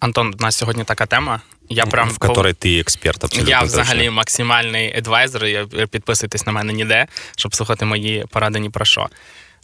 Антон, 0.00 0.34
у 0.40 0.42
нас 0.42 0.56
сьогодні 0.56 0.84
така 0.84 1.06
тема. 1.06 1.40
Я 1.68 1.86
прям 1.86 2.10
в 2.10 2.18
которой 2.18 2.52
ти 2.52 2.78
експерт 2.80 3.24
абсолютно. 3.24 3.50
Я 3.50 3.60
точно. 3.60 3.82
взагалі 3.82 4.10
максимальний 4.10 4.96
advisor. 4.98 5.44
Я 5.44 5.66
підписуйтесь 5.66 6.46
на 6.46 6.52
мене 6.52 6.72
ніде, 6.72 7.06
щоб 7.36 7.54
слухати 7.54 7.84
мої 7.84 8.24
поради 8.30 8.58
ні 8.58 8.70
про 8.70 8.84
що. 8.84 9.08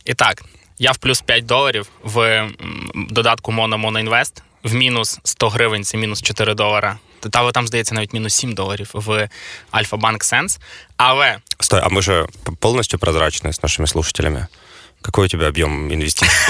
І 0.05 0.15
так, 0.15 0.43
я 0.79 0.93
в 0.93 0.97
плюс 0.97 1.21
5 1.21 1.47
доларів 1.47 1.89
в 2.03 2.49
додатку 2.95 3.53
Mono 3.53 3.87
Mono 3.87 4.09
Invest, 4.09 4.43
в 4.63 4.75
мінус 4.75 5.21
100 5.25 5.49
гривень 5.49 5.85
це 5.85 5.97
мінус 5.99 6.23
4 6.23 6.55
долара. 6.55 6.99
Та 7.21 7.53
там, 7.53 7.67
здається, 7.67 7.95
навіть 7.95 8.13
мінус 8.13 8.35
7 8.35 8.55
доларів 8.55 8.91
в 8.95 9.29
Альфа 9.71 9.97
Банк 9.97 10.23
Sense. 10.25 10.59
Але 10.97 11.39
Стой, 11.61 11.81
а 11.81 11.89
мы 11.89 12.03
же 12.03 12.27
п- 12.45 12.53
полностью 12.61 12.99
прозрачны 12.99 13.49
с 13.49 13.63
нашими 13.63 13.87
слушателями. 13.87 14.47
Какой 15.07 15.27
у 15.27 15.29
тебя 15.29 15.47
объем 15.47 15.89
инвестиций? 15.95 16.49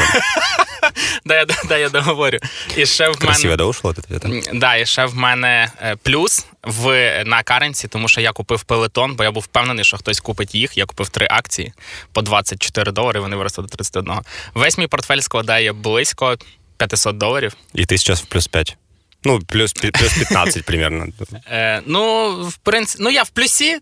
да, 1.25 1.34
я, 1.34 1.46
да, 1.68 1.77
я 1.77 1.89
договорю. 1.89 2.39
І 2.77 2.86
ще 2.86 3.11
в 3.11 3.18
Красиво, 3.18 3.45
мене. 3.45 3.57
да, 3.57 3.64
ушло 3.64 3.90
ответа? 3.90 4.30
Да, 4.52 4.77
і 4.77 4.86
ще 4.86 5.04
в 5.04 5.14
мене 5.16 5.71
плюс 6.03 6.46
в 6.63 7.25
на 7.25 7.43
каренсі, 7.43 7.89
тому 7.89 8.08
що 8.08 8.21
я 8.21 8.32
купив 8.32 8.63
пелетон, 8.64 9.14
бо 9.14 9.25
я 9.25 9.30
був 9.30 9.43
впевнений, 9.43 9.85
що 9.85 9.96
хтось 9.96 10.21
купить 10.21 10.54
їх. 10.54 10.79
Я 10.79 10.86
купив 10.86 11.08
три 11.08 11.27
акції 11.30 11.72
по 12.13 12.22
24 12.22 12.93
долари. 12.93 13.21
Вони 13.21 13.36
виросли 13.36 13.63
до 13.63 13.68
31. 13.68 14.14
Весь 14.54 14.79
мій 14.79 14.86
портфель 14.86 15.21
складає 15.21 15.72
близько 15.72 16.36
500 16.77 17.18
доларів. 17.18 17.57
И 17.79 17.82
ты 17.82 17.99
сейчас 17.99 18.22
в 18.22 18.27
плюс 18.27 18.46
5. 18.46 18.77
Ну, 19.25 19.41
плюс, 19.41 19.72
плюс 19.72 20.14
15 20.14 20.64
примерно. 20.66 21.07
Е, 21.50 21.82
ну, 21.86 22.30
в 22.49 22.57
принципі, 22.57 23.04
ну 23.04 23.11
я 23.11 23.22
в 23.22 23.30
плюсі, 23.30 23.79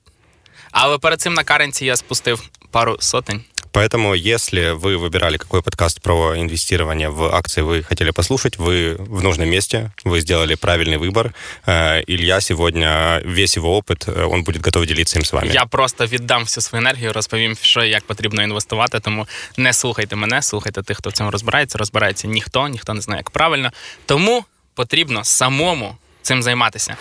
але 0.70 0.98
перед 0.98 1.20
цим 1.20 1.34
на 1.34 1.44
каренсі 1.44 1.84
я 1.86 1.96
спустив 1.96 2.42
пару 2.70 2.96
сотень. 3.00 3.44
Поэтому, 3.73 4.13
если 4.15 4.71
вы 4.71 4.97
выбирали, 4.97 5.37
какой 5.37 5.61
подкаст 5.61 6.01
про 6.01 6.35
инвестирование 6.35 7.09
в 7.09 7.35
акции 7.35 7.61
вы 7.61 7.83
хотели 7.83 8.11
послушать, 8.11 8.57
вы 8.57 8.95
в 8.97 9.21
нужном 9.21 9.47
месте, 9.49 9.91
вы 10.03 10.21
сделали 10.21 10.55
правильный 10.55 10.97
выбор. 10.97 11.33
Э, 11.67 12.01
Илья 12.07 12.41
сегодня, 12.41 13.21
весь 13.23 13.57
его 13.57 13.77
опыт, 13.77 14.07
э, 14.07 14.25
он 14.25 14.43
будет 14.43 14.65
готов 14.65 14.85
делиться 14.85 15.19
им 15.19 15.23
с 15.23 15.31
вами. 15.31 15.51
Я 15.53 15.65
просто 15.65 16.05
віддам 16.05 16.43
всю 16.43 16.61
свою 16.61 16.81
енергію, 16.81 17.13
розповім, 17.13 17.55
що 17.61 17.83
і 17.83 17.89
як 17.89 18.03
потрібно 18.03 18.43
інвестувати. 18.43 18.99
Тому 18.99 19.27
не 19.57 19.73
слухайте 19.73 20.15
мене, 20.15 20.41
слухайте 20.41 20.81
тих, 20.83 20.97
хто 20.97 21.09
в 21.09 21.13
цьому 21.13 21.31
розбирається. 21.31 21.77
Розбирається 21.77 22.27
ніхто, 22.27 22.67
ніхто 22.67 22.93
не 22.93 23.01
знає, 23.01 23.19
як 23.19 23.29
правильно. 23.29 23.71
Тому 24.05 24.45
потрібно 24.73 25.23
самому 25.23 25.95
цим 26.21 26.43
займатися. 26.43 26.95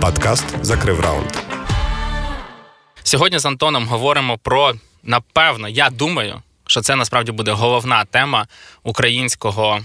Подкаст 0.00 0.44
«Закрыв 0.62 1.00
раунд». 1.00 1.26
Сьогодні 3.02 3.38
з 3.38 3.46
Антоном 3.46 3.86
говоримо 3.86 4.38
про, 4.38 4.74
напевно, 5.05 5.69
я 5.69 5.89
думаю, 5.89 6.41
що 6.67 6.81
це 6.81 6.95
насправді 6.95 7.31
буде 7.31 7.51
головна 7.51 8.05
тема 8.05 8.47
українського 8.83 9.79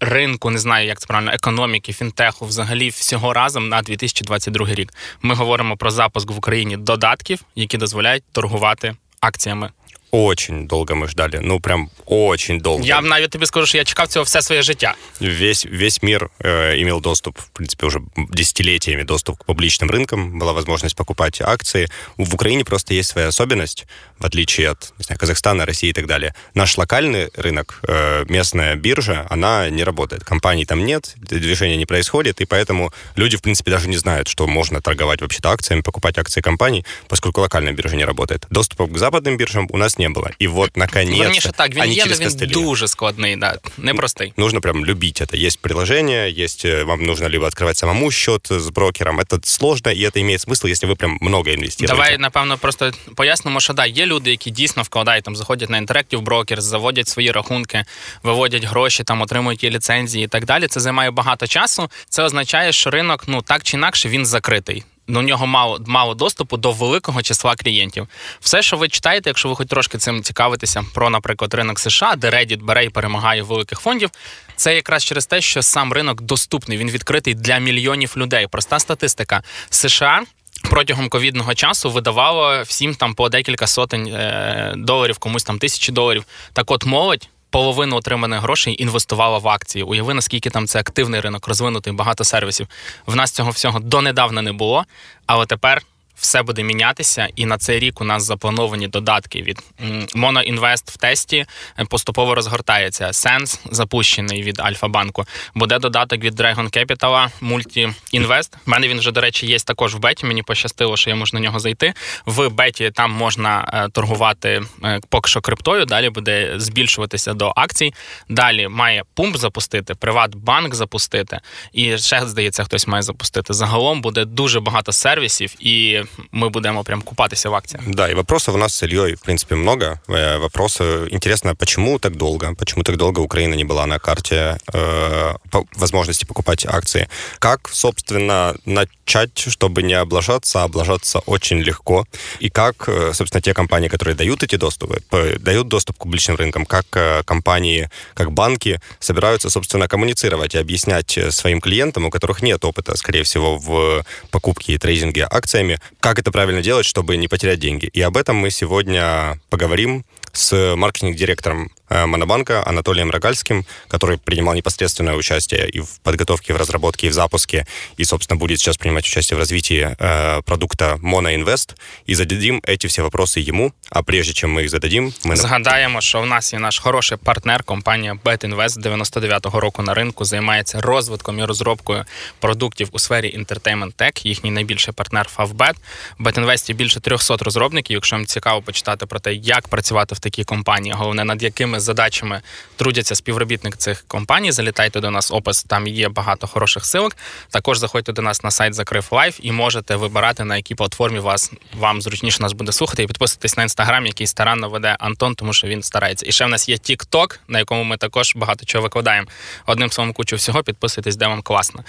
ринку, 0.00 0.50
не 0.50 0.58
знаю, 0.58 0.86
як 0.86 1.00
це 1.00 1.06
правильно, 1.06 1.32
економіки, 1.32 1.92
фінтеху, 1.92 2.46
взагалі 2.46 2.88
всього 2.88 3.32
разом 3.32 3.68
на 3.68 3.82
2022 3.82 4.66
рік. 4.66 4.92
Ми 5.22 5.34
говоримо 5.34 5.76
про 5.76 5.90
запуск 5.90 6.30
в 6.30 6.38
Україні 6.38 6.76
додатків, 6.76 7.40
які 7.54 7.78
дозволяють 7.78 8.24
торгувати 8.32 8.96
акціями. 9.20 9.70
Очень 10.13 10.67
долго 10.67 10.95
мы 10.95 11.07
ждали, 11.07 11.37
ну 11.37 11.59
прям 11.59 11.91
очень 12.07 12.59
долго. 12.59 12.83
Я 12.83 13.01
навіть 13.01 13.29
тобі 13.29 13.45
скажу, 13.45 13.67
що 13.67 13.77
я 13.77 13.83
чекав 13.83 14.07
цього 14.07 14.23
все 14.23 14.41
своє 14.41 14.61
життя. 14.61 14.95
Весь, 15.21 15.65
весь 15.65 16.03
мир 16.03 16.29
э, 16.39 16.81
имел 16.81 17.01
доступ, 17.01 17.37
в 17.37 17.49
принципе, 17.49 17.85
уже 17.85 17.99
десятилетиями 18.17 19.03
доступ 19.03 19.37
к 19.37 19.45
публичным 19.45 19.91
рынкам, 19.91 20.39
была 20.39 20.53
возможность 20.53 20.95
покупать 20.95 21.41
акции. 21.41 21.87
В 22.17 22.33
Украине 22.33 22.63
просто 22.63 22.93
есть 22.93 23.09
своя 23.09 23.27
особенность, 23.27 23.85
в 24.19 24.25
отличие 24.25 24.69
от 24.69 24.93
не 24.97 25.03
знаю, 25.03 25.19
Казахстана, 25.19 25.65
России 25.65 25.89
и 25.89 25.93
так 25.93 26.07
далее. 26.07 26.33
Наш 26.55 26.77
локальный 26.77 27.29
рынок, 27.35 27.79
э, 27.87 28.25
местная 28.29 28.75
биржа, 28.75 29.27
она 29.29 29.69
не 29.69 29.83
работает. 29.83 30.23
Компаний 30.23 30.65
там 30.65 30.85
нет, 30.85 31.13
движения 31.17 31.77
не 31.77 31.85
происходит, 31.85 32.41
и 32.41 32.45
поэтому 32.45 32.91
люди, 33.15 33.37
в 33.37 33.41
принципе, 33.41 33.69
даже 33.71 33.87
не 33.87 33.97
знают, 33.97 34.27
что 34.27 34.47
можно 34.47 34.81
торговать 34.81 35.21
вообще-то 35.21 35.49
акциями, 35.51 35.81
покупать 35.81 36.17
акции 36.17 36.41
компаний, 36.41 36.83
поскольку 37.07 37.41
локальная 37.41 37.73
биржа 37.73 37.95
не 37.95 38.05
работает. 38.05 38.47
Доступа 38.49 38.87
к 38.87 38.97
западным 38.97 39.37
биржам 39.37 39.67
у 39.69 39.77
нас 39.77 39.99
не 40.03 40.09
было. 40.09 40.29
И 40.41 40.47
вот, 40.47 40.77
наконец-то, 40.77 41.23
Верніше 41.23 41.51
так, 41.51 41.75
він 41.75 41.81
они 41.81 41.93
є, 41.93 42.01
але 42.01 42.15
через 42.15 42.19
він 42.21 42.27
костыли. 42.27 42.53
дуже 42.53 42.87
складний, 42.87 43.35
да, 43.35 43.57
непростий. 43.77 44.33
Нужно 44.37 44.61
прям 44.61 44.85
любить 44.85 45.21
это. 45.21 45.45
Есть 45.45 45.59
приложение, 45.59 46.43
есть 46.43 46.65
э, 46.65 46.83
вам 46.83 47.05
нужно 47.05 47.29
либо 47.29 47.45
открывать 47.45 47.77
самому 47.77 48.11
счет 48.11 48.51
с 48.51 48.69
брокером. 48.69 49.19
Это 49.19 49.39
сложно, 49.43 49.89
и 49.89 50.01
это 50.01 50.19
имеет 50.21 50.41
смысл, 50.41 50.67
если 50.67 50.87
вы 50.87 50.95
прям 50.95 51.17
много 51.21 51.51
инвестируете. 51.51 51.93
Давай, 51.93 52.17
напевно, 52.17 52.57
просто 52.57 52.91
пояснимо, 53.15 53.59
що 53.59 53.73
да, 53.73 53.85
є 53.85 54.05
люди, 54.05 54.31
які 54.31 54.51
дійсно 54.51 54.83
вкладають, 54.83 55.23
там 55.23 55.35
заходять 55.35 55.69
на 55.69 55.81
Interactive 55.81 56.23
Brokers, 56.23 56.61
заводять 56.61 57.07
свої 57.07 57.31
рахунки, 57.31 57.85
виводять 58.23 58.63
гроші, 58.63 59.03
там 59.03 59.21
отримують 59.21 59.63
і 59.63 59.69
ліцензії 59.69 60.25
і 60.25 60.27
так 60.27 60.45
далі. 60.45 60.67
Це 60.67 60.79
займає 60.79 61.11
багато 61.11 61.47
часу. 61.47 61.89
Це 62.09 62.23
означає, 62.23 62.71
що 62.71 62.89
ринок 62.89 63.23
ну 63.27 63.41
так 63.41 63.63
чи 63.63 63.77
інакше 63.77 64.09
він 64.09 64.25
закритий. 64.25 64.83
До 65.08 65.22
нього 65.22 65.46
мало 65.46 65.80
мало 65.86 66.14
доступу 66.14 66.56
до 66.56 66.72
великого 66.72 67.22
числа 67.22 67.54
клієнтів. 67.56 68.08
Все, 68.40 68.62
що 68.62 68.76
ви 68.76 68.88
читаєте, 68.88 69.30
якщо 69.30 69.48
ви 69.48 69.56
хоч 69.56 69.68
трошки 69.68 69.98
цим 69.98 70.22
цікавитеся, 70.22 70.84
про, 70.94 71.10
наприклад, 71.10 71.54
ринок 71.54 71.80
США, 71.80 72.16
де 72.16 72.30
Reddit 72.30 72.62
бере 72.62 72.84
і 72.84 72.88
перемагає 72.88 73.42
великих 73.42 73.80
фондів, 73.80 74.10
це 74.56 74.74
якраз 74.74 75.04
через 75.04 75.26
те, 75.26 75.40
що 75.40 75.62
сам 75.62 75.92
ринок 75.92 76.20
доступний, 76.20 76.78
він 76.78 76.90
відкритий 76.90 77.34
для 77.34 77.58
мільйонів 77.58 78.14
людей. 78.16 78.46
Проста 78.46 78.78
статистика 78.78 79.42
США. 79.70 80.22
Протягом 80.70 81.08
ковідного 81.08 81.54
часу 81.54 81.90
видавало 81.90 82.62
всім 82.62 82.94
там 82.94 83.14
по 83.14 83.28
декілька 83.28 83.66
сотень 83.66 84.06
е, 84.06 84.74
доларів, 84.76 85.18
комусь 85.18 85.44
там 85.44 85.58
тисячі 85.58 85.92
доларів. 85.92 86.24
Так 86.52 86.70
от 86.70 86.86
молодь 86.86 87.28
половину 87.54 87.96
отриманих 87.96 88.40
грошей 88.40 88.82
інвестувала 88.82 89.38
в 89.38 89.48
акції. 89.48 89.84
Уяви, 89.84 90.14
наскільки 90.14 90.50
там 90.50 90.66
це 90.66 90.78
активний 90.78 91.20
ринок, 91.20 91.48
розвинутий, 91.48 91.92
багато 91.92 92.24
сервісів. 92.24 92.66
В 93.06 93.16
нас 93.16 93.30
цього 93.30 93.50
всього 93.50 93.80
донедавна 93.80 94.42
не 94.42 94.52
було, 94.52 94.84
але 95.26 95.46
тепер. 95.46 95.82
Все 96.16 96.42
буде 96.42 96.62
мінятися, 96.62 97.28
і 97.36 97.46
на 97.46 97.58
цей 97.58 97.78
рік 97.78 98.00
у 98.00 98.04
нас 98.04 98.24
заплановані 98.24 98.88
додатки 98.88 99.42
від 99.42 99.62
м, 99.80 100.06
Monoinvest 100.14 100.92
в 100.92 100.96
тесті 100.96 101.46
е, 101.78 101.84
поступово 101.84 102.34
розгортається. 102.34 103.06
Sense 103.06 103.58
запущений 103.70 104.42
від 104.42 104.60
Альфа-банку. 104.60 105.24
Буде 105.54 105.78
додаток 105.78 106.20
від 106.20 106.40
Dragon 106.40 106.78
Capital, 106.78 107.28
Multi-Invest. 107.42 108.54
У 108.66 108.70
мене 108.70 108.88
він 108.88 108.98
вже, 108.98 109.12
до 109.12 109.20
речі, 109.20 109.46
є 109.46 109.58
також 109.58 109.94
в 109.94 109.98
беті. 109.98 110.26
Мені 110.26 110.42
пощастило, 110.42 110.96
що 110.96 111.10
я 111.10 111.16
можу 111.16 111.36
на 111.36 111.40
нього 111.40 111.58
зайти. 111.58 111.94
В 112.26 112.48
беті 112.48 112.90
там 112.90 113.12
можна 113.12 113.70
е, 113.72 113.88
торгувати 113.88 114.62
е, 114.84 115.00
поки 115.08 115.30
що 115.30 115.40
криптою. 115.40 115.84
Далі 115.84 116.10
буде 116.10 116.52
збільшуватися 116.56 117.34
до 117.34 117.52
акцій. 117.56 117.94
Далі 118.28 118.68
має 118.68 119.02
пумп 119.14 119.36
запустити, 119.36 119.94
Приватбанк 119.94 120.74
запустити. 120.74 121.40
І 121.72 121.98
ще 121.98 122.26
здається, 122.26 122.64
хтось 122.64 122.86
має 122.86 123.02
запустити. 123.02 123.54
Загалом 123.54 124.00
буде 124.00 124.24
дуже 124.24 124.60
багато 124.60 124.92
сервісів, 124.92 125.54
і 125.58 126.03
ми 126.32 126.48
будемо 126.48 126.84
прям 126.84 127.02
купатися 127.02 127.50
в 127.50 127.54
акціях. 127.54 127.84
Да, 127.88 128.08
и 128.08 128.14
вопросов 128.14 128.54
у 128.54 128.58
нас 128.58 128.74
с 128.74 128.82
Ильей, 128.86 129.14
в 129.14 129.20
принципе, 129.20 129.54
много. 129.54 129.98
Э, 130.08 130.38
Вопросы, 130.38 131.08
интересно, 131.14 131.54
почему 131.54 131.98
так 131.98 132.16
долго? 132.16 132.54
Почему 132.58 132.82
так 132.84 132.96
долго 132.96 133.20
Украина 133.22 133.54
не 133.56 133.64
была 133.64 133.86
на 133.86 133.98
карте 133.98 134.58
э, 134.74 135.34
по- 135.50 135.64
возможности 135.76 136.24
покупать 136.26 136.66
акции? 136.66 137.08
Как, 137.38 137.68
собственно, 137.72 138.54
начать, 138.66 139.38
чтобы 139.50 139.82
не 139.82 139.94
облажаться, 139.94 140.60
а 140.60 140.64
облажаться 140.64 141.18
очень 141.26 141.58
легко? 141.62 142.04
И 142.42 142.50
как, 142.50 142.88
э, 142.88 143.12
собственно, 143.14 143.40
те 143.42 143.54
компании, 143.54 143.88
которые 143.88 144.14
дают 144.16 144.42
эти 144.42 144.56
доступы, 144.56 145.00
дают 145.40 145.68
доступ 145.68 145.96
к 145.96 146.02
публичным 146.02 146.36
рынкам, 146.36 146.66
как 146.66 146.86
э, 146.96 147.22
компании, 147.24 147.88
как 148.14 148.30
банки 148.30 148.80
собираются, 149.00 149.50
собственно, 149.50 149.88
коммуницировать 149.88 150.54
и 150.54 150.58
объяснять 150.58 151.18
э, 151.18 151.30
своим 151.30 151.60
клиентам, 151.60 152.04
у 152.04 152.10
которых 152.10 152.42
нет 152.42 152.64
опыта, 152.64 152.96
скорее 152.96 153.22
всего, 153.22 153.56
в 153.58 154.04
покупке 154.30 154.72
и 154.74 154.78
трейдинге 154.78 155.26
акциями, 155.30 155.78
как 156.03 156.19
это 156.19 156.31
правильно 156.31 156.61
делать, 156.61 156.85
чтобы 156.85 157.17
не 157.17 157.27
потерять 157.27 157.59
деньги. 157.59 157.85
И 157.85 158.01
об 158.01 158.17
этом 158.17 158.35
мы 158.37 158.49
сегодня 158.51 159.39
поговорим 159.49 160.05
с 160.31 160.75
маркетинг-директором 160.75 161.71
э, 161.82 161.82
Монобанка 161.93 162.63
Анатолием 162.65 163.09
Рогальским, 163.09 163.65
который 163.87 164.17
принимал 164.17 164.53
непосредственное 164.53 165.15
участие 165.15 165.67
и 165.69 165.79
в 165.79 165.99
подготовке, 166.03 166.53
и 166.53 166.55
в 166.55 166.59
разработке, 166.59 167.07
и 167.07 167.09
в 167.09 167.13
запуске, 167.13 167.65
и, 167.97 168.05
собственно, 168.05 168.37
будет 168.37 168.59
сейчас 168.59 168.77
принимать 168.77 169.05
участие 169.05 169.37
в 169.37 169.39
развитии 169.39 169.95
э, 169.97 170.41
продукта 170.43 170.99
Monoinvest. 171.01 171.75
И 172.05 172.13
зададим 172.13 172.61
эти 172.63 172.87
все 172.87 173.01
вопросы 173.01 173.39
ему. 173.39 173.73
А 173.89 174.03
прежде 174.03 174.33
чем 174.33 174.51
мы 174.51 174.63
их 174.63 174.69
зададим, 174.69 175.13
мы... 175.23 175.35
Згадаємо, 175.35 176.01
що 176.01 176.21
в 176.21 176.25
нас 176.25 176.53
є 176.53 176.59
наш 176.59 176.79
хороший 176.79 177.17
партнер, 177.17 177.63
компанія 177.63 178.17
BetInvest 178.23 178.69
з 178.69 178.77
99-го 178.77 179.59
року 179.59 179.81
на 179.81 179.93
ринку 179.93 180.25
займається 180.25 180.81
розвитком 180.81 181.39
і 181.39 181.45
розробкою 181.45 182.05
продуктів 182.39 182.89
у 182.91 182.99
сфері 182.99 183.37
Entertainment 183.37 183.93
Tech. 183.95 184.27
Їхній 184.27 184.51
найбільший 184.51 184.93
партнер 184.93 185.29
Favbet. 185.37 185.75
В 186.19 186.27
BetInvest 186.27 186.69
є 186.69 186.75
більше 186.75 186.99
300 186.99 187.37
розробників. 187.37 187.93
Якщо 187.93 188.15
вам 188.15 188.25
цікаво 188.25 188.61
почитати 188.61 189.05
про 189.05 189.19
те, 189.19 189.33
як 189.33 189.67
працювати 189.67 190.15
в 190.15 190.19
такій 190.19 190.43
компанії, 190.43 190.95
головне 190.97 191.25
над 191.25 191.43
якими 191.43 191.79
задачами 191.84 192.42
трудяться 192.76 193.14
співробітник 193.14 193.76
цих 193.76 194.04
компаній. 194.08 194.52
Залітайте 194.52 195.00
до 195.00 195.10
нас, 195.10 195.30
опис 195.30 195.62
там 195.62 195.86
є 195.86 196.08
багато 196.08 196.46
хороших 196.46 196.84
силок. 196.84 197.16
Також 197.50 197.78
заходьте 197.78 198.12
до 198.12 198.22
нас 198.22 198.44
на 198.44 198.50
сайт 198.50 198.74
Закрив 198.74 199.08
Лайф 199.10 199.38
і 199.42 199.52
можете 199.52 199.96
вибирати 199.96 200.44
на 200.44 200.56
якій 200.56 200.74
платформі 200.74 201.18
вас 201.18 201.52
вам 201.76 202.02
зручніше 202.02 202.42
нас 202.42 202.52
буде 202.52 202.72
слухати 202.72 203.02
і 203.02 203.06
підписуйтесь 203.06 203.56
на 203.56 203.62
інстаграм, 203.62 204.06
який 204.06 204.26
старанно 204.26 204.68
веде 204.68 204.96
Антон, 205.00 205.34
тому 205.34 205.52
що 205.52 205.66
він 205.66 205.82
старається. 205.82 206.26
І 206.26 206.32
ще 206.32 206.44
в 206.44 206.48
нас 206.48 206.68
є 206.68 206.76
TikTok, 206.76 207.38
на 207.48 207.58
якому 207.58 207.84
ми 207.84 207.96
також 207.96 208.32
багато 208.36 208.66
чого 208.66 208.82
викладаємо. 208.82 209.28
Одним 209.66 209.90
словом, 209.90 210.12
кучу 210.12 210.36
всього, 210.36 210.62
підписуйтесь, 210.62 211.16
де 211.16 211.26
вам 211.26 211.42
класно. 211.42 211.84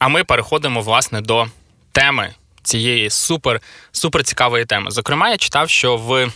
А 0.00 0.08
ми 0.08 0.24
переходимо 0.24 0.80
власне 0.80 1.20
до 1.20 1.46
теми 1.92 2.34
цієї 2.62 3.10
супер 3.10 3.60
супер 3.92 4.24
цікавої 4.24 4.64
теми. 4.64 4.90
Зокрема, 4.90 5.30
я 5.30 5.36
читав, 5.36 5.70
що 5.70 5.96
в 5.96 6.30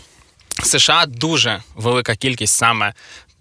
США 0.67 1.07
дуже 1.07 1.63
велика 1.77 2.17
кількість 2.17 2.55
саме 2.57 2.95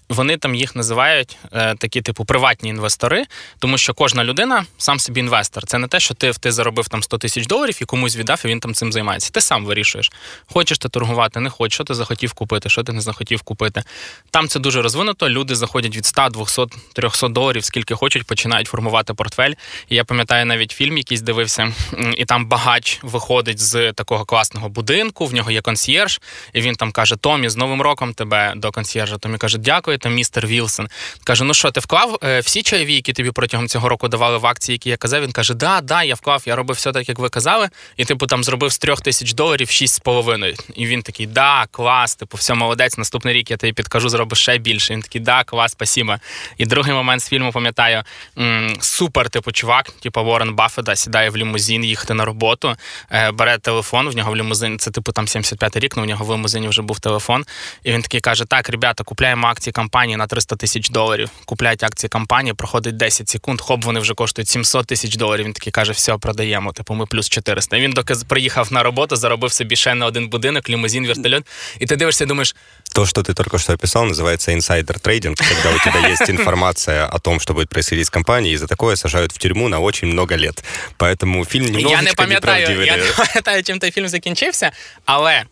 вони 0.09 0.37
там 0.37 0.55
їх 0.55 0.75
називають 0.75 1.37
е, 1.51 1.75
такі, 1.75 2.01
типу, 2.01 2.25
приватні 2.25 2.69
інвестори, 2.69 3.25
тому 3.59 3.77
що 3.77 3.93
кожна 3.93 4.23
людина 4.23 4.65
сам 4.77 4.99
собі 4.99 5.19
інвестор. 5.19 5.65
Це 5.65 5.77
не 5.77 5.87
те, 5.87 5.99
що 5.99 6.13
ти 6.13 6.31
ти 6.33 6.51
заробив 6.51 6.87
там 6.87 7.03
100 7.03 7.17
тисяч 7.17 7.47
доларів 7.47 7.77
і 7.81 7.85
комусь 7.85 8.17
віддав, 8.17 8.41
і 8.45 8.47
він 8.47 8.59
там 8.59 8.73
цим 8.73 8.91
займається. 8.91 9.29
Ти 9.29 9.41
сам 9.41 9.65
вирішуєш, 9.65 10.11
хочеш 10.53 10.77
ти 10.77 10.89
торгувати, 10.89 11.39
не 11.39 11.49
хочеш, 11.49 11.73
що 11.73 11.83
ти 11.83 11.93
захотів 11.93 12.33
купити, 12.33 12.69
що 12.69 12.83
ти 12.83 12.93
не 12.93 13.01
захотів 13.01 13.41
купити. 13.41 13.83
Там 14.31 14.47
це 14.47 14.59
дуже 14.59 14.81
розвинуто. 14.81 15.29
Люди 15.29 15.55
заходять 15.55 15.95
від 15.95 16.05
100, 16.05 16.29
200, 16.29 16.65
300 16.93 17.27
доларів, 17.27 17.63
скільки 17.63 17.95
хочуть, 17.95 18.23
починають 18.23 18.67
формувати 18.67 19.13
портфель. 19.13 19.53
І 19.89 19.95
я 19.95 20.03
пам'ятаю 20.03 20.45
навіть 20.45 20.71
фільм, 20.71 20.97
якийсь 20.97 21.21
дивився, 21.21 21.73
і 22.17 22.25
там 22.25 22.45
багач 22.45 22.99
виходить 23.03 23.59
з 23.59 23.93
такого 23.93 24.25
класного 24.25 24.69
будинку. 24.69 25.25
В 25.25 25.33
нього 25.33 25.51
є 25.51 25.61
консьєрж, 25.61 26.21
і 26.53 26.61
він 26.61 26.75
там 26.75 26.91
каже: 26.91 27.15
Томі, 27.15 27.49
з 27.49 27.55
Новим 27.55 27.81
роком 27.81 28.13
тебе 28.13 28.53
до 28.55 28.71
консьєржа. 28.71 29.17
Томі 29.17 29.37
каже, 29.37 29.57
дякую 29.57 29.98
там 29.99 30.13
містер 30.13 30.47
Вілсон. 30.47 30.87
Каже: 31.23 31.43
Ну 31.43 31.53
що, 31.53 31.71
ти 31.71 31.79
вклав 31.79 32.19
е, 32.23 32.39
всі 32.39 32.63
чайові, 32.63 32.93
які 32.95 33.13
тобі 33.13 33.31
протягом 33.31 33.67
цього 33.67 33.89
року 33.89 34.07
давали 34.07 34.37
в 34.37 34.45
акції, 34.45 34.73
які 34.73 34.89
я 34.89 34.97
казав? 34.97 35.21
Він 35.23 35.31
каже: 35.31 35.53
Да, 35.53 35.81
да, 35.81 36.03
я 36.03 36.15
вклав, 36.15 36.43
я 36.45 36.55
робив 36.55 36.75
все 36.77 36.91
так, 36.91 37.09
як 37.09 37.19
ви 37.19 37.29
казали. 37.29 37.69
І 37.97 38.05
типу 38.05 38.27
там 38.27 38.43
зробив 38.43 38.71
з 38.71 38.77
трьох 38.77 39.01
тисяч 39.01 39.33
доларів 39.33 39.69
шість 39.69 39.95
з 39.95 39.99
половиною. 39.99 40.55
І 40.75 40.87
він 40.87 41.01
такий, 41.01 41.25
да, 41.27 41.65
клас, 41.71 42.15
типу, 42.15 42.37
все 42.37 42.53
молодець. 42.53 42.97
Наступний 42.97 43.33
рік 43.33 43.51
я 43.51 43.57
тобі 43.57 43.73
підкажу, 43.73 44.09
зробиш 44.09 44.39
ще 44.39 44.57
більше. 44.57 44.93
Він 44.93 45.01
такий, 45.01 45.21
да, 45.21 45.43
клас, 45.43 45.71
спасибо. 45.71 46.15
І 46.57 46.65
другий 46.65 46.93
момент 46.93 47.21
з 47.21 47.29
фільму 47.29 47.51
пам'ятаю 47.51 48.03
м- 48.37 48.75
супер, 48.81 49.29
типу, 49.29 49.51
чувак, 49.51 49.91
типу 49.91 50.21
Уоррен 50.21 50.55
Баффета, 50.55 50.95
сідає 50.95 51.29
в 51.29 51.37
лімузин 51.37 51.85
їхати 51.85 52.13
на 52.13 52.25
роботу, 52.25 52.75
е, 53.11 53.31
бере 53.31 53.57
телефон. 53.57 54.09
В 54.09 54.15
нього 54.15 54.31
в 54.31 54.35
лімузині, 54.35 54.77
це 54.77 54.91
типу 54.91 55.11
там 55.11 55.27
75 55.27 55.77
рік, 55.77 55.97
ну 55.97 56.03
в 56.03 56.05
нього 56.05 56.25
в 56.25 56.33
лімузині 56.33 56.67
вже 56.67 56.81
був 56.81 56.99
телефон. 56.99 57.45
І 57.83 57.91
він 57.91 58.01
такий 58.01 58.21
каже: 58.21 58.45
Так, 58.45 58.69
ребята, 58.69 59.03
купляємо 59.03 59.47
акції 59.47 59.73
компанії 59.73 59.88
на 60.16 60.26
300 60.26 60.56
тисяч 60.56 60.88
доларів. 60.90 61.30
Купляють 61.44 61.82
акції 61.82 62.08
компанії, 62.08 62.54
проходить 62.54 62.96
10 62.96 63.28
секунд, 63.28 63.60
хоп, 63.60 63.84
вони 63.84 64.00
вже 64.00 64.14
коштують 64.14 64.48
700 64.48 64.86
тисяч 64.86 65.16
доларів. 65.16 65.44
Він 65.44 65.52
такий 65.52 65.72
каже, 65.72 65.92
все, 65.92 66.16
продаємо. 66.16 66.72
Типу, 66.72 66.94
ми 66.94 67.06
плюс 67.06 67.28
400. 67.28 67.76
І 67.76 67.80
він 67.80 67.90
доки 67.92 68.14
приїхав 68.28 68.72
на 68.72 68.82
роботу, 68.82 69.16
заробив 69.16 69.52
собі 69.52 69.76
ще 69.76 69.94
на 69.94 70.06
один 70.06 70.28
будинок, 70.28 70.68
лімузин, 70.70 71.06
вертольот. 71.06 71.44
І 71.80 71.86
ти 71.86 71.96
дивишся, 71.96 72.26
думаєш. 72.26 72.56
То, 72.94 73.06
что 73.06 73.22
ты 73.22 73.34
только 73.34 73.58
что 73.58 73.72
описал, 73.72 74.04
называется 74.04 74.52
инсайдер 74.52 75.00
трейдинг, 75.00 75.36
когда 75.36 75.70
у 75.76 75.78
тебя 75.78 76.08
есть 76.08 76.30
информация 76.30 77.06
о 77.06 77.18
том, 77.18 77.40
что 77.40 77.54
будет 77.54 77.68
происходить 77.68 78.06
с 78.06 78.10
компанией, 78.10 78.54
и 78.54 78.56
за 78.56 78.66
такое 78.66 78.96
сажают 78.96 79.32
в 79.32 79.38
тюрьму 79.38 79.68
на 79.68 79.80
очень 79.80 80.08
много 80.08 80.36
лет. 80.36 80.64
Поэтому 80.98 81.44
фильм 81.44 81.64
немножечко 81.64 81.90
Я 81.90 82.02
не 82.02 82.12
пам'ятаю, 82.14 82.68
неправдивый. 82.68 82.86
я 82.86 82.96
не 82.96 83.12
пам'ятаю, 83.16 83.62
чим 83.62 83.78
той 83.78 83.90
фільм 83.90 84.08
закінчився, 84.08 84.70
але 85.04 85.42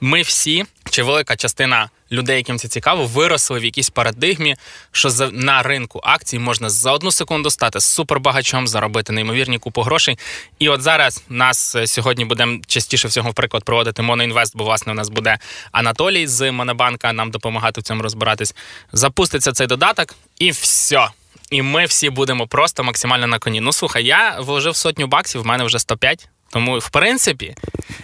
ми 0.00 0.22
всі, 0.22 0.64
чи 0.90 1.02
велика 1.02 1.36
частина 1.36 1.90
людей, 2.12 2.36
яким 2.36 2.58
це 2.58 2.68
цікаво, 2.68 3.06
виросли 3.06 3.60
в 3.60 3.64
якійсь 3.64 3.90
парадигмі, 3.90 4.56
що 4.92 5.10
на 5.32 5.62
ринку 5.62 6.00
акцій 6.02 6.38
можна 6.38 6.70
за 6.70 6.92
одну 6.92 7.12
секунду 7.12 7.50
стати 7.50 7.80
супербагачом, 7.80 8.68
заробити 8.68 9.12
неймовірні 9.12 9.58
купу 9.58 9.82
грошей. 9.82 10.18
І 10.58 10.68
от 10.68 10.82
зараз 10.82 11.24
нас 11.28 11.74
е, 11.74 11.86
сьогодні 11.86 12.24
будемо 12.24 12.60
частіше 12.66 13.08
всього, 13.08 13.30
в 13.30 13.34
приклад, 13.34 13.64
проводити 13.64 14.02
Моноінвест, 14.02 14.56
бо 14.56 14.64
власне 14.64 14.92
у 14.92 14.96
нас 14.96 15.08
буде 15.08 15.38
Анатолій 15.72 16.26
з 16.26 16.52
Монобанка 16.52 17.12
нам 17.12 17.30
допомагати 17.30 17.80
в 17.80 17.84
цьому 17.84 18.02
розбиратись. 18.02 18.54
Запуститься 18.92 19.52
цей 19.52 19.66
додаток, 19.66 20.14
і 20.38 20.50
все. 20.50 21.08
І 21.50 21.62
ми 21.62 21.84
всі 21.84 22.10
будемо 22.10 22.46
просто 22.46 22.84
максимально 22.84 23.26
на 23.26 23.38
коні. 23.38 23.60
Ну 23.60 23.72
слухай, 23.72 24.04
я 24.04 24.40
вложив 24.40 24.76
сотню 24.76 25.06
баксів, 25.06 25.42
в 25.42 25.46
мене 25.46 25.64
вже 25.64 25.78
105. 25.78 26.28
Тому, 26.49 26.79
в 26.79 26.89
принципі, 26.89 27.55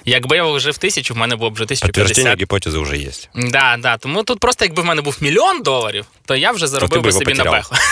якби 0.05 0.35
я 0.35 0.43
вложив 0.43 0.77
тисячу, 0.77 1.13
в 1.13 1.17
мене 1.17 1.35
було 1.35 1.49
б 1.49 1.53
вже 1.53 1.65
Подтверждение 1.65 2.33
1050. 2.33 2.39
гипотезы 2.39 2.79
уже 2.81 2.97
есть. 2.97 3.29
Да, 3.35 3.77
да. 3.79 3.97
Тому 3.97 4.23
тут 4.23 4.39
просто 4.39 4.65
якби 4.65 4.81
в 4.81 4.85
мене 4.85 5.01
був 5.01 5.17
мільйон 5.21 5.61
доларів, 5.63 6.05
то 6.25 6.35
я 6.35 6.51
вже 6.51 6.67
заробив 6.67 7.01
би 7.01 7.01
би 7.01 7.09
його 7.09 7.19
собі 7.19 7.33
на 7.33 7.43
потеряв. 7.43 7.69
беху. 7.71 7.75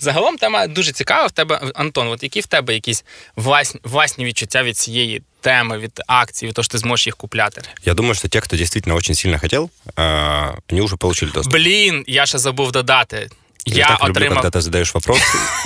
Загалом 0.00 0.36
тема 0.36 0.66
дуже 0.66 0.92
цікава. 0.92 1.26
В 1.26 1.30
тебе, 1.32 1.60
Антон, 1.74 2.08
от 2.08 2.22
які 2.22 2.40
в 2.40 2.46
тебе 2.46 2.74
якісь 2.74 3.04
власні, 3.36 3.80
власні 3.84 4.24
відчуття 4.24 4.62
від 4.62 4.76
цієї 4.76 5.22
теми, 5.40 5.78
від 5.78 6.00
акцій, 6.06 6.46
від 6.46 6.54
того, 6.54 6.64
що 6.64 6.72
ти 6.72 6.78
зможеш 6.78 7.06
їх 7.06 7.16
купляти? 7.16 7.62
Я 7.84 7.94
думаю, 7.94 8.14
что 8.14 8.28
те, 8.28 8.40
кто 8.40 8.56
действительно 8.56 8.94
очень 8.96 9.14
сильно 9.14 9.38
хотел, 9.38 9.70
э, 9.96 10.54
они 10.72 10.80
уже 10.80 10.96
получили 10.96 11.32
доступ. 11.32 11.52
Блін, 11.52 12.04
я 12.06 12.26
ще 12.26 12.38
забув 12.38 12.72
додати. 12.72 13.28
Я, 13.66 13.76
Я 13.76 13.88
так 13.88 13.98
люблю, 14.00 14.10
отримав. 14.10 14.42
когда 14.42 14.58
ты 14.58 14.62
задаешь 14.62 14.94
вопрос 14.94 15.20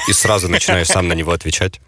и 0.09 0.13
сразу 0.15 0.49
начинаешь 0.49 0.89
сам 0.89 1.09
на 1.09 1.15
него 1.15 1.33
отвечать. 1.33 1.81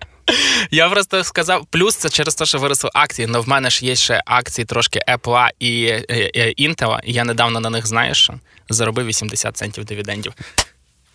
Я 0.72 0.90
просто 0.90 1.24
сказав, 1.24 1.66
плюс 1.70 1.96
це 1.96 2.10
через 2.10 2.36
те, 2.36 2.46
що 2.46 2.58
виросли 2.58 2.90
акції. 2.94 3.28
але 3.32 3.40
в 3.40 3.48
мене 3.48 3.70
ж 3.70 3.86
є 3.86 3.96
ще 3.96 4.22
акції 4.26 4.66
трошки 4.66 5.02
Apple 5.08 5.50
і 5.60 5.86
е, 5.86 6.06
е, 6.10 6.54
Intel, 6.60 7.00
і 7.04 7.14
я 7.14 7.24
недавно 7.24 7.60
на 7.60 7.70
них 7.70 7.88
знаєш, 7.88 8.24
що 8.24 8.34
заробив 8.70 9.06
80 9.06 9.58
центів 9.58 9.86
дивідендів. 9.86 10.34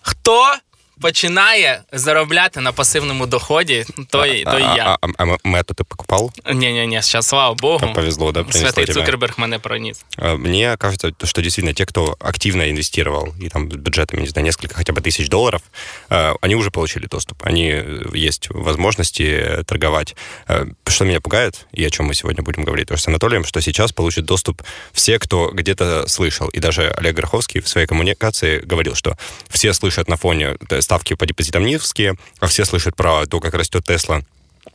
Хто 0.03 0.55
починає 1.02 1.82
заробляти 1.92 2.62
на 2.62 2.72
пасивному 2.72 3.26
доході, 3.26 3.86
той, 4.10 4.44
той 4.44 4.64
а, 4.64 4.76
я. 4.76 4.98
а, 5.02 5.08
а, 5.18 5.24
а 5.44 5.48
Мэтту 5.48 5.74
ты 5.74 5.84
покупал? 5.84 6.32
Ні, 6.54 6.74
ні, 6.74 6.88
ні, 6.88 7.02
зараз, 7.02 7.28
слава 7.28 7.54
Богу. 7.54 7.94
Повезло, 7.96 8.32
да, 8.32 8.44
принесло 8.44 8.68
Святий 8.68 8.86
тебе. 8.86 9.00
Цукерберг 9.00 9.34
мене 9.38 9.60
проніс. 9.60 10.04
Э, 10.18 10.38
Мне 10.38 10.76
кажется, 10.78 11.12
что 11.24 11.42
действительно 11.42 11.74
те, 11.74 11.86
кто 11.86 12.16
активно 12.20 12.70
инвестировал 12.70 13.34
и 13.42 13.50
там 13.50 13.72
с 13.72 13.76
бюджетами, 13.76 14.22
не 14.22 14.28
знаю, 14.28 14.46
несколько 14.46 14.76
хотя 14.76 14.94
бы 14.94 15.02
тысяч 15.02 15.30
долларов, 15.30 15.62
э, 16.10 16.34
они 16.42 16.56
уже 16.56 16.70
получили 16.70 17.08
доступ. 17.08 17.44
Они 17.48 17.72
э, 17.72 18.02
есть 18.14 18.48
возможности 18.50 19.24
э, 19.24 19.64
торговать. 19.64 20.16
Э, 20.48 20.66
Что 20.88 21.06
меня 21.06 21.20
пугает, 21.20 21.68
и 21.74 21.86
о 21.86 21.90
чем 21.90 22.06
мы 22.06 22.14
сегодня 22.16 22.42
будем 22.44 22.64
говорить 22.64 22.88
тоже 22.88 23.02
с 23.02 23.08
Анатолием, 23.08 23.44
что 23.44 23.62
сейчас 23.62 23.92
получит 23.92 24.26
доступ 24.26 24.62
все, 24.94 25.20
кто 25.20 25.50
где-то 25.54 26.08
слышал. 26.08 26.48
И 26.56 26.60
даже 26.60 26.90
Олег 27.00 27.16
Гороховский 27.16 27.60
в 27.62 27.68
своей 27.68 27.88
коммуникации 27.88 28.60
говорил, 28.60 28.96
что 28.96 29.18
все 29.50 29.74
слышат 29.74 30.08
на 30.10 30.16
фоне 30.16 30.56
э, 30.70 30.82
ставки 30.91 31.15
по 31.15 31.25
депозитам 31.25 31.65
низкие, 31.65 32.17
а 32.41 32.49
все 32.49 32.65
слышат 32.65 32.97
про 32.97 33.25
то, 33.27 33.39
как 33.39 33.55
растет 33.55 33.85
Тесла 33.85 34.23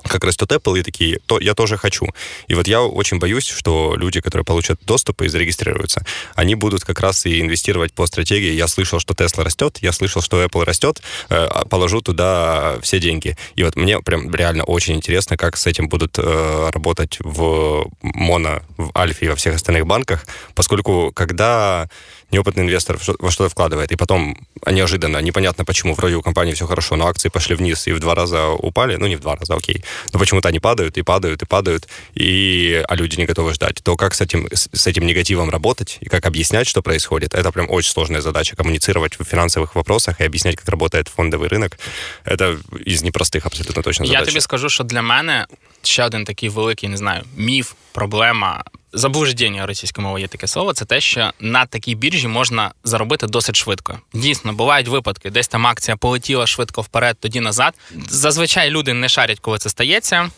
как 0.04 0.24
растет 0.24 0.52
Apple, 0.52 0.80
и 0.80 0.84
такие, 0.84 1.20
то 1.26 1.40
я 1.40 1.54
тоже 1.54 1.78
хочу. 1.78 2.08
И 2.48 2.54
вот 2.54 2.68
я 2.68 2.82
очень 2.82 3.18
боюсь, 3.18 3.48
что 3.48 3.96
люди, 3.96 4.22
которые 4.22 4.46
получат 4.46 4.80
доступ 4.86 5.22
и 5.22 5.28
зарегистрируются, 5.28 6.06
они 6.36 6.56
будут 6.56 6.84
как 6.84 7.00
раз 7.00 7.26
и 7.26 7.42
инвестировать 7.42 7.94
по 7.94 8.06
стратегии. 8.06 8.52
Я 8.54 8.68
слышал, 8.68 9.00
что 9.00 9.14
Tesla 9.14 9.44
растет, 9.44 9.80
я 9.82 9.92
слышал, 9.92 10.22
что 10.22 10.44
Apple 10.44 10.64
растет, 10.64 11.02
э, 11.30 11.36
а 11.36 11.66
положу 11.66 12.02
туда 12.02 12.78
все 12.82 13.00
деньги. 13.00 13.36
И 13.56 13.64
вот 13.64 13.76
мне 13.76 14.00
прям 14.00 14.34
реально 14.34 14.64
очень 14.64 14.96
интересно, 14.96 15.38
как 15.38 15.58
с 15.58 15.66
этим 15.66 15.88
будут 15.90 16.20
э, 16.20 16.70
работать 16.72 17.18
в 17.20 17.88
Моно, 18.02 18.62
в 18.78 18.92
Альфе 18.98 19.26
и 19.26 19.30
во 19.30 19.36
всех 19.36 19.56
остальных 19.56 19.86
банках, 19.88 20.26
поскольку 20.54 21.12
когда 21.14 21.90
неопытный 22.36 22.64
инвестор 22.64 23.00
что- 23.02 23.16
во 23.20 23.32
что-то 23.32 23.50
вкладывает, 23.50 23.92
и 23.92 23.96
потом 23.96 24.38
неожиданно, 24.72 25.22
непонятно 25.22 25.66
почему, 25.66 25.94
вроде 25.94 26.16
у 26.16 26.22
компании 26.22 26.54
все 26.54 26.68
хорошо, 26.68 26.96
но 26.96 27.08
акции 27.08 27.30
пошли 27.30 27.56
вниз 27.56 27.88
и 27.88 27.94
в 27.94 28.00
два 28.00 28.16
раза 28.16 28.48
упали, 28.48 28.98
ну 28.98 29.08
не 29.08 29.16
в 29.16 29.20
два 29.20 29.36
раза, 29.36 29.56
окей, 29.56 29.84
но 30.14 30.20
почему-то 30.20 30.48
они 30.50 30.60
падают 30.60 30.98
и 30.98 31.02
падают 31.04 31.42
и 31.44 31.46
падают, 31.46 31.88
и, 32.14 32.84
а 32.90 32.96
люди 32.96 33.18
не 33.20 33.26
готовы 33.26 33.54
ждать, 33.54 33.80
то 33.84 33.96
как 33.96 34.14
с 34.14 34.22
этим, 34.22 34.48
с 34.52 34.70
с 34.74 34.88
этим 34.88 35.06
негативом 35.06 35.50
работать 35.50 35.98
и 36.02 36.10
как 36.10 36.26
объяснять, 36.26 36.68
что 36.68 36.82
происходит, 36.82 37.34
это 37.34 37.52
прям 37.52 37.68
очень 37.70 37.92
сложная 37.92 38.22
задача, 38.22 38.56
коммуницировать 38.56 39.20
в 39.20 39.24
финансовых 39.24 39.76
вопросах 39.76 40.22
и 40.22 40.24
объяснять, 40.26 40.56
как 40.56 40.70
работает 40.70 41.08
фондовый 41.08 41.48
рынок, 41.50 41.78
это 42.26 42.58
из 42.86 43.04
непростых 43.04 43.46
абсолютно 43.46 43.82
точно 43.84 44.06
задач. 44.06 44.20
Я 44.20 44.26
тобі 44.26 44.42
скажу, 44.42 44.70
що 44.70 44.84
для 44.84 45.02
мене 45.02 45.46
ще 45.84 46.04
один 46.06 46.26
такий 46.26 46.50
великий, 46.50 46.90
не 46.90 46.98
знаю, 46.98 47.24
міф, 47.38 47.74
проблема. 47.92 48.64
Заблуждення 48.96 49.66
російської 49.66 50.08
мови 50.08 50.22
є 50.22 50.28
таке 50.28 50.48
слово. 50.48 50.74
Це 50.74 50.86
те, 50.86 51.02
що 51.02 51.32
на 51.40 51.66
такій 51.66 51.96
біржі 51.96 52.28
можна 52.28 52.72
заробити 52.84 53.28
досить 53.28 53.56
швидко. 53.56 54.00
Дійсно, 54.14 54.54
бувають 54.54 54.88
випадки, 54.88 55.30
десь 55.30 55.48
там 55.48 55.68
акція 55.68 55.98
полетіла 55.98 56.48
швидко 56.48 56.82
вперед, 56.82 57.18
тоді 57.20 57.40
назад. 57.40 57.74
Зазвичай 58.10 58.70
люди 58.70 58.94
не 58.94 59.10
шарять, 59.10 59.40
коли 59.40 59.58
це 59.58 59.70
стається, 59.70 60.30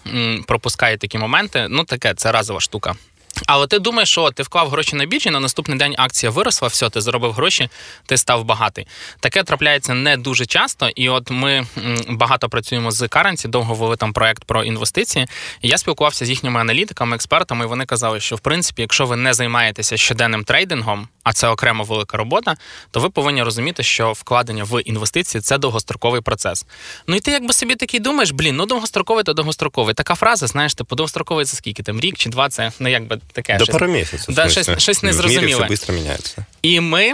пропускають 0.47 0.99
такі 0.99 1.17
моменти. 1.17 1.67
Ну 1.69 1.83
таке, 1.83 2.13
це 2.13 2.31
разова 2.31 2.59
штука. 2.59 2.95
Але 3.45 3.67
ти 3.67 3.79
думаєш, 3.79 4.09
що 4.09 4.31
ти 4.31 4.43
вклав 4.43 4.69
гроші 4.69 4.95
на 4.95 5.05
біржі, 5.05 5.29
на 5.29 5.39
наступний 5.39 5.77
день 5.77 5.95
акція 5.97 6.31
виросла, 6.31 6.67
все, 6.67 6.89
ти 6.89 7.01
заробив 7.01 7.31
гроші, 7.31 7.69
ти 8.05 8.17
став 8.17 8.43
багатий. 8.43 8.87
Таке 9.19 9.43
трапляється 9.43 9.93
не 9.93 10.17
дуже 10.17 10.45
часто. 10.45 10.89
І 10.89 11.09
от 11.09 11.31
ми 11.31 11.67
багато 12.09 12.49
працюємо 12.49 12.91
з 12.91 13.01
Currency, 13.01 13.47
довго 13.47 13.73
вели 13.73 13.95
там 13.95 14.13
проект 14.13 14.43
про 14.43 14.63
інвестиції. 14.63 15.27
Я 15.61 15.77
спілкувався 15.77 16.25
з 16.25 16.29
їхніми 16.29 16.59
аналітиками, 16.59 17.15
експертами, 17.15 17.65
і 17.65 17.67
вони 17.67 17.85
казали, 17.85 18.19
що 18.19 18.35
в 18.35 18.39
принципі, 18.39 18.81
якщо 18.81 19.05
ви 19.05 19.15
не 19.15 19.33
займаєтеся 19.33 19.97
щоденним 19.97 20.43
трейдингом, 20.43 21.07
а 21.27 21.33
це 21.33 21.47
окрема 21.47 21.83
велика 21.83 22.17
робота, 22.17 22.55
то 22.91 22.99
ви 22.99 23.09
повинні 23.09 23.43
розуміти, 23.43 23.83
що 23.83 24.11
вкладення 24.11 24.63
в 24.63 24.81
інвестиції 24.81 25.41
це 25.41 25.57
довгостроковий 25.57 26.21
процес. 26.21 26.65
Ну 27.07 27.15
і 27.15 27.19
ти 27.19 27.31
якби 27.31 27.53
собі 27.53 27.75
такий 27.75 27.99
думаєш, 27.99 28.31
блін, 28.31 28.55
ну 28.55 28.65
довгостроковий 28.65 29.23
то 29.23 29.33
довгостроковий. 29.33 29.95
Така 29.95 30.15
фраза, 30.15 30.47
знаєш, 30.47 30.73
типу, 30.73 30.95
довгостроковий 30.95 31.45
це 31.45 31.57
скільки 31.57 31.83
там 31.83 31.99
рік 31.99 32.17
чи 32.17 32.29
два, 32.29 32.49
це 32.49 32.71
ну 32.79 32.89
якби 32.89 33.19
таке. 33.31 33.57
До 33.57 33.65
пару 33.65 33.87
місяців. 33.87 34.35
Да, 34.35 34.49
щось, 34.49 34.69
щось 34.77 35.03
незрозуміле. 35.03 35.41
В 35.41 35.45
мірі 35.45 35.55
все 35.55 35.67
швидко 35.67 35.91
міняється. 35.91 36.45
І 36.61 36.79
ми. 36.79 37.13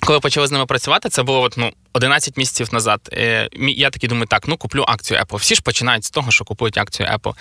Коли 0.00 0.20
почали 0.20 0.46
з 0.46 0.50
ними 0.50 0.66
працювати, 0.66 1.08
це 1.08 1.22
було 1.22 1.40
от, 1.40 1.56
ну, 1.56 1.72
11 1.92 2.36
місяців 2.36 2.68
назад. 2.72 3.00
Е, 3.12 3.48
я 3.58 3.90
такий 3.90 4.08
думаю, 4.08 4.26
так, 4.26 4.48
ну 4.48 4.56
куплю 4.56 4.84
акцію 4.88 5.20
Apple. 5.20 5.36
Всі 5.36 5.54
ж 5.54 5.62
починають 5.62 6.04
з 6.04 6.10
того, 6.10 6.30
що 6.30 6.44
купують 6.44 6.78
акцію 6.78 7.08
Apple. 7.08 7.34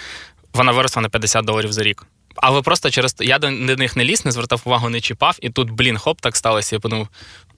Вона 0.53 0.71
виросла 0.71 1.01
на 1.01 1.09
50 1.09 1.45
доларів 1.45 1.73
за 1.73 1.83
рік. 1.83 2.05
Але 2.35 2.61
просто 2.61 2.89
через 2.89 3.15
я 3.19 3.39
до 3.39 3.49
них 3.51 3.95
не 3.95 4.03
ліз, 4.03 4.25
не 4.25 4.31
звертав 4.31 4.61
увагу, 4.65 4.89
не 4.89 5.01
чіпав, 5.01 5.37
і 5.41 5.49
тут, 5.49 5.71
блін, 5.71 5.97
хоп, 5.97 6.21
так 6.21 6.35
сталося. 6.35 6.75
Я 6.75 6.79
подумав, 6.79 7.07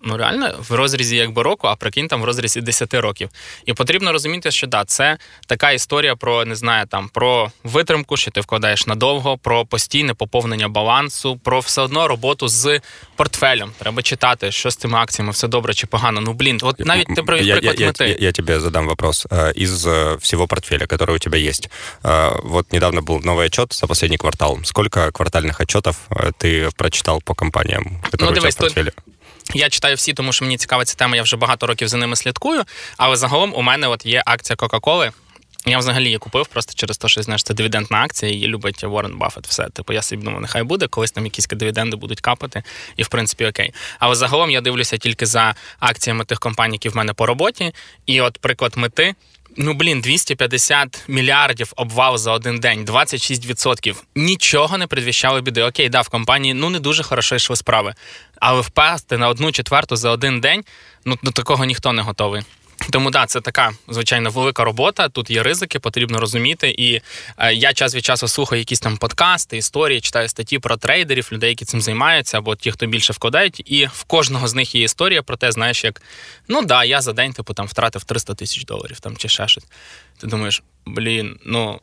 ну 0.05 0.17
реально 0.17 0.55
в 0.69 0.75
розрізі 0.75 1.17
якби 1.17 1.43
року, 1.43 1.67
а 1.67 1.77
прикинь 1.77 2.09
там 2.09 2.23
в 2.23 2.25
розрізі 2.25 2.61
10 2.61 2.95
років. 2.95 3.29
І 3.67 3.73
потрібно 3.73 4.13
розуміти, 4.13 4.51
що 4.51 4.67
да, 4.67 4.85
це 4.85 5.19
така 5.47 5.71
історія 5.71 6.17
про 6.17 6.45
не 6.45 6.55
знаю, 6.55 6.87
там 6.87 7.09
про 7.09 7.53
витримку, 7.65 8.17
що 8.17 8.31
ти 8.31 8.41
вкладаєш 8.41 8.87
надовго, 8.87 9.39
про 9.39 9.67
постійне 9.67 10.15
поповнення 10.15 10.69
балансу, 10.69 11.37
про 11.45 11.61
все 11.61 11.83
одно 11.83 12.09
роботу 12.09 12.49
з 12.49 12.81
портфелем. 13.17 13.73
Треба 13.79 14.03
читати, 14.03 14.53
що 14.53 14.71
з 14.71 14.77
цими 14.77 14.99
акціями 14.99 15.33
все 15.33 15.49
добре 15.49 15.75
чи 15.75 15.87
погано. 15.87 16.21
Ну 16.21 16.33
блін, 16.33 16.59
от 16.63 16.81
навіть 16.81 17.07
ти 17.17 17.23
привів 17.23 17.53
приклад 17.53 17.81
я, 17.81 17.87
мети. 17.87 18.05
Я, 18.05 18.11
я, 18.11 18.17
я 18.21 18.33
тебе 18.33 18.61
задам 18.61 18.87
вопрос. 18.87 19.27
Из 19.57 19.87
всего 20.21 20.47
портфеля, 20.47 20.87
который 20.87 21.15
у 21.15 21.19
тебя 21.19 21.39
есть, 21.39 21.71
вот 22.43 22.73
недавно 22.73 23.01
был 23.01 23.21
новый 23.25 23.47
отчет 23.47 23.73
за 23.73 23.87
последний 23.87 24.19
квартал. 24.19 24.59
Сколько 24.65 25.11
квартальных 25.11 25.61
отчетов 25.61 25.97
ты 26.39 26.71
прочитал 26.77 27.21
по 27.25 27.35
компаниям, 27.35 28.01
которые 28.11 28.31
ну, 28.31 28.33
у 28.33 28.41
тебя 28.41 28.51
в 28.51 28.57
портфеле? 28.57 28.91
Тут... 28.91 29.05
Я 29.54 29.70
читаю 29.70 29.96
всі, 29.96 30.14
тому 30.14 30.34
що 30.34 30.46
мені 30.46 30.58
цікава 30.58 30.86
ця 30.86 30.96
тема, 30.96 31.16
я 31.16 31.24
вже 31.24 31.38
багато 31.38 31.68
років 31.68 31.88
за 31.88 31.98
ними 31.98 32.16
слідкую. 32.16 32.64
Але 32.98 33.16
загалом 33.16 33.54
у 33.56 33.62
мене 33.62 33.88
от 33.88 34.06
є 34.06 34.24
акція 34.26 34.56
Кока-Коли. 34.56 35.12
Я 35.66 35.78
взагалі 35.78 36.06
її 36.06 36.18
купив 36.18 36.48
просто 36.48 36.74
через 36.76 36.98
те, 36.98 37.08
що 37.08 37.24
знаєш, 37.24 37.44
це 37.44 37.54
дивідендна 37.54 37.98
акція, 38.04 38.32
її 38.32 38.48
любить 38.48 38.84
Уоррен 38.84 39.18
Баффет. 39.18 39.48
Все. 39.48 39.70
Типу, 39.70 39.94
я 39.94 40.02
собі 40.02 40.24
думаю, 40.24 40.42
нехай 40.42 40.64
буде, 40.64 40.88
колись 40.88 41.12
там 41.12 41.26
якісь 41.26 41.48
дивіденди 41.48 41.96
будуть 41.96 42.22
капати, 42.22 42.64
і 42.98 43.04
в 43.04 43.08
принципі 43.08 43.46
окей. 43.46 43.74
Але 44.00 44.16
загалом 44.16 44.50
я 44.50 44.62
дивлюся 44.62 44.98
тільки 44.98 45.26
за 45.26 45.56
акціями 45.80 46.26
тих 46.26 46.40
компаній, 46.40 46.76
які 46.76 46.90
в 46.90 46.96
мене 46.96 47.14
по 47.14 47.26
роботі. 47.26 47.74
І 48.06 48.22
от 48.22 48.38
приклад 48.38 48.74
мети. 48.76 49.16
Ну 49.60 49.74
блін, 49.74 50.02
250 50.02 51.04
мільярдів 51.08 51.74
обвал 51.76 52.18
за 52.18 52.32
один 52.32 52.60
день, 52.60 52.86
26%. 52.86 53.96
Нічого 54.16 54.78
не 54.78 54.88
предвіщало 54.88 55.42
біди. 55.42 55.64
Окей, 55.64 55.90
да, 55.90 56.02
в 56.02 56.10
компанії 56.10 56.54
ну 56.54 56.70
не 56.70 56.80
дуже 56.80 57.04
хорошо 57.04 57.36
йшли 57.36 57.56
справи. 57.56 57.94
Але 58.40 58.62
впасти 58.62 59.18
на 59.18 59.30
одну 59.30 59.52
четверту 59.52 59.96
за 59.96 60.10
один 60.10 60.42
день, 60.42 60.64
ну 61.06 61.18
до 61.24 61.32
такого 61.32 61.66
ніхто 61.66 61.94
не 61.94 62.02
готовий. 62.02 62.42
Тому 62.92 63.12
да, 63.12 63.26
це 63.26 63.42
така 63.42 63.72
звичайно 63.88 64.30
велика 64.30 64.64
робота. 64.64 65.10
Тут 65.10 65.30
є 65.30 65.44
ризики, 65.44 65.80
потрібно 65.80 66.20
розуміти. 66.20 66.76
І 66.78 67.02
е, 67.38 67.54
я 67.54 67.74
час 67.74 67.96
від 67.96 68.06
часу 68.06 68.28
слухаю 68.28 68.60
якісь 68.60 68.80
там 68.80 68.98
подкасти, 68.98 69.58
історії, 69.58 70.02
читаю 70.02 70.30
статті 70.30 70.60
про 70.60 70.78
трейдерів, 70.78 71.30
людей, 71.32 71.50
які 71.50 71.66
цим 71.66 71.82
займаються, 71.82 72.38
або 72.38 72.56
ті, 72.56 72.72
хто 72.72 72.86
більше 72.86 73.14
вкладають. 73.14 73.62
І 73.66 73.86
в 73.86 74.04
кожного 74.04 74.48
з 74.48 74.56
них 74.56 74.76
є 74.76 74.84
історія 74.84 75.22
про 75.24 75.38
те, 75.38 75.52
знаєш, 75.52 75.84
як 75.84 76.02
ну 76.48 76.66
да, 76.66 76.84
я 76.84 77.02
за 77.02 77.14
день 77.14 77.34
типу 77.34 77.54
там 77.54 77.68
втратив 77.68 78.04
300 78.04 78.34
тисяч 78.34 78.66
доларів 78.66 79.00
там 79.00 79.18
чи 79.18 79.30
ще 79.30 79.48
щось. 79.48 79.66
Ти 80.18 80.28
думаєш, 80.28 80.64
блін, 80.86 81.40
ну 81.46 81.80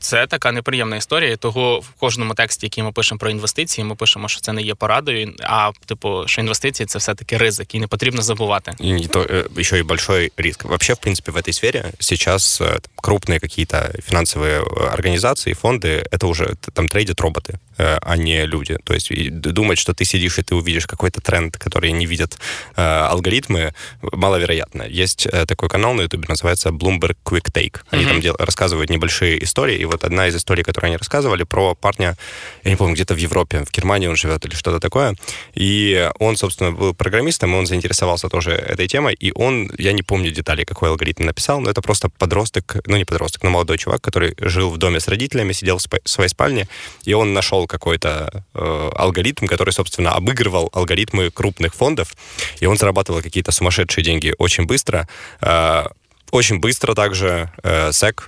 це 0.00 0.26
така 0.26 0.52
неприємна 0.52 0.96
історія. 0.96 1.36
Того 1.36 1.80
в 1.80 1.90
кожному 1.98 2.34
тексті, 2.34 2.66
який 2.66 2.84
ми 2.84 2.92
пишемо 2.92 3.18
про 3.18 3.30
інвестиції, 3.30 3.84
ми 3.84 3.94
пишемо, 3.94 4.28
що 4.28 4.40
це 4.40 4.52
не 4.52 4.62
є 4.62 4.74
порадою, 4.74 5.34
а 5.42 5.70
типу, 5.86 6.22
що 6.26 6.40
інвестиції 6.40 6.86
це 6.86 6.98
все-таки 6.98 7.36
ризик, 7.36 7.74
і 7.74 7.78
не 7.80 7.86
потрібно 7.86 8.22
забувати. 8.22 8.72
И 8.80 8.92
не 8.92 9.08
то, 9.08 9.26
еще 9.58 9.78
и 9.78 9.82
большой 9.82 10.32
риск. 10.36 10.64
Вообще, 10.64 10.94
в 10.94 10.98
принципе, 10.98 11.32
в 11.32 11.36
этой 11.36 11.52
сфере 11.52 11.92
сейчас 11.98 12.62
крупные 13.02 13.40
какие-то 13.40 13.92
финансовые 14.02 14.62
организации, 14.92 15.54
фонды, 15.54 16.04
это 16.10 16.26
уже 16.26 16.56
там 16.74 16.88
трейдят 16.88 17.20
роботы, 17.20 17.58
а 17.76 18.16
не 18.16 18.46
люди. 18.46 18.78
То 18.84 18.94
есть 18.94 19.10
думать, 19.30 19.78
что 19.78 19.92
ты 19.92 20.04
сидишь 20.04 20.38
и 20.38 20.42
ты 20.42 20.54
увидишь 20.54 20.86
какой-то 20.86 21.20
тренд, 21.20 21.56
который 21.56 21.92
не 21.92 22.06
видят 22.06 22.38
алгоритмы, 22.74 23.72
маловероятно. 24.02 24.82
Есть 24.82 25.28
такой 25.46 25.68
канал 25.68 25.94
на 25.94 26.02
YouTube, 26.02 26.28
называется 26.28 26.70
Bloomberg 26.70 27.16
Quick 27.24 27.52
Take. 27.52 27.80
Они 27.90 28.04
mm-hmm. 28.04 28.08
там 28.08 28.20
дел- 28.20 28.36
рассказывают 28.38 28.90
небольшие 28.90 29.42
истории, 29.42 29.79
и 29.81 29.85
вот 29.85 30.03
одна 30.03 30.27
из 30.27 30.35
историй, 30.35 30.63
которую 30.63 30.89
они 30.89 30.97
рассказывали, 30.97 31.43
про 31.43 31.75
парня, 31.75 32.15
я 32.63 32.71
не 32.71 32.77
помню, 32.77 32.93
где-то 32.93 33.13
в 33.15 33.17
Европе, 33.17 33.63
в 33.65 33.71
Германии 33.71 34.07
он 34.07 34.15
живет 34.15 34.45
или 34.45 34.53
что-то 34.53 34.79
такое. 34.79 35.15
И 35.55 36.09
он, 36.19 36.37
собственно, 36.37 36.71
был 36.71 36.93
программистом, 36.93 37.53
и 37.53 37.57
он 37.57 37.65
заинтересовался 37.65 38.29
тоже 38.29 38.51
этой 38.51 38.87
темой. 38.87 39.15
И 39.15 39.31
он, 39.33 39.71
я 39.77 39.93
не 39.93 40.03
помню 40.03 40.31
деталей, 40.31 40.65
какой 40.65 40.89
алгоритм 40.89 41.23
написал, 41.23 41.59
но 41.61 41.69
это 41.69 41.81
просто 41.81 42.09
подросток, 42.09 42.77
ну 42.85 42.97
не 42.97 43.05
подросток, 43.05 43.43
но 43.43 43.49
молодой 43.49 43.77
чувак, 43.77 44.01
который 44.01 44.35
жил 44.37 44.69
в 44.69 44.77
доме 44.77 44.99
с 44.99 45.07
родителями, 45.07 45.53
сидел 45.53 45.77
в 45.77 46.07
своей 46.07 46.29
спальне, 46.29 46.67
и 47.03 47.13
он 47.13 47.33
нашел 47.33 47.67
какой-то 47.67 48.43
э, 48.53 48.89
алгоритм, 48.95 49.47
который, 49.47 49.71
собственно, 49.71 50.11
обыгрывал 50.11 50.69
алгоритмы 50.73 51.31
крупных 51.31 51.73
фондов, 51.73 52.13
и 52.59 52.67
он 52.67 52.77
зарабатывал 52.77 53.21
какие-то 53.21 53.51
сумасшедшие 53.51 54.03
деньги 54.03 54.35
очень 54.37 54.65
быстро. 54.65 55.07
Э, 55.41 55.85
очень 56.31 56.59
быстро 56.59 56.93
также 56.93 57.51
э, 57.63 57.89
SEC 57.89 58.21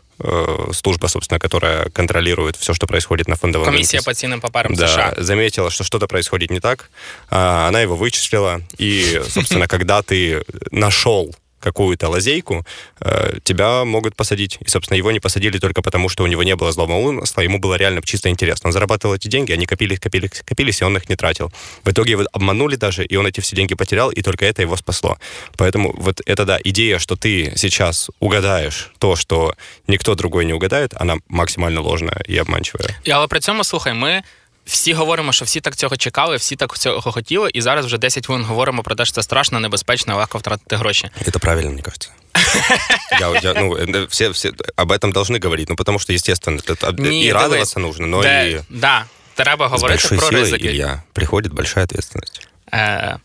служба, 0.74 1.08
собственно, 1.08 1.40
которая 1.40 1.90
контролирует 1.90 2.56
все, 2.56 2.74
что 2.74 2.88
происходит 2.88 3.28
на 3.28 3.36
фондовом 3.36 3.66
Комиссия 3.66 3.98
рынке. 3.98 4.06
по 4.06 4.14
ценным 4.14 4.42
по 4.42 4.50
парам 4.50 4.74
да, 4.74 4.88
США. 4.88 5.14
заметила, 5.18 5.70
что 5.70 5.84
что-то 5.84 6.08
происходит 6.08 6.52
не 6.52 6.60
так. 6.60 6.90
А, 7.30 7.68
она 7.68 7.82
его 7.82 7.96
вычислила. 7.96 8.62
И, 8.78 9.22
собственно, 9.30 9.68
когда 9.74 10.02
ты 10.02 10.44
нашел 10.72 11.34
какую-то 11.64 12.10
лазейку, 12.10 12.66
э, 13.00 13.40
тебя 13.44 13.86
могут 13.86 14.16
посадить. 14.16 14.60
И, 14.66 14.70
собственно, 14.70 14.98
его 14.98 15.12
не 15.12 15.20
посадили 15.20 15.58
только 15.60 15.82
потому, 15.82 16.10
что 16.10 16.24
у 16.24 16.28
него 16.28 16.44
не 16.44 16.56
было 16.56 16.72
злого 16.72 16.94
умысла, 16.94 17.42
ему 17.42 17.60
было 17.60 17.76
реально 17.76 18.02
чисто 18.02 18.30
интересно. 18.30 18.68
Он 18.68 18.74
зарабатывал 18.74 19.16
эти 19.16 19.30
деньги, 19.30 19.54
они 19.54 19.66
копились, 19.66 20.00
копились, 20.00 20.44
копились, 20.46 20.82
и 20.82 20.86
он 20.86 20.98
их 20.98 21.10
не 21.10 21.16
тратил. 21.16 21.52
В 21.84 21.90
итоге 21.90 22.12
его 22.12 22.24
обманули 22.34 22.76
даже, 22.76 23.06
и 23.06 23.16
он 23.16 23.26
эти 23.26 23.40
все 23.42 23.56
деньги 23.56 23.76
потерял, 23.76 24.12
и 24.12 24.22
только 24.22 24.46
это 24.46 24.62
его 24.62 24.78
спасло. 24.78 25.18
Поэтому 25.58 25.94
вот 25.98 26.22
эта, 26.26 26.46
да, 26.46 26.60
идея, 26.64 27.00
что 27.00 27.16
ты 27.16 27.54
сейчас 27.56 28.10
угадаешь 28.20 28.92
то, 29.00 29.16
что 29.16 29.54
никто 29.88 30.16
другой 30.16 30.46
не 30.46 30.54
угадает, 30.54 30.94
она 31.02 31.16
максимально 31.28 31.82
ложная 31.82 32.22
и 32.28 32.38
обманчивая. 32.38 32.90
Але 33.08 33.28
при 33.28 33.40
цьому, 33.40 33.64
слухай, 33.64 33.94
ми 33.94 34.24
всі 34.69 34.93
говоримо, 34.93 35.33
що 35.33 35.45
всі 35.45 35.61
так 35.61 35.77
цього 35.77 35.97
чекали, 35.97 36.37
всі 36.37 36.57
так 36.57 36.79
цього 36.79 37.13
хотіли, 37.13 37.51
і 37.55 37.61
зараз 37.61 37.87
вже 37.87 37.99
10 37.99 38.27
хвилин 38.27 38.45
говоримо 38.45 38.83
про 38.83 38.95
те, 38.95 39.05
що 39.05 39.15
це 39.15 39.23
страшно, 39.23 39.61
небезпечно, 39.61 40.17
легко 40.17 40.39
втратити 40.39 40.77
гроші. 40.77 41.11
Это 41.27 41.39
правильно, 41.39 41.71
мне 41.71 41.83
кажется. 41.83 42.11
Я, 43.21 43.41
я, 43.43 43.55
ну, 43.55 44.07
все, 44.07 44.29
все 44.29 44.53
об 44.77 44.93
этом 44.93 45.13
должны 45.13 45.45
говорить, 45.45 45.69
ну, 45.69 45.77
потому 45.77 45.99
что, 45.99 46.13
естественно, 46.13 46.61
это, 46.67 46.93
Ні, 46.99 47.27
и 47.27 47.33
радоваться 47.33 47.81
нужно, 47.81 48.07
но 48.07 48.23
да, 48.23 48.43
и... 48.43 48.61
Да, 48.69 49.05
треба 49.35 49.69
говорити 49.69 50.01
с 50.01 50.11
большой 50.11 50.19
про 50.19 50.29
силой, 50.29 50.45
ризики. 50.45 50.67
Илья, 50.67 51.03
приходит 51.13 51.53
большая 51.53 51.85
ответственность. 51.85 52.49
Е, 52.73 53.19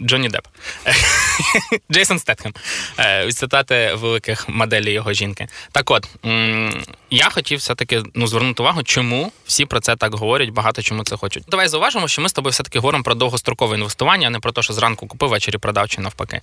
Джонні 0.00 0.28
Депп. 0.28 0.46
Джейсон 1.92 2.18
Стетхем. 2.18 2.54
Цитати 3.34 3.94
великих 3.94 4.48
моделей 4.48 4.92
його 4.92 5.12
жінки. 5.12 5.48
Так 5.72 5.90
от, 5.90 6.06
я 7.10 7.30
хотів 7.30 7.58
все-таки 7.58 8.02
ну, 8.14 8.26
звернути 8.26 8.62
увагу, 8.62 8.82
чому 8.82 9.32
всі 9.46 9.64
про 9.64 9.80
це 9.80 9.96
так 9.96 10.14
говорять, 10.14 10.50
багато 10.50 10.82
чому 10.82 11.04
це 11.04 11.16
хочуть. 11.16 11.44
Давай 11.48 11.68
зауважимо, 11.68 12.08
що 12.08 12.22
ми 12.22 12.28
з 12.28 12.32
тобою 12.32 12.50
все-таки 12.50 12.78
говоримо 12.78 13.04
про 13.04 13.14
довгострокове 13.14 13.76
інвестування, 13.76 14.26
а 14.26 14.30
не 14.30 14.38
про 14.38 14.52
те, 14.52 14.62
що 14.62 14.72
зранку 14.72 15.06
купив, 15.06 15.28
ввечері 15.28 15.58
продав 15.58 15.88
чи 15.88 16.00
навпаки. 16.00 16.40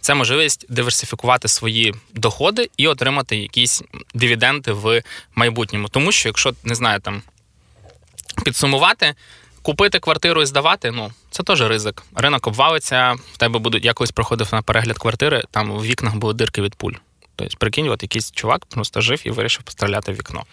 Це 0.00 0.14
можливість 0.14 0.66
диверсифікувати 0.68 1.48
свої 1.48 1.94
доходи 2.14 2.70
і 2.76 2.86
отримати 2.86 3.36
якісь 3.36 3.82
дивіденди 4.14 4.72
в 4.72 5.02
майбутньому. 5.34 5.88
Тому 5.88 6.12
що, 6.12 6.28
якщо 6.28 6.54
не 6.64 6.74
знаю, 6.74 7.00
там 7.00 7.22
підсумувати. 8.44 9.14
Купити 9.68 9.98
квартиру 9.98 10.42
і 10.42 10.46
здавати, 10.46 10.90
ну 10.90 11.12
це 11.30 11.42
теж 11.42 11.62
ризик. 11.62 12.02
Ринок 12.14 12.46
обвалиться, 12.46 13.16
в 13.32 13.36
тебе 13.36 13.58
будуть 13.58 13.84
якось 13.84 14.10
проходив 14.10 14.48
на 14.52 14.62
перегляд 14.62 14.98
квартири, 14.98 15.42
там 15.50 15.72
в 15.72 15.82
вікнах 15.82 16.16
були 16.16 16.34
дирки 16.34 16.62
від 16.62 16.74
пуль. 16.74 16.92
Тобто, 17.36 17.56
прикинь, 17.58 17.88
от 17.88 18.02
якийсь 18.02 18.32
чувак 18.32 18.66
просто 18.66 19.00
жив 19.00 19.22
і 19.24 19.30
вирішив 19.30 19.62
постріляти 19.62 20.12
в 20.12 20.14
вікно. 20.14 20.44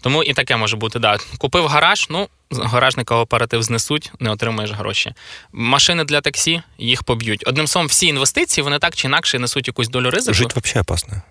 Тому 0.00 0.22
і 0.22 0.32
таке 0.32 0.56
може 0.56 0.76
бути. 0.76 0.98
да. 0.98 1.18
Купив 1.38 1.66
гараж, 1.66 2.06
ну, 2.10 2.28
гаражний 2.50 3.04
кооператив 3.04 3.62
знесуть, 3.62 4.12
не 4.20 4.30
отримаєш 4.30 4.70
гроші. 4.70 5.14
Машини 5.52 6.04
для 6.04 6.20
таксі, 6.20 6.62
їх 6.78 7.02
поб'ють. 7.02 7.44
Одним 7.46 7.66
словом, 7.66 7.88
всі 7.88 8.06
інвестиції, 8.06 8.64
вони 8.64 8.78
так 8.78 8.96
чи 8.96 9.08
інакше 9.08 9.38
несуть 9.38 9.66
якусь 9.66 9.88
долю 9.88 10.10
ризику. 10.10 10.34
Жити 10.34 10.60
взагалі 10.60 10.82
опасно. 10.82 11.22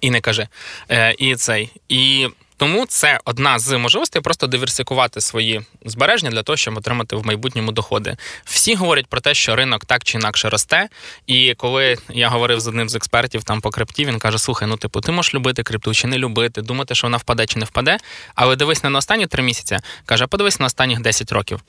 І 0.00 0.10
не 0.10 0.20
кажи. 0.20 0.48
Е, 0.90 1.14
І 1.18 1.36
цей. 1.36 1.70
І 1.88 2.28
тому 2.56 2.86
це 2.86 3.20
одна 3.24 3.58
з 3.58 3.78
можливостей 3.78 4.22
просто 4.22 4.46
диверсифікувати 4.46 5.20
свої 5.20 5.62
збереження 5.84 6.30
для 6.30 6.42
того, 6.42 6.56
щоб 6.56 6.76
отримати 6.76 7.16
в 7.16 7.26
майбутньому 7.26 7.72
доходи. 7.72 8.16
Всі 8.44 8.74
говорять 8.74 9.06
про 9.06 9.20
те, 9.20 9.34
що 9.34 9.56
ринок 9.56 9.84
так 9.84 10.04
чи 10.04 10.18
інакше 10.18 10.48
росте. 10.48 10.88
І 11.26 11.54
коли 11.54 11.96
я 12.08 12.28
говорив 12.28 12.60
з 12.60 12.66
одним 12.66 12.88
з 12.88 12.94
експертів 12.94 13.44
там 13.44 13.60
по 13.60 13.70
крипті, 13.70 14.04
він 14.04 14.18
каже: 14.18 14.38
Слухай, 14.38 14.68
ну 14.68 14.76
типу, 14.76 15.00
ти 15.00 15.12
можеш 15.12 15.34
любити 15.34 15.62
крипту 15.62 15.94
чи 15.94 16.06
не 16.06 16.18
любити, 16.18 16.62
думати, 16.62 16.94
що 16.94 17.06
вона 17.06 17.16
впаде 17.16 17.46
чи 17.46 17.58
не 17.58 17.64
впаде. 17.64 17.98
Але 18.34 18.56
дивись 18.56 18.84
не 18.84 18.90
на 18.90 18.98
останні 18.98 19.26
три 19.26 19.42
місяці. 19.42 19.78
Каже, 20.06 20.26
подивись 20.26 20.60
на 20.60 20.66
останніх 20.66 21.00
10 21.00 21.32
років. 21.32 21.60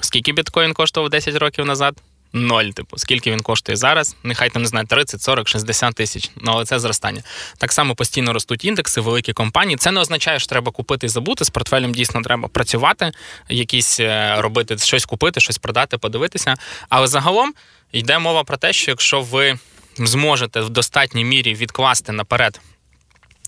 Скільки 0.00 0.32
біткоін 0.32 0.74
коштував 0.74 1.10
10 1.10 1.36
років 1.36 1.66
назад? 1.66 1.94
Ноль, 2.32 2.64
типу, 2.64 2.98
скільки 2.98 3.30
він 3.30 3.40
коштує 3.40 3.76
зараз, 3.76 4.16
нехай 4.22 4.50
там 4.50 4.62
не 4.62 4.68
знаю, 4.68 4.86
30, 4.86 5.22
40, 5.22 5.48
60 5.48 5.94
тисяч. 5.94 6.30
Ну 6.36 6.52
але 6.52 6.64
це 6.64 6.78
зростання. 6.78 7.22
Так 7.58 7.72
само 7.72 7.94
постійно 7.94 8.32
ростуть 8.32 8.64
індекси, 8.64 9.00
великі 9.00 9.32
компанії. 9.32 9.76
Це 9.76 9.90
не 9.90 10.00
означає, 10.00 10.38
що 10.38 10.48
треба 10.48 10.72
купити 10.72 11.06
і 11.06 11.08
забути. 11.08 11.44
З 11.44 11.50
портфелем 11.50 11.92
дійсно 11.92 12.22
треба 12.22 12.48
працювати, 12.48 13.12
якісь 13.48 14.00
е, 14.00 14.34
робити 14.38 14.78
щось 14.78 15.04
купити, 15.04 15.40
щось 15.40 15.58
продати, 15.58 15.98
подивитися. 15.98 16.54
Але 16.88 17.06
загалом 17.06 17.54
йде 17.92 18.18
мова 18.18 18.44
про 18.44 18.56
те, 18.56 18.72
що 18.72 18.90
якщо 18.90 19.20
ви 19.20 19.58
зможете 19.98 20.60
в 20.60 20.70
достатній 20.70 21.24
мірі 21.24 21.54
відкласти 21.54 22.12
наперед. 22.12 22.60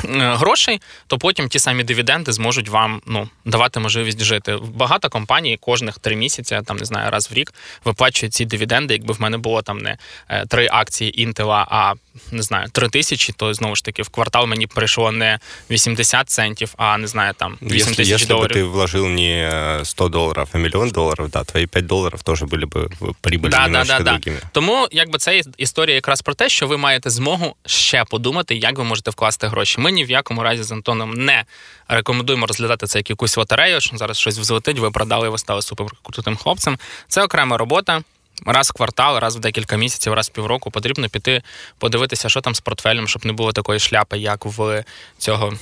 Е, 0.05 0.35
грошей, 0.35 0.81
то 1.07 1.17
потім 1.17 1.49
ті 1.49 1.59
самі 1.59 1.83
дивіденди 1.83 2.31
зможуть 2.31 2.69
вам 2.69 3.01
ну 3.05 3.29
давати 3.45 3.79
можливість 3.79 4.23
жити. 4.23 4.57
Багато 4.73 5.09
компаній 5.09 5.57
кожних 5.61 5.99
три 5.99 6.15
місяці, 6.15 6.59
там 6.65 6.77
не 6.77 6.85
знаю, 6.85 7.11
раз 7.11 7.31
в 7.31 7.33
рік 7.33 7.53
виплачують 7.85 8.33
ці 8.33 8.45
дивіденди. 8.45 8.93
Якби 8.93 9.13
в 9.13 9.21
мене 9.21 9.37
було 9.37 9.61
там 9.61 9.77
не 9.77 9.97
е, 10.29 10.45
три 10.45 10.67
акції 10.71 11.21
Інтела, 11.21 11.67
а 11.69 11.93
не 12.31 12.41
знаю, 12.41 12.67
три 12.71 12.89
тисячі, 12.89 13.33
то 13.37 13.53
знову 13.53 13.75
ж 13.75 13.83
таки 13.83 14.01
в 14.03 14.09
квартал 14.09 14.45
мені 14.45 14.67
прийшло 14.67 15.11
не 15.11 15.39
80 15.71 16.29
центів, 16.29 16.73
а 16.77 16.97
не 16.97 17.07
знаю, 17.07 17.33
там 17.37 17.57
8 17.61 17.95
тисяч 17.95 18.13
Если 18.13 18.27
доларів. 18.27 18.55
бы 18.55 18.59
ты 18.59 18.63
вложил 18.63 19.07
не 19.07 19.79
100 19.83 20.09
долларов, 20.09 20.49
а 20.51 20.57
миллион 20.57 20.89
долларов, 20.89 21.29
да, 21.29 21.43
твои 21.43 21.67
5 21.67 21.85
долларов 21.85 22.23
тоже 22.23 22.45
были 22.45 22.65
бы 22.65 22.89
прибыльными 23.21 23.49
Да, 23.49 23.57
да, 23.57 23.67
немножко 23.67 23.97
да, 23.97 24.03
да. 24.03 24.11
другими. 24.11 24.41
Тому 24.51 24.87
якби 24.91 25.19
це 25.19 25.41
історія 25.57 25.95
якраз 25.95 26.21
про 26.21 26.33
те, 26.33 26.49
що 26.49 26.67
ви 26.67 26.77
маєте 26.77 27.09
змогу 27.09 27.55
ще 27.65 28.03
подумати, 28.03 28.55
як 28.55 28.77
ви 28.77 28.83
можете 28.83 29.11
вкласти 29.11 29.47
гроші. 29.47 29.81
Ми 29.81 29.89
ні 29.94 30.04
в 30.04 30.10
якому 30.10 30.42
разі 30.42 30.62
з 30.62 30.72
Антоном 30.72 31.14
не 31.14 31.44
рекомендуємо 31.88 32.46
розглядати 32.46 32.86
це 32.86 32.98
як 32.98 33.10
якусь 33.10 33.36
лотерею, 33.36 33.80
що 33.80 33.96
зараз 33.96 34.18
щось 34.18 34.38
взлетить, 34.38 34.78
ви 34.78 34.90
продали, 34.90 35.28
ви 35.28 35.38
стали 35.38 35.62
суперкрутим 35.62 36.36
хлопцем. 36.36 36.78
Це 37.08 37.24
окрема 37.24 37.58
робота. 37.58 38.02
Раз 38.46 38.70
в 38.70 38.72
квартал, 38.72 39.18
раз 39.18 39.36
в 39.36 39.40
декілька 39.40 39.76
місяців, 39.76 40.12
раз 40.12 40.28
в 40.28 40.32
півроку 40.32 40.70
потрібно 40.70 41.08
піти 41.08 41.42
подивитися, 41.78 42.28
що 42.28 42.40
там 42.40 42.54
з 42.54 42.60
портфелем, 42.60 43.08
щоб 43.08 43.26
не 43.26 43.32
було 43.32 43.52
такої 43.52 43.80
шляпи, 43.80 44.18
як 44.18 44.44
в 44.44 44.84
цього 45.18 45.52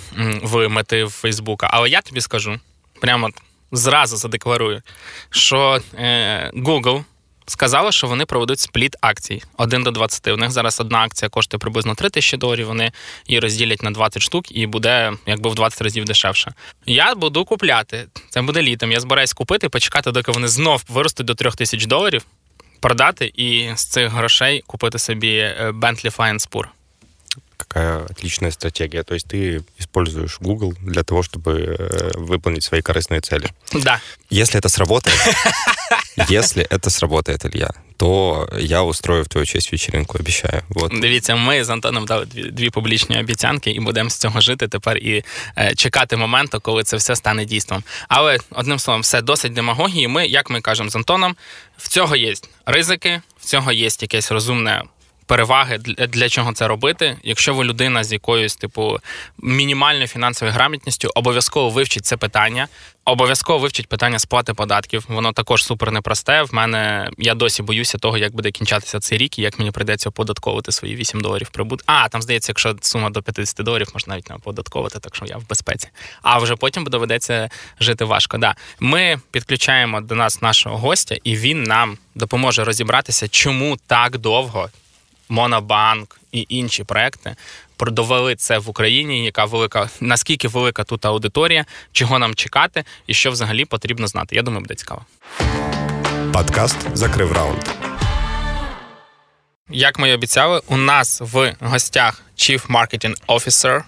в 0.42 0.68
мети 0.68 1.04
в 1.04 1.10
Фейсбука. 1.10 1.68
Але 1.72 1.88
я 1.88 2.00
тобі 2.00 2.20
скажу, 2.20 2.60
прямо 3.00 3.30
зразу 3.72 4.16
задекларую, 4.16 4.82
що 5.30 5.80
е, 5.94 6.50
Google 6.54 7.04
сказали, 7.51 7.91
що 7.91 8.07
вони 8.07 8.25
проведуть 8.25 8.59
спліт 8.59 8.95
акцій 9.01 9.43
1 9.57 9.83
до 9.83 9.91
20. 9.91 10.27
У 10.27 10.37
них 10.37 10.51
зараз 10.51 10.79
одна 10.79 10.97
акція 10.97 11.29
коштує 11.29 11.59
приблизно 11.59 11.95
3 11.95 12.09
тисячі 12.09 12.37
доларів. 12.37 12.67
Вони 12.67 12.91
її 13.27 13.39
розділять 13.39 13.83
на 13.83 13.91
20 13.91 14.21
штук 14.21 14.51
і 14.51 14.67
буде 14.67 15.13
якби 15.25 15.49
в 15.49 15.55
20 15.55 15.81
разів 15.81 16.05
дешевше. 16.05 16.53
Я 16.85 17.15
буду 17.15 17.45
купляти. 17.45 18.07
Це 18.29 18.41
буде 18.41 18.61
літом. 18.61 18.91
Я 18.91 18.99
збираюсь 18.99 19.33
купити, 19.33 19.69
почекати, 19.69 20.11
доки 20.11 20.31
вони 20.31 20.47
знов 20.47 20.83
виростуть 20.89 21.25
до 21.25 21.35
3 21.35 21.51
тисяч 21.51 21.85
доларів, 21.85 22.25
продати 22.79 23.31
і 23.35 23.69
з 23.75 23.85
цих 23.85 24.11
грошей 24.11 24.63
купити 24.67 24.99
собі 24.99 25.35
е, 25.35 25.73
Bentley 25.73 26.15
Fine 26.17 26.49
Spur. 26.49 26.63
Какая 27.57 27.97
отличная 27.97 28.51
стратегия. 28.51 29.03
То 29.03 29.15
есть 29.15 29.27
ты 29.27 29.63
используешь 29.79 30.37
Google 30.39 30.73
для 30.81 31.03
того, 31.03 31.23
чтобы 31.23 31.51
э, 31.51 32.11
выполнить 32.15 32.63
свои 32.63 32.81
корыстные 32.81 33.19
цели. 33.19 33.49
Да. 33.73 33.99
Если 34.29 34.59
это 34.59 34.69
сработает, 34.69 35.17
если 36.16 36.62
это 36.70 36.90
сработает, 36.90 37.44
Илья, 37.44 37.70
то 37.96 38.48
я 38.58 38.82
устрою 38.82 39.24
в 39.24 39.28
твою 39.28 39.46
честь 39.46 39.72
вечеринку, 39.72 40.18
обещаю. 40.18 40.62
Вот. 40.68 41.00
Дивіться, 41.00 41.36
ми 41.36 41.64
з 41.64 41.70
Антоном 41.70 42.06
дали 42.06 42.26
дві, 42.26 42.50
дві 42.50 42.70
публічні 42.70 43.20
обіцянки 43.20 43.70
і 43.70 43.80
будемо 43.80 44.10
з 44.10 44.16
цього 44.16 44.40
жити 44.40 44.68
тепер 44.68 44.96
і 44.96 45.24
е, 45.58 45.74
чекати 45.74 46.16
моменту, 46.16 46.60
коли 46.60 46.84
це 46.84 46.96
все 46.96 47.16
стане 47.16 47.44
дійством. 47.44 47.82
Але 48.08 48.38
одним 48.50 48.78
словом, 48.78 49.02
все 49.02 49.22
досить 49.22 49.52
демагогії. 49.52 50.08
Ми, 50.08 50.26
як 50.26 50.50
ми 50.50 50.60
кажемо 50.60 50.90
з 50.90 50.96
Антоном, 50.96 51.36
в 51.78 51.88
цього 51.88 52.16
є 52.16 52.34
ризики, 52.66 53.20
в 53.40 53.44
цього 53.44 53.72
є 53.72 53.88
якесь 54.00 54.32
розумне. 54.32 54.82
Переваги 55.32 55.78
для, 55.78 56.28
чого 56.28 56.52
це 56.52 56.68
робити. 56.68 57.16
Якщо 57.22 57.54
ви 57.54 57.64
людина 57.64 58.04
з 58.04 58.12
якоюсь 58.12 58.56
типу 58.56 58.98
мінімальною 59.38 60.06
фінансовою 60.06 60.54
грамотністю, 60.54 61.10
обов'язково 61.14 61.70
вивчіть 61.70 62.06
це 62.06 62.16
питання. 62.16 62.68
Обов'язково 63.04 63.58
вивчіть 63.58 63.86
питання 63.86 64.18
сплати 64.18 64.54
податків. 64.54 65.04
Воно 65.08 65.32
також 65.32 65.64
супер 65.64 65.92
непросте. 65.92 66.42
В 66.42 66.54
мене 66.54 67.10
я 67.18 67.34
досі 67.34 67.62
боюся 67.62 67.98
того, 67.98 68.18
як 68.18 68.34
буде 68.34 68.50
кінчатися 68.50 69.00
цей 69.00 69.18
рік 69.18 69.38
і 69.38 69.42
як 69.42 69.58
мені 69.58 69.70
прийдеться 69.70 70.08
оподатковувати 70.08 70.72
свої 70.72 70.96
8 70.96 71.20
доларів 71.20 71.50
прибутку. 71.50 71.84
А 71.88 72.08
там 72.08 72.22
здається, 72.22 72.50
якщо 72.50 72.76
сума 72.80 73.10
до 73.10 73.22
50 73.22 73.64
доларів, 73.64 73.88
можна 73.94 74.14
навіть 74.14 74.30
не 74.30 74.36
оподатковувати, 74.36 74.98
так 74.98 75.16
що 75.16 75.24
я 75.24 75.36
в 75.36 75.48
безпеці. 75.48 75.88
А 76.22 76.38
вже 76.38 76.56
потім 76.56 76.84
доведеться 76.84 77.50
жити 77.80 78.04
важко. 78.04 78.38
Да. 78.38 78.54
Ми 78.80 79.20
підключаємо 79.30 80.00
до 80.00 80.14
нас 80.14 80.42
нашого 80.42 80.76
гостя, 80.76 81.16
і 81.24 81.36
він 81.36 81.62
нам 81.62 81.98
допоможе 82.14 82.64
розібратися, 82.64 83.28
чому 83.28 83.76
так 83.86 84.18
довго 84.18 84.68
Монобанк 85.28 86.20
і 86.32 86.46
інші 86.48 86.84
проекти 86.84 87.36
продовели 87.76 88.36
це 88.36 88.58
в 88.58 88.68
Україні. 88.70 89.24
Яка 89.24 89.44
велика, 89.44 89.90
наскільки 90.00 90.48
велика 90.48 90.84
тут 90.84 91.04
аудиторія, 91.04 91.64
чого 91.92 92.18
нам 92.18 92.34
чекати, 92.34 92.84
і 93.06 93.14
що 93.14 93.30
взагалі 93.30 93.64
потрібно 93.64 94.06
знати. 94.06 94.36
Я 94.36 94.42
думаю, 94.42 94.60
буде 94.60 94.74
цікаво. 94.74 95.04
Подкаст 96.32 96.96
«Закрив 96.96 97.32
раунд». 97.32 97.68
Як 99.70 99.98
ми 99.98 100.08
і 100.10 100.12
обіцяли, 100.12 100.60
у 100.66 100.76
нас 100.76 101.20
в 101.20 101.54
гостях 101.60 102.22
Chief 102.36 102.66
Marketing 102.66 103.14
Officer, 103.28 103.82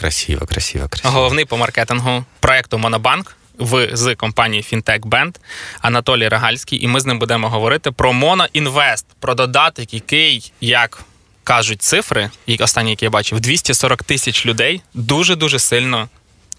Красиво, 0.00 0.46
красиво, 0.46 0.88
красиво. 0.88 1.14
головний 1.14 1.44
по 1.44 1.56
маркетингу 1.56 2.24
проекту 2.40 2.78
Монобанк 2.78 3.36
В 3.59 3.89
з 3.93 4.15
компанії 4.15 4.63
Fintech 4.71 4.99
Band 4.99 5.35
Анатолій 5.81 6.27
Рагальський, 6.27 6.83
і 6.83 6.87
ми 6.87 6.99
з 6.99 7.05
ним 7.05 7.19
будемо 7.19 7.49
говорити 7.49 7.91
про 7.91 8.13
Моноінвест, 8.13 9.05
про 9.19 9.35
додаток, 9.35 9.93
який, 9.93 10.51
як 10.61 11.01
кажуть 11.43 11.81
цифри, 11.81 12.29
і 12.45 12.57
останні, 12.57 12.89
які 12.89 13.05
я 13.05 13.09
бачив, 13.11 13.39
240 13.39 14.03
тисяч 14.03 14.45
людей 14.45 14.81
дуже 14.93 15.35
дуже 15.35 15.59
сильно 15.59 16.09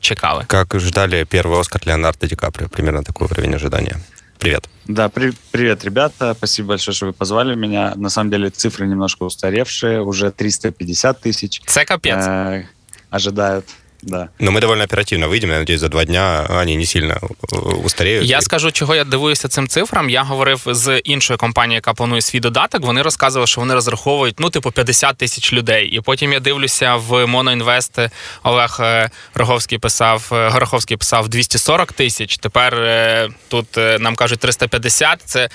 чекали. 0.00 0.44
Как 0.46 0.80
ждали 0.80 1.22
первый 1.24 1.58
Оскар 1.58 1.80
Леонардо 1.86 2.26
Ди 2.26 2.36
Каприо? 2.36 2.68
Примерно 2.68 3.02
такой 3.02 3.28
уровень 3.30 3.54
ожидания. 3.54 3.96
Привет. 4.38 4.68
Да, 4.86 5.08
при- 5.08 5.32
привет, 5.50 5.84
ребята. 5.84 6.34
Спасибо 6.34 6.68
большое, 6.68 6.94
что 6.94 7.06
вы 7.06 7.12
позвали 7.12 7.54
меня. 7.56 7.92
На 7.96 8.10
самом 8.10 8.30
деле 8.30 8.48
цифры 8.48 8.86
немножко 8.86 9.24
устаревшие. 9.24 10.00
Уже 10.00 10.30
350 10.30 11.26
тысяч 11.26 11.62
Це 11.66 11.84
капець. 11.84 12.14
э, 12.24 12.62
ожидают. 13.10 13.64
Да. 14.02 14.28
Но 14.38 14.50
мы 14.50 14.60
довольно 14.60 14.84
оперативно 14.84 15.28
выйдем. 15.28 15.50
Я 15.50 15.58
надеюсь, 15.58 15.80
за 15.80 15.88
два 15.88 16.04
дня 16.04 16.46
они 16.48 16.76
не 16.76 16.86
сильно 16.86 17.18
э, 17.52 17.56
устареют. 17.56 18.24
Я 18.24 18.40
скажу, 18.40 18.70
чого 18.70 18.94
я 18.94 19.04
дивуюся 19.04 19.48
цим 19.48 19.68
цифрам. 19.68 20.10
Я 20.10 20.22
говорив 20.22 20.62
з 20.66 20.98
іншою 20.98 21.38
компанією, 21.38 21.76
яка 21.76 21.94
планує 21.94 22.22
свій 22.22 22.40
додаток. 22.40 22.82
Вони 22.82 23.02
розказували, 23.02 23.46
що 23.46 23.60
вони 23.60 23.74
розраховують 23.74 24.40
ну, 24.40 24.50
типу, 24.50 24.70
50 24.70 25.16
тисяч 25.16 25.52
людей. 25.52 25.86
І 25.86 26.00
потім 26.00 26.32
я 26.32 26.40
дивлюся 26.40 26.96
в 26.96 27.26
Моноінвест. 27.26 27.98
Олег 28.42 28.76
е, 28.80 29.10
Роговський 29.34 29.78
писав, 29.78 30.28
е, 30.32 30.48
Гороховський 30.48 30.96
писав 30.96 31.28
240 31.28 31.92
тисяч. 31.92 32.38
Тепер 32.38 32.74
е, 32.74 33.28
тут 33.48 33.78
е, 33.78 33.98
нам 34.00 34.14
кажуть 34.14 34.38
350. 34.38 35.22
Це 35.24 35.48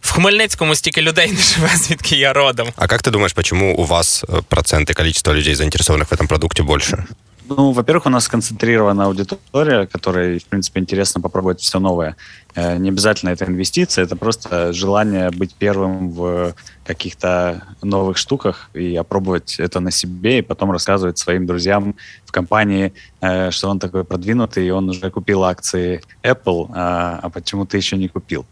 в 0.00 0.12
Хмельницькому 0.12 0.74
стільки 0.74 1.02
людей 1.02 1.32
не 1.32 1.42
живе, 1.42 1.68
звідки 1.76 2.16
я 2.16 2.32
родом. 2.32 2.68
А 2.76 2.86
как 2.86 3.02
ты 3.02 3.10
думаешь, 3.10 3.34
почему 3.34 3.74
у 3.74 3.84
вас 3.84 4.24
э, 4.24 4.42
процент 4.48 4.90
и 4.90 4.94
количество 4.94 5.32
людей, 5.32 5.54
заинтересованных 5.54 6.08
в 6.08 6.12
этом 6.12 6.26
продукте, 6.26 6.62
больше? 6.62 7.04
Ну, 7.49 7.71
во-первых, 7.71 8.05
у 8.05 8.09
нас 8.09 8.23
сконцентрирована 8.23 9.05
аудитория, 9.05 9.85
которой, 9.85 10.39
в 10.39 10.45
принципе, 10.45 10.79
интересно 10.79 11.19
попробовать 11.21 11.59
все 11.59 11.79
новое. 11.79 12.15
Э, 12.55 12.77
Не 12.77 12.89
обязательно 12.89 13.31
это 13.31 13.45
инвестиция, 13.45 14.05
это 14.05 14.15
просто 14.15 14.71
желание 14.71 15.29
быть 15.29 15.53
первым 15.53 16.11
в 16.11 16.53
каких-то 16.85 17.63
новых 17.81 18.17
штуках 18.17 18.69
и 18.73 18.95
опробовать 18.95 19.59
это 19.59 19.81
на 19.81 19.91
себе, 19.91 20.39
и 20.39 20.41
потом 20.41 20.71
рассказывать 20.71 21.17
своим 21.17 21.45
друзьям 21.45 21.95
в 22.25 22.31
компании, 22.31 22.93
э, 23.21 23.51
что 23.51 23.69
он 23.69 23.79
такой 23.79 24.03
продвинутый, 24.03 24.65
и 24.67 24.71
он 24.71 24.89
уже 24.89 25.11
купил 25.11 25.43
акции 25.43 26.01
Apple, 26.23 26.69
а 26.73 27.19
а 27.21 27.29
почему 27.29 27.65
ты 27.65 27.77
еще 27.77 27.97
не 27.97 28.07
купил. 28.07 28.45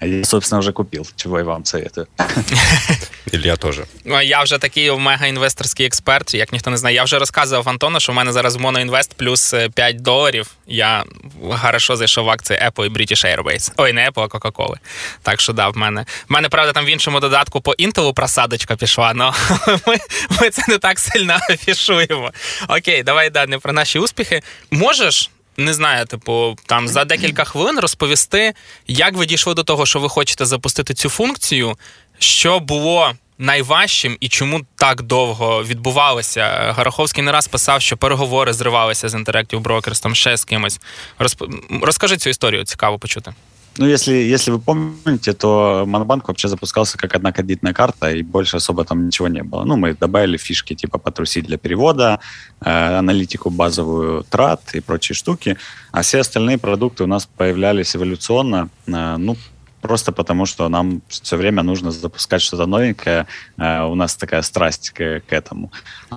Я, 0.00 0.24
собственно, 0.24 0.60
вже 0.60 0.72
купив, 0.72 1.12
чого 1.16 1.38
я 1.38 1.44
вам 1.44 1.64
советую. 1.64 2.06
Ілля 3.32 3.56
теж. 3.56 3.80
Ну, 4.04 4.20
я 4.20 4.42
вже 4.42 4.58
такий 4.58 4.90
мега-інвесторський 4.90 5.86
експерт. 5.86 6.34
Як 6.34 6.52
ніхто 6.52 6.70
не 6.70 6.76
знає, 6.76 6.96
я 6.96 7.04
вже 7.04 7.18
розказував 7.18 7.68
Антону, 7.68 8.00
що 8.00 8.12
в 8.12 8.14
мене 8.14 8.32
зараз 8.32 8.56
в 8.56 8.60
Моноінвест 8.60 9.14
плюс 9.14 9.54
5 9.74 10.02
доларів. 10.02 10.50
Я 10.66 11.04
хорошо 11.50 11.96
зайшов 11.96 12.24
в 12.24 12.30
акції 12.30 12.58
Apple 12.58 12.86
і 12.86 12.88
British 12.88 13.36
Airways. 13.36 13.72
Ой, 13.76 13.92
не 13.92 14.10
Apple, 14.10 14.22
а 14.22 14.26
Coca-Cola. 14.26 14.76
Так 15.22 15.40
що 15.40 15.52
да, 15.52 15.68
в 15.68 15.76
мене. 15.76 16.04
В 16.28 16.32
мене, 16.32 16.48
правда, 16.48 16.72
там 16.72 16.84
в 16.84 16.88
іншому 16.88 17.20
додатку 17.20 17.60
по 17.60 17.72
Intel 17.72 18.12
просадочка 18.12 18.76
пішла, 18.76 19.12
але 19.16 19.32
ми, 19.86 19.96
ми 20.40 20.50
це 20.50 20.62
не 20.68 20.78
так 20.78 20.98
сильно 20.98 21.38
афішуємо. 21.50 22.30
Окей, 22.68 23.02
давай 23.02 23.30
да, 23.30 23.46
не 23.46 23.58
про 23.58 23.72
наші 23.72 23.98
успіхи. 23.98 24.42
Можеш 24.70 25.30
не 25.56 25.74
знаю, 25.74 26.06
типу, 26.06 26.56
там 26.66 26.88
за 26.88 27.04
декілька 27.04 27.44
хвилин 27.44 27.80
розповісти, 27.80 28.54
як 28.86 29.14
ви 29.14 29.26
дійшли 29.26 29.54
до 29.54 29.64
того, 29.64 29.86
що 29.86 30.00
ви 30.00 30.08
хочете 30.08 30.46
запустити 30.46 30.94
цю 30.94 31.08
функцію, 31.08 31.76
що 32.18 32.60
було. 32.60 33.12
Найважчим 33.42 34.16
і 34.20 34.28
чому 34.28 34.60
так 34.76 35.02
довго 35.02 35.64
відбувалося. 35.64 36.72
Гараховський 36.76 37.24
не 37.24 37.32
раз 37.32 37.48
писав, 37.48 37.82
що 37.82 37.96
переговори 37.96 38.52
зривалися 38.52 39.08
з 39.08 39.14
Interactive 39.14 39.62
Brokers, 39.62 40.02
там 40.02 40.14
ще 40.14 40.36
з 40.36 40.44
кимось. 40.44 40.80
Розп... 41.18 41.42
Розкажи 41.82 42.16
цю 42.16 42.30
історію, 42.30 42.64
цікаво 42.64 42.98
почути. 42.98 43.32
Ну, 43.78 43.86
если, 43.86 44.12
если 44.12 44.50
вы 44.50 44.58
помните, 44.58 45.32
то 45.32 45.84
Монобанк 45.86 46.28
вообще 46.28 46.48
запускался 46.48 46.98
как 46.98 47.14
одна 47.14 47.32
кредитная 47.32 47.72
карта, 47.72 48.10
и 48.10 48.22
больше 48.22 48.56
особо 48.56 48.84
там 48.84 49.06
ничего 49.06 49.28
не 49.28 49.42
было. 49.42 49.64
Ну, 49.64 49.76
мы 49.76 49.94
добавили 49.94 50.36
фишки 50.36 50.74
типа 50.74 50.98
потрусить 50.98 51.46
для 51.46 51.56
перевода, 51.56 52.18
э, 52.60 52.98
аналитику 52.98 53.50
базовую 53.50 54.24
трат 54.24 54.74
и 54.74 54.80
прочие 54.80 55.14
штуки, 55.14 55.56
а 55.92 56.02
все 56.02 56.20
остальные 56.20 56.58
продукты 56.58 57.04
у 57.04 57.06
нас 57.06 57.26
появлялись 57.36 57.96
эволюционно, 57.96 58.68
э, 58.86 59.16
ну, 59.16 59.36
просто 59.80 60.12
потому, 60.12 60.46
что 60.46 60.68
нам 60.68 61.00
все 61.08 61.36
время 61.36 61.62
нужно 61.62 61.90
запускать 61.90 62.42
что-то 62.42 62.66
новенькое. 62.66 63.26
Э, 63.56 63.84
у 63.84 63.94
нас 63.94 64.16
такая 64.16 64.42
страсть 64.42 64.90
к, 64.90 65.20
к 65.20 65.32
этому. 65.32 65.70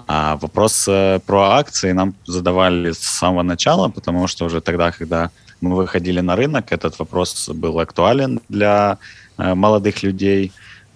А 0.08 0.36
вопрос 0.38 0.88
э, 0.88 1.20
про 1.26 1.42
акции 1.52 1.94
нам 1.94 2.14
задавали 2.26 2.92
с 2.92 3.00
самого 3.00 3.44
начала, 3.44 3.90
потому 3.90 4.28
что 4.28 4.46
уже 4.46 4.62
тогда, 4.62 4.92
когда 4.92 5.30
мы 5.64 5.76
выходили 5.76 6.22
на 6.22 6.36
рынок, 6.36 6.72
этот 6.72 7.00
вопрос 7.00 7.50
был 7.50 7.80
актуален 7.80 8.42
для 8.50 8.98
э, 9.38 9.54
молодых 9.56 10.04
людей. 10.04 10.52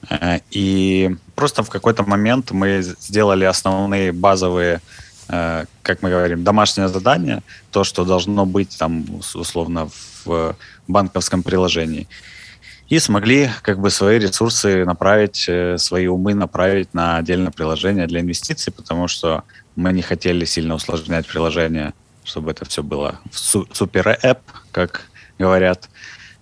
Э, 0.09 0.39
и 0.51 1.15
просто 1.35 1.63
в 1.63 1.69
какой-то 1.69 2.03
момент 2.03 2.51
мы 2.51 2.81
сделали 2.81 3.45
основные 3.45 4.11
базовые, 4.11 4.81
э, 5.29 5.65
как 5.81 6.01
мы 6.01 6.09
говорим, 6.09 6.43
домашнее 6.43 6.89
задание, 6.89 7.41
то, 7.71 7.83
что 7.83 8.03
должно 8.05 8.45
быть 8.45 8.77
там 8.77 9.05
условно 9.33 9.89
в 10.25 10.55
банковском 10.87 11.43
приложении. 11.43 12.07
И 12.89 12.99
смогли 12.99 13.49
как 13.61 13.79
бы 13.79 13.89
свои 13.89 14.19
ресурсы 14.19 14.85
направить, 14.85 15.49
свои 15.77 16.07
умы 16.07 16.33
направить 16.33 16.93
на 16.93 17.17
отдельное 17.17 17.51
приложение 17.51 18.07
для 18.07 18.19
инвестиций, 18.19 18.71
потому 18.73 19.07
что 19.07 19.43
мы 19.75 19.93
не 19.93 20.01
хотели 20.01 20.45
сильно 20.45 20.75
усложнять 20.75 21.27
приложение 21.27 21.93
чтобы 22.27 22.51
это 22.51 22.65
все 22.65 22.83
было 22.83 23.19
супер-эп, 23.31 24.39
как 24.71 25.09
говорят. 25.39 25.89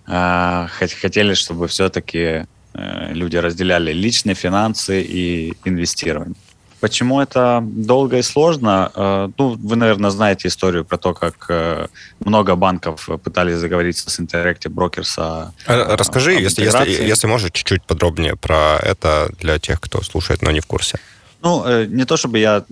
А, 0.06 0.68
хотели, 0.68 1.34
чтобы 1.34 1.66
все-таки 1.68 2.46
э, 2.74 3.12
люди 3.12 3.36
разделяли 3.36 3.92
личные 3.92 4.34
финансы 4.34 5.02
и 5.02 5.54
инвестирование. 5.64 6.36
Почему 6.80 7.20
это 7.20 7.60
долго 7.64 8.18
и 8.18 8.22
сложно? 8.22 8.92
Э, 8.94 9.28
ну, 9.38 9.56
вы, 9.58 9.76
наверное, 9.76 10.10
знаете 10.10 10.48
историю 10.48 10.84
про 10.84 10.98
то, 10.98 11.14
как 11.14 11.46
э, 11.48 11.86
много 12.20 12.54
банков 12.54 13.08
пытались 13.24 13.56
заговориться 13.56 14.10
с 14.10 14.20
Interactive 14.20 14.72
Brokers 14.72 15.18
о 15.18 15.52
Расскажи, 15.66 16.34
если, 16.34 16.64
если, 16.64 16.90
если 16.90 17.26
можешь, 17.26 17.50
чуть-чуть 17.52 17.82
подробнее 17.84 18.36
про 18.36 18.78
это 18.82 19.32
для 19.40 19.58
тех, 19.58 19.80
кто 19.80 20.02
слушает, 20.02 20.42
но 20.42 20.50
не 20.50 20.60
в 20.60 20.66
курсе. 20.66 21.00
Ну, 21.46 21.64
э, 21.64 21.86
не 21.86 22.04
то 22.04 22.16
чтобы 22.16 22.40
я, 22.40 22.64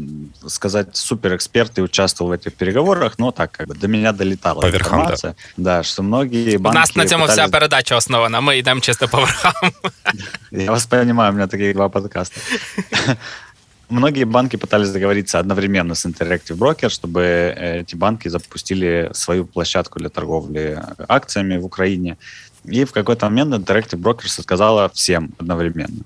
сказать, 0.46 0.96
суперэксперт 0.96 1.78
и 1.78 1.82
участвовал 1.82 2.30
в 2.30 2.32
этих 2.32 2.54
переговорах, 2.54 3.18
но 3.18 3.30
так 3.30 3.52
как 3.52 3.68
бы 3.68 3.74
до 3.74 3.87
меня 3.87 4.12
долетала 4.12 4.60
по 4.60 4.66
верхам, 4.66 5.00
информация. 5.00 5.37
Да. 5.56 5.76
да, 5.76 5.82
что 5.84 6.02
многие 6.02 6.56
банки... 6.56 6.76
У 6.76 6.80
нас 6.80 6.94
на 6.96 7.06
цьому 7.06 7.24
пытались... 7.26 7.42
вся 7.42 7.58
передача 7.58 7.96
основана, 7.96 8.40
мы 8.40 8.58
идем 8.58 8.80
чисто 8.80 9.06
по 9.06 9.18
верхам. 9.18 9.54
Я 10.50 10.72
вас 10.72 10.87
понимаю, 10.87 11.32
у 11.32 11.37
меня 11.37 11.46
такие 11.46 11.72
два 11.72 11.88
подкаста. 11.88 12.40
Многие 13.88 14.24
банки 14.24 14.56
пытались 14.56 14.90
договориться 14.90 15.38
одновременно 15.38 15.94
с 15.94 16.04
Interactive 16.06 16.56
Broker, 16.56 16.88
чтобы 16.88 17.54
эти 17.56 17.94
банки 17.94 18.28
запустили 18.28 19.10
свою 19.12 19.44
площадку 19.44 20.00
для 20.00 20.08
торговли 20.08 20.82
акциями 21.06 21.58
в 21.58 21.64
Украине. 21.64 22.16
И 22.64 22.84
в 22.84 22.92
какой-то 22.92 23.26
момент 23.30 23.54
Interactive 23.54 24.00
Brokers 24.00 24.42
сказала 24.42 24.88
всем 24.88 25.30
одновременно. 25.38 26.02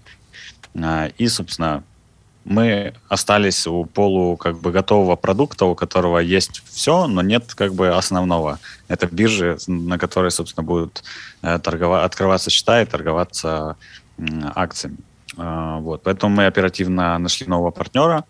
А, 0.74 1.10
и, 1.18 1.28
собственно, 1.28 1.82
мы 2.48 2.94
остались 3.08 3.66
у 3.66 3.84
полу 3.84 4.36
как 4.36 4.58
бы 4.58 4.72
готового 4.72 5.16
продукта, 5.16 5.66
у 5.66 5.74
которого 5.74 6.18
есть 6.18 6.62
все, 6.70 7.06
но 7.06 7.20
нет 7.20 7.54
как 7.54 7.74
бы 7.74 7.88
основного. 7.88 8.58
Это 8.88 9.06
биржи, 9.06 9.58
на 9.66 9.98
которой, 9.98 10.30
собственно, 10.30 10.64
будут 10.64 11.02
э, 11.42 11.58
торгова- 11.58 12.04
открываться 12.04 12.50
счета 12.50 12.80
и 12.80 12.86
торговаться 12.86 13.76
акциями. 14.54 14.96
А, 15.36 15.78
вот. 15.78 16.02
Поэтому 16.02 16.34
мы 16.34 16.46
оперативно 16.46 17.18
нашли 17.18 17.46
нового 17.46 17.70
партнера 17.70 18.24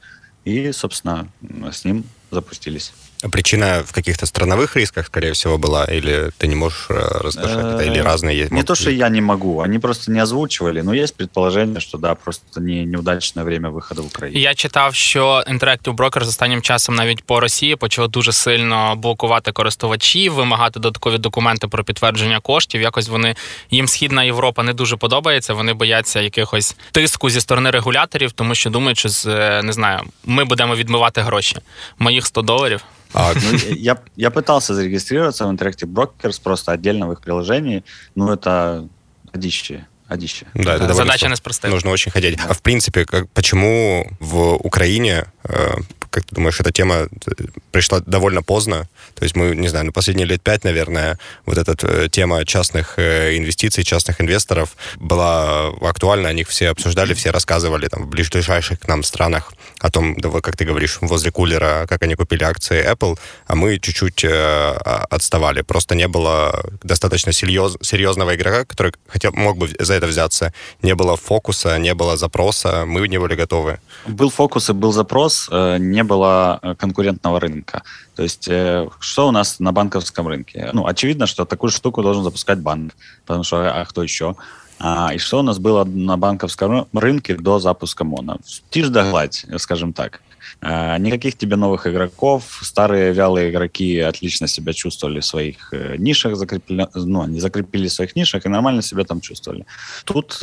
и, 0.45 0.73
собственно, 0.73 1.29
с 1.71 1.85
ним 1.85 2.05
запустились. 2.31 2.93
Причина 3.32 3.84
в 3.86 3.94
каких-то 3.94 4.26
страновых 4.26 4.76
рисках, 4.76 5.06
скорее 5.08 5.32
всего, 5.32 5.58
была, 5.58 5.86
или 5.86 6.32
ты 6.38 6.48
не 6.48 6.56
можешь 6.56 6.88
э, 6.90 6.94
рассказать 7.22 7.58
это, 7.58 7.80
или 7.80 8.00
разные? 8.00 8.48
Не 8.52 8.64
то, 8.64 8.76
что 8.76 8.92
я 8.92 9.10
не 9.10 9.22
могу, 9.22 9.62
они 9.62 9.80
просто 9.80 10.12
не 10.12 10.20
озвучивали, 10.20 10.82
но 10.82 10.94
есть 10.94 11.16
предположение, 11.16 11.80
що 11.80 11.98
да, 11.98 12.16
просто 12.16 12.62
не, 12.62 12.86
неудачне 12.86 13.44
время 13.44 13.70
виходу 13.70 14.04
в 14.04 14.06
Україну. 14.06 14.40
Я 14.40 14.54
читав, 14.54 14.96
що 14.96 15.44
Interactive 15.48 15.96
Brokers 15.96 16.24
з 16.24 16.28
останнім 16.28 16.62
часом 16.62 16.96
навіть 16.96 17.24
по 17.24 17.40
Росії 17.40 17.76
почали 17.76 18.08
дуже 18.08 18.32
сильно 18.32 18.96
блокувати 18.96 19.52
користувачів, 19.52 20.34
вимагати 20.34 20.80
додаткові 20.80 21.18
документи 21.18 21.68
про 21.68 21.84
підтвердження 21.84 22.40
коштів. 22.40 22.82
Якось 22.82 23.08
вони 23.08 23.36
їм 23.72 23.88
східна 23.88 24.24
Європа 24.24 24.64
не 24.64 24.74
дуже 24.74 24.98
подобається. 24.98 25.54
Вони 25.54 25.74
бояться 25.74 26.22
якихось 26.22 26.76
тиску 26.92 27.30
зі 27.30 27.42
сторони 27.42 27.70
регуляторів, 27.70 28.32
тому 28.32 28.56
що 28.56 28.70
думають, 28.70 28.98
що 28.98 29.10
з 29.10 29.26
не 29.62 29.74
знаю, 29.74 30.02
ми 30.26 30.46
будемо 30.46 30.76
відмивати 30.76 31.22
гроші. 31.22 31.56
Моїх 32.00 32.26
100 32.26 32.42
доларів. 32.42 32.82
А, 33.15 33.33
ну, 33.35 33.59
я, 33.75 33.99
я 34.17 34.31
пытался 34.31 34.75
зарегистрироваться 34.75 35.47
в 35.47 35.51
Interactive 35.51 35.87
Brokers 35.87 36.41
просто 36.43 36.73
отдельно 36.73 37.09
в 37.09 37.13
их 37.13 37.21
приложении, 37.21 37.85
но 38.15 38.33
это 38.33 38.89
одище. 39.33 39.87
Одище. 40.09 40.47
Да, 40.55 40.77
это 40.77 40.95
Задача 40.95 41.29
неспростая. 41.29 41.71
Нужно 41.71 41.91
очень 41.91 42.11
хотеть. 42.11 42.39
А 42.49 42.55
в 42.55 42.63
принципе, 42.63 43.05
как, 43.05 43.29
почему 43.31 44.11
в 44.21 44.55
Украине 44.55 45.27
э, 45.45 45.75
как 46.11 46.25
ты 46.25 46.35
думаешь, 46.35 46.61
эта 46.61 46.73
тема 46.73 47.09
э, 47.27 47.31
пришла 47.71 48.01
довольно 48.01 48.43
поздно? 48.43 48.89
То 49.15 49.25
есть 49.25 49.37
мы, 49.37 49.57
не 49.57 49.69
знаю, 49.69 49.87
на 49.87 49.93
последние 49.93 50.27
лет 50.27 50.43
пять, 50.43 50.65
наверное, 50.65 51.19
вот 51.47 51.59
эта 51.59 51.75
э, 51.87 52.09
тема 52.09 52.45
частных 52.45 52.95
э, 52.99 53.37
инвестиций, 53.37 53.85
частных 53.85 54.21
инвесторов 54.21 54.77
была 54.97 55.69
актуальна, 55.81 56.29
о 56.29 56.33
них 56.33 56.49
все 56.49 56.71
обсуждали, 56.71 57.15
все 57.15 57.31
рассказывали 57.31 57.89
там 57.89 58.05
в 58.05 58.09
ближайших 58.09 58.81
к 58.81 58.89
нам 58.89 59.03
странах 59.03 59.53
о 59.81 59.91
том, 59.91 60.17
да, 60.19 60.31
как 60.41 60.57
ты 60.57 60.65
говоришь, 60.65 60.99
возле 61.01 61.31
кулера, 61.31 61.87
как 61.89 62.03
они 62.03 62.15
купили 62.15 62.45
акции 62.45 62.85
Apple, 62.93 63.19
а 63.47 63.55
мы 63.55 63.79
чуть-чуть 63.79 64.25
э, 64.25 64.73
отставали. 65.11 65.63
Просто 65.63 65.95
не 65.95 66.09
было 66.09 66.65
достаточно 66.83 67.33
серьез, 67.33 67.77
серьезного 67.83 68.35
игрока, 68.35 68.65
который 68.65 68.93
хотел, 69.09 69.33
мог 69.33 69.57
бы 69.57 69.69
за 69.79 69.95
это 69.95 70.07
взяться. 70.07 70.53
Не 70.83 70.95
было 70.95 71.17
фокуса, 71.17 71.79
не 71.79 71.95
было 71.95 72.17
запроса, 72.17 72.85
мы 72.87 73.09
не 73.09 73.19
были 73.19 73.35
готовы. 73.35 73.79
Был 74.07 74.31
фокус 74.31 74.71
и 74.71 74.73
был 74.73 74.93
запрос, 74.93 75.49
не 75.51 75.98
не 75.99 76.05
было 76.05 76.59
э, 76.63 76.75
конкурентного 76.75 77.41
рынка. 77.41 77.83
То 78.15 78.23
есть 78.23 78.49
э, 78.49 78.89
что 79.01 79.29
у 79.29 79.31
нас 79.33 79.61
на 79.61 79.73
банковском 79.73 80.29
рынке? 80.29 80.71
Ну, 80.73 80.87
очевидно, 80.87 81.27
что 81.27 81.45
такую 81.45 81.71
штуку 81.71 82.03
должен 82.03 82.23
запускать 82.23 82.59
банк, 82.59 82.93
потому 83.27 83.45
что 83.45 83.57
а 83.57 83.85
кто 83.85 84.03
еще? 84.03 84.35
А, 84.79 85.13
и 85.15 85.19
что 85.19 85.41
у 85.41 85.43
нас 85.43 85.59
было 85.59 85.85
на 85.85 86.17
банковском 86.17 86.87
рынке 86.93 87.35
до 87.35 87.59
запуска 87.59 88.05
МОНа? 88.05 88.39
Тишь 88.71 88.89
да 88.89 89.11
гладь, 89.11 89.47
скажем 89.57 89.93
так. 89.93 90.21
А, 90.61 90.99
никаких 90.99 91.37
тебе 91.37 91.57
новых 91.57 91.87
игроков. 91.89 92.61
Старые 92.63 93.13
вялые 93.13 93.51
игроки 93.51 93.99
отлично 93.99 94.47
себя 94.47 94.73
чувствовали 94.73 95.19
в 95.21 95.25
своих 95.25 95.73
э, 95.73 95.97
нишах, 95.99 96.37
закрепили, 96.37 96.87
ну, 96.95 97.23
они 97.23 97.41
закрепили 97.41 97.89
в 97.89 97.93
своих 97.93 98.15
нишах 98.17 98.47
и 98.47 98.49
нормально 98.49 98.83
себя 98.83 99.03
там 99.05 99.21
чувствовали. 99.21 99.65
Тут, 100.05 100.39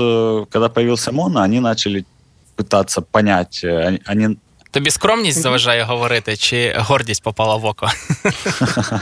когда 0.50 0.68
появился 0.70 1.12
МОНа, 1.12 1.44
они 1.44 1.62
начали 1.62 2.04
пытаться 2.58 3.02
понять, 3.02 3.66
они 4.06 4.38
Тобі 4.75 4.91
скромність 4.91 5.41
заважає 5.43 5.83
говорити, 5.83 6.37
чи 6.37 6.75
гордість 6.79 7.23
попала 7.23 7.57
в 7.57 7.65
око? 7.65 7.89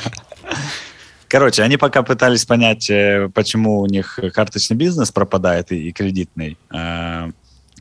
Короче, 1.30 1.62
они 1.62 1.76
пока 1.76 2.02
пытались 2.02 2.46
понять, 2.46 2.90
э, 2.90 3.28
почему 3.28 3.80
у 3.80 3.86
них 3.86 4.18
карточный 4.34 4.76
бизнес 4.76 5.10
пропадает 5.10 5.72
и 5.72 5.92
кредитный. 5.92 6.56
Э, 6.72 7.30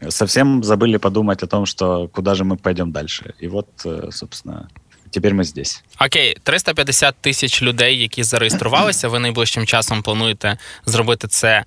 совсем 0.09 0.63
забыли 0.63 0.97
подумать 0.97 1.43
о 1.43 1.47
том, 1.47 1.65
что 1.65 2.07
куда 2.09 2.35
же 2.35 2.43
мы 2.43 2.57
пойдем 2.57 2.91
дальше. 2.91 3.33
И 3.43 3.47
вот, 3.47 3.67
э, 3.85 4.11
собственно, 4.11 4.67
теперь 5.11 5.33
мы 5.33 5.43
здесь. 5.43 5.83
Окей, 5.97 6.37
350 6.43 7.15
тисяч 7.21 7.61
людей, 7.61 8.01
які 8.01 8.23
зареєструвалися. 8.23 9.07
Ви 9.07 9.19
найближчим 9.19 9.65
часом 9.65 10.01
плануєте 10.01 10.57
зробити 10.85 11.27
це 11.27 11.63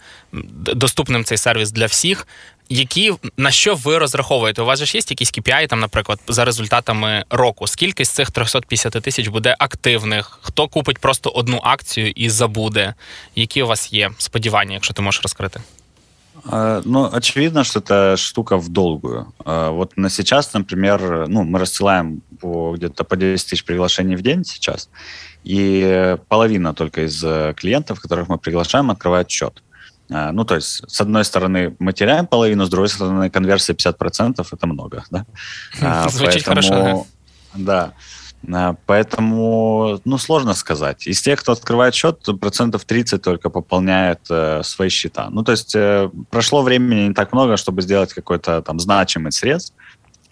доступним 0.74 1.24
цей 1.24 1.38
сервіс 1.38 1.70
для 1.70 1.86
всіх. 1.86 2.26
Які 2.72 3.12
на 3.36 3.50
що 3.50 3.74
ви 3.74 3.98
розраховуєте? 3.98 4.62
У 4.62 4.64
вас 4.64 4.78
же 4.78 4.86
ж 4.86 4.96
є 4.96 5.02
якісь 5.08 5.32
KPI, 5.32 5.66
там, 5.66 5.80
наприклад, 5.80 6.20
за 6.28 6.44
результатами 6.44 7.24
року? 7.30 7.66
Скільки 7.66 8.04
з 8.04 8.08
цих 8.08 8.30
350 8.30 8.92
тисяч 8.92 9.28
буде 9.28 9.56
активних? 9.58 10.38
Хто 10.42 10.68
купить 10.68 10.98
просто 10.98 11.30
одну 11.30 11.60
акцію 11.64 12.10
і 12.10 12.30
забуде? 12.30 12.94
Які 13.34 13.62
у 13.62 13.66
вас 13.66 13.92
є 13.92 14.10
сподівання, 14.18 14.74
якщо 14.74 14.94
ти 14.94 15.02
можеш 15.02 15.22
розкрити? 15.22 15.60
Ну, 16.84 17.10
очевидно, 17.12 17.64
что 17.64 17.80
это 17.80 18.16
штука 18.16 18.56
в 18.56 18.68
долгую. 18.68 19.26
Вот 19.44 19.96
на 19.96 20.08
сейчас, 20.10 20.54
например, 20.54 21.26
ну, 21.28 21.42
мы 21.42 21.58
рассылаем 21.58 22.22
по, 22.40 22.72
где-то 22.76 23.04
по 23.04 23.16
10 23.16 23.52
тысяч 23.52 23.64
приглашений 23.64 24.16
в 24.16 24.22
день 24.22 24.44
сейчас, 24.44 24.88
и 25.44 26.16
половина 26.28 26.72
только 26.72 27.02
из 27.02 27.20
клиентов, 27.56 28.00
которых 28.00 28.28
мы 28.28 28.38
приглашаем, 28.38 28.90
открывает 28.90 29.28
счет. 29.28 29.62
Ну, 30.09 30.45
то 30.45 30.55
есть, 30.55 30.83
с 30.87 31.01
одной 31.01 31.25
стороны, 31.25 31.75
мы 31.79 31.91
теряем 31.91 32.27
половину, 32.27 32.65
с 32.65 32.69
другой 32.69 32.89
стороны, 32.89 33.29
конверсия 33.29 33.73
50%— 33.73 34.45
это 34.51 34.67
много, 34.67 35.03
да? 35.09 35.25
Звучит 36.09 36.45
Поэтому, 36.45 36.69
хорошо. 36.71 37.07
Да. 37.55 37.93
Поэтому, 38.85 39.99
ну, 40.05 40.17
сложно 40.17 40.53
сказать. 40.53 41.07
Из 41.07 41.21
тех, 41.21 41.39
кто 41.39 41.53
открывает 41.53 41.95
счет, 41.95 42.19
процентов 42.39 42.85
30 42.85 43.21
только 43.21 43.49
пополняет 43.49 44.19
э, 44.29 44.61
свои 44.63 44.89
счета. 44.89 45.29
Ну, 45.31 45.43
то 45.43 45.51
есть 45.51 45.75
э, 45.75 46.09
прошло 46.29 46.61
времени 46.61 47.07
не 47.07 47.13
так 47.13 47.33
много, 47.33 47.57
чтобы 47.57 47.81
сделать 47.81 48.13
какой-то 48.13 48.61
там 48.61 48.79
значимый 48.79 49.31
срез. 49.31 49.73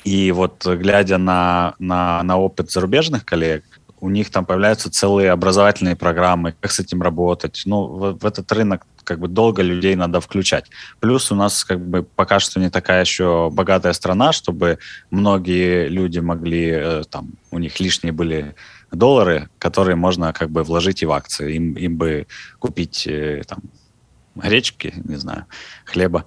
И 0.03 0.31
вот 0.31 0.65
глядя 0.65 1.17
на, 1.17 1.73
на, 1.79 2.21
на 2.23 2.37
опыт 2.37 2.71
зарубежных 2.71 3.25
коллег, 3.25 3.63
у 4.03 4.09
них 4.09 4.29
там 4.31 4.45
появляются 4.45 4.91
целые 4.91 5.31
образовательные 5.31 5.95
программы, 5.95 6.53
как 6.59 6.71
с 6.71 6.79
этим 6.79 7.01
работать. 7.01 7.61
Ну, 7.65 7.85
в, 7.85 8.19
в 8.19 8.25
этот 8.25 8.51
рынок 8.51 8.85
как 9.05 9.19
бы 9.19 9.29
долго 9.29 9.61
людей 9.61 9.95
надо 9.95 10.19
включать. 10.19 10.69
Плюс 10.99 11.31
у 11.31 11.35
нас 11.35 11.63
как 11.63 11.79
бы 11.79 12.03
пока 12.03 12.41
что 12.41 12.59
не 12.59 12.69
такая 12.69 13.01
еще 13.01 13.49
богатая 13.49 13.93
страна, 13.93 14.33
чтобы 14.33 14.79
многие 15.09 15.87
люди 15.87 16.19
могли, 16.19 16.69
э, 16.69 17.03
там, 17.09 17.31
у 17.49 17.59
них 17.59 17.79
лишние 17.79 18.11
были 18.11 18.55
доллары, 18.91 19.47
которые 19.57 19.95
можно 19.95 20.33
как 20.33 20.49
бы 20.49 20.63
вложить 20.63 21.01
и 21.01 21.05
в 21.05 21.11
акции. 21.13 21.55
Им, 21.55 21.73
им 21.75 21.95
бы 21.95 22.27
купить 22.59 23.07
э, 23.07 23.43
там 23.47 23.59
гречки, 24.35 24.93
не 25.05 25.15
знаю, 25.15 25.45
хлеба, 25.85 26.25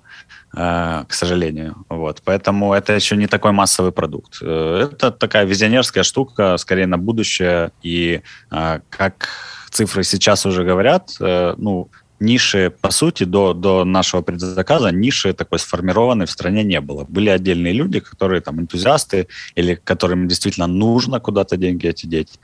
к 0.53 1.07
сожалению. 1.11 1.85
Вот. 1.89 2.23
Поэтому 2.25 2.73
это 2.73 2.95
еще 2.95 3.17
не 3.17 3.27
такой 3.27 3.53
массовый 3.53 3.93
продукт. 3.93 4.41
Это 4.41 5.11
такая 5.11 5.45
визионерская 5.45 6.03
штука, 6.03 6.57
скорее 6.57 6.87
на 6.87 6.99
будущее. 6.99 7.73
И 7.83 8.23
как 8.49 9.29
цифры 9.71 10.03
сейчас 10.05 10.47
уже 10.47 10.65
говорят, 10.65 11.11
ну, 11.21 11.91
ниши, 12.21 12.73
по 12.81 12.91
сути, 12.91 13.25
до, 13.25 13.53
до 13.53 13.85
нашего 13.85 14.23
предзаказа 14.23 14.91
ниши 14.91 15.33
такой 15.35 15.59
сформированной 15.59 16.27
в 16.27 16.31
стране 16.31 16.65
не 16.65 16.81
было. 16.81 17.05
Были 17.05 17.29
отдельные 17.29 17.73
люди, 17.73 18.01
которые 18.01 18.41
там 18.41 18.61
энтузиасты 18.61 19.29
или 19.55 19.75
которым 19.75 20.29
действительно 20.29 20.67
нужно 20.67 21.21
куда-то 21.21 21.57
деньги 21.57 21.87
эти 21.89 22.07
деть. 22.07 22.39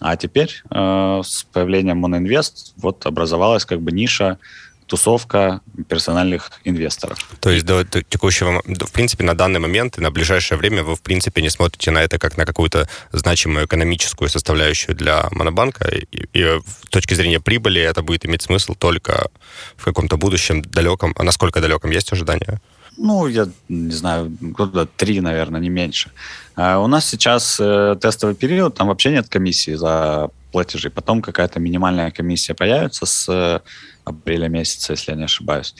А 0.00 0.16
теперь 0.16 0.62
э, 0.70 1.20
с 1.24 1.44
появлением 1.44 1.98
Моноинвест 1.98 2.74
вот 2.76 3.06
образовалась 3.06 3.64
как 3.64 3.80
бы 3.80 3.92
ниша 3.92 4.38
тусовка 4.86 5.60
персональных 5.88 6.52
инвесторов. 6.64 7.18
То 7.40 7.50
есть 7.50 7.64
до, 7.64 7.84
до 7.84 8.02
текущего, 8.02 8.62
в 8.64 8.92
принципе, 8.92 9.24
на 9.24 9.34
данный 9.34 9.60
момент 9.60 9.98
и 9.98 10.00
на 10.00 10.10
ближайшее 10.10 10.58
время 10.58 10.82
вы, 10.82 10.94
в 10.96 11.02
принципе, 11.02 11.42
не 11.42 11.50
смотрите 11.50 11.90
на 11.90 12.02
это 12.02 12.18
как 12.18 12.36
на 12.36 12.44
какую-то 12.44 12.88
значимую 13.12 13.66
экономическую 13.66 14.28
составляющую 14.28 14.94
для 14.94 15.28
Монобанка, 15.30 15.88
и, 15.88 16.06
и 16.32 16.60
с 16.86 16.88
точки 16.90 17.14
зрения 17.14 17.40
прибыли 17.40 17.80
это 17.80 18.02
будет 18.02 18.26
иметь 18.26 18.42
смысл 18.42 18.74
только 18.74 19.28
в 19.76 19.84
каком-то 19.84 20.16
будущем 20.16 20.62
далеком. 20.62 21.14
А 21.16 21.22
насколько 21.22 21.60
далеком 21.60 21.90
есть 21.90 22.12
ожидания? 22.12 22.60
Ну, 22.96 23.26
я 23.26 23.48
не 23.68 23.92
знаю, 23.92 24.32
года 24.40 24.86
три, 24.86 25.20
наверное, 25.20 25.60
не 25.60 25.68
меньше. 25.68 26.10
А 26.54 26.78
у 26.78 26.86
нас 26.86 27.08
сейчас 27.08 27.58
э, 27.60 27.96
тестовый 28.00 28.36
период, 28.36 28.76
там 28.76 28.88
вообще 28.88 29.10
нет 29.10 29.28
комиссии 29.28 29.74
за 29.74 30.30
платежи. 30.52 30.90
Потом 30.90 31.20
какая-то 31.20 31.58
минимальная 31.58 32.12
комиссия 32.12 32.54
появится 32.54 33.06
с 33.06 33.28
э, 33.28 33.60
апреля 34.04 34.48
месяца, 34.48 34.92
если 34.92 35.12
я 35.12 35.16
не 35.16 35.24
ошибаюсь. 35.24 35.74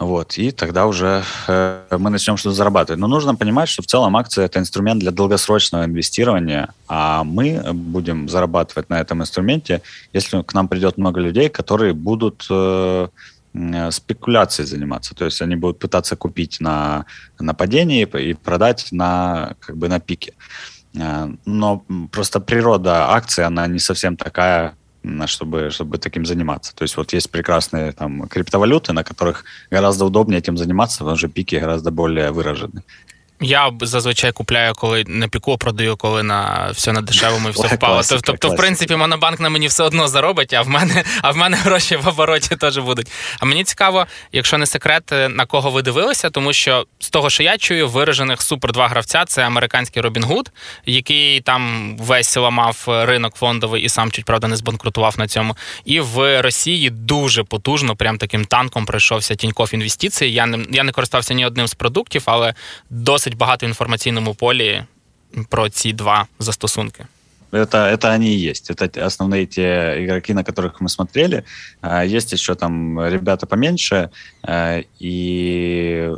Вот, 0.00 0.38
и 0.38 0.50
тогда 0.50 0.86
уже 0.86 1.22
э, 1.46 1.96
мы 1.98 2.08
начнем 2.08 2.38
что-то 2.38 2.54
зарабатывать. 2.54 2.98
Но 2.98 3.06
нужно 3.06 3.34
понимать, 3.34 3.68
что 3.68 3.82
в 3.82 3.86
целом 3.86 4.16
акция 4.16 4.46
это 4.46 4.58
инструмент 4.58 5.00
для 5.00 5.10
долгосрочного 5.10 5.84
инвестирования, 5.84 6.72
а 6.88 7.22
мы 7.22 7.62
будем 7.74 8.26
зарабатывать 8.26 8.88
на 8.88 8.98
этом 8.98 9.20
инструменте, 9.20 9.82
если 10.14 10.40
к 10.40 10.54
нам 10.54 10.68
придет 10.68 10.96
много 10.96 11.20
людей, 11.20 11.50
которые 11.50 11.92
будут 11.92 12.46
э, 12.48 13.08
спекуляцией 13.90 14.66
заниматься. 14.66 15.14
То 15.14 15.26
есть 15.26 15.42
они 15.42 15.56
будут 15.56 15.78
пытаться 15.78 16.16
купить 16.16 16.60
на, 16.60 17.04
на 17.38 17.52
падении 17.52 18.04
и 18.04 18.32
продать 18.32 18.88
на, 18.92 19.54
как 19.60 19.76
бы 19.76 19.88
на 19.88 20.00
пике. 20.00 20.32
Э, 20.94 21.28
но 21.44 21.84
просто 22.10 22.40
природа 22.40 23.10
акции, 23.10 23.44
она 23.44 23.66
не 23.66 23.78
совсем 23.78 24.16
такая, 24.16 24.76
чтобы, 25.27 25.69
чтобы 25.69 25.97
таким 25.97 26.25
заниматься. 26.25 26.75
То 26.75 26.83
есть 26.83 26.97
вот 26.97 27.13
есть 27.13 27.29
прекрасные 27.29 27.91
там 27.91 28.27
криптовалюты, 28.27 28.93
на 28.93 29.03
которых 29.03 29.43
гораздо 29.71 30.05
удобнее 30.05 30.39
этим 30.39 30.57
заниматься, 30.57 30.99
потому 30.99 31.17
что 31.17 31.27
пики 31.27 31.55
гораздо 31.55 31.91
более 31.91 32.31
выражены. 32.31 32.83
Я 33.40 33.72
зазвичай 33.80 34.32
купляю, 34.32 34.74
коли 34.74 35.04
на 35.06 35.28
піку 35.28 35.58
продаю, 35.58 35.96
коли 35.96 36.22
на 36.22 36.70
все 36.72 36.92
на 36.92 37.00
дешевому 37.00 37.48
і 37.48 37.52
все 37.52 37.66
впало. 37.66 37.94
Класика, 37.94 38.20
тобто, 38.24 38.48
класика. 38.48 38.54
в 38.54 38.56
принципі, 38.56 38.96
монобанк 38.96 39.40
на 39.40 39.48
мені 39.48 39.66
все 39.66 39.82
одно 39.82 40.08
заробить, 40.08 40.52
а 40.52 40.62
в 40.62 40.68
мене 40.68 41.04
а 41.22 41.30
в 41.30 41.36
мене 41.36 41.56
гроші 41.56 41.96
в 41.96 42.08
обороті 42.08 42.56
теж 42.56 42.78
будуть. 42.78 43.10
А 43.40 43.46
мені 43.46 43.64
цікаво, 43.64 44.06
якщо 44.32 44.58
не 44.58 44.66
секрет, 44.66 45.12
на 45.28 45.46
кого 45.46 45.70
ви 45.70 45.82
дивилися, 45.82 46.30
тому 46.30 46.52
що 46.52 46.86
з 46.98 47.10
того, 47.10 47.30
що 47.30 47.42
я 47.42 47.58
чую, 47.58 47.88
виражених 47.88 48.42
супер 48.42 48.72
два 48.72 48.88
гравця 48.88 49.24
це 49.24 49.46
американський 49.46 50.02
Робін 50.02 50.24
Гуд, 50.24 50.50
який 50.86 51.40
там 51.40 51.96
весь 51.98 52.36
ламав 52.36 52.84
ринок 52.86 53.34
фондовий 53.34 53.82
і 53.82 53.88
сам 53.88 54.10
чуть 54.10 54.24
правда 54.24 54.48
не 54.48 54.56
збанкрутував 54.56 55.18
на 55.18 55.28
цьому. 55.28 55.56
І 55.84 56.00
в 56.00 56.42
Росії 56.42 56.90
дуже 56.90 57.44
потужно, 57.44 57.96
прям 57.96 58.18
таким 58.18 58.44
танком 58.44 58.86
пройшовся 58.86 59.34
Тінькофф 59.34 59.74
інвестиції. 59.74 60.32
Я 60.32 60.46
не 60.46 60.66
я 60.70 60.82
не 60.82 60.92
користався 60.92 61.34
ні 61.34 61.46
одним 61.46 61.66
з 61.66 61.74
продуктів, 61.74 62.22
але 62.26 62.54
досить 62.90 63.29
досить 63.29 63.37
багато 63.37 63.65
в 63.65 63.69
інформаційному 63.69 64.33
полі 64.33 64.83
про 65.49 65.69
ці 65.69 65.93
два 65.93 66.27
застосунки. 66.39 67.05
Это, 67.51 67.77
это 67.77 68.13
они 68.15 68.35
и 68.35 68.49
есть. 68.49 68.71
Это 68.71 69.05
основные 69.05 69.45
те 69.45 70.03
игроки, 70.03 70.33
на 70.33 70.43
которых 70.43 70.81
мы 70.81 70.89
смотрели. 70.89 71.43
Есть 72.05 72.33
еще 72.33 72.55
там 72.55 72.99
ребята 72.99 73.45
поменьше. 73.45 74.09
И, 74.99 76.11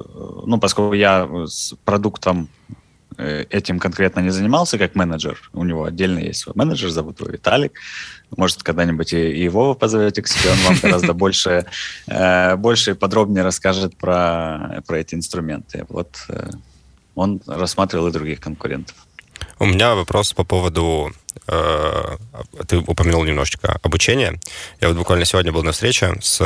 ну, 0.46 0.60
поскольку 0.60 0.96
я 0.96 1.28
с 1.46 1.76
продуктом 1.86 2.48
э, 3.18 3.46
этим 3.52 3.80
конкретно 3.80 4.22
не 4.22 4.32
занимался 4.32 4.78
как 4.78 4.96
менеджер, 4.96 5.38
у 5.54 5.64
него 5.64 5.84
отдельно 5.84 6.20
есть 6.20 6.40
свой 6.40 6.56
менеджер, 6.56 6.90
зовут 6.90 7.20
его 7.20 7.30
Виталик. 7.30 7.72
Может, 8.38 8.64
когда-нибудь 8.64 9.14
и 9.14 9.44
его 9.46 9.68
вы 9.68 9.76
позовете 9.76 10.22
к 10.22 10.28
себе, 10.28 10.52
он 10.52 10.58
вам 10.68 10.78
гораздо 10.82 11.14
больше, 11.14 11.66
э, 12.08 12.56
больше 12.56 12.92
и 12.92 12.96
подробнее 12.96 13.44
расскажет 13.44 13.98
про, 13.98 14.82
про 14.88 14.98
эти 14.98 15.16
инструменты. 15.16 15.86
Вот 15.90 16.26
э, 16.30 16.50
он 17.15 17.41
рассматривал 17.47 18.09
и 18.09 18.13
других 18.13 18.41
конкурентов. 18.41 18.97
У 19.59 19.65
меня 19.65 19.95
вопрос 19.95 20.33
по 20.33 20.45
поводу 20.45 21.13
ты 22.67 22.79
упомянул 22.79 23.25
немножечко 23.25 23.79
обучение. 23.83 24.39
Я 24.81 24.89
вот 24.89 24.97
буквально 24.97 25.25
сегодня 25.25 25.53
был 25.53 25.63
на 25.63 25.73
встрече 25.73 26.15
с 26.21 26.41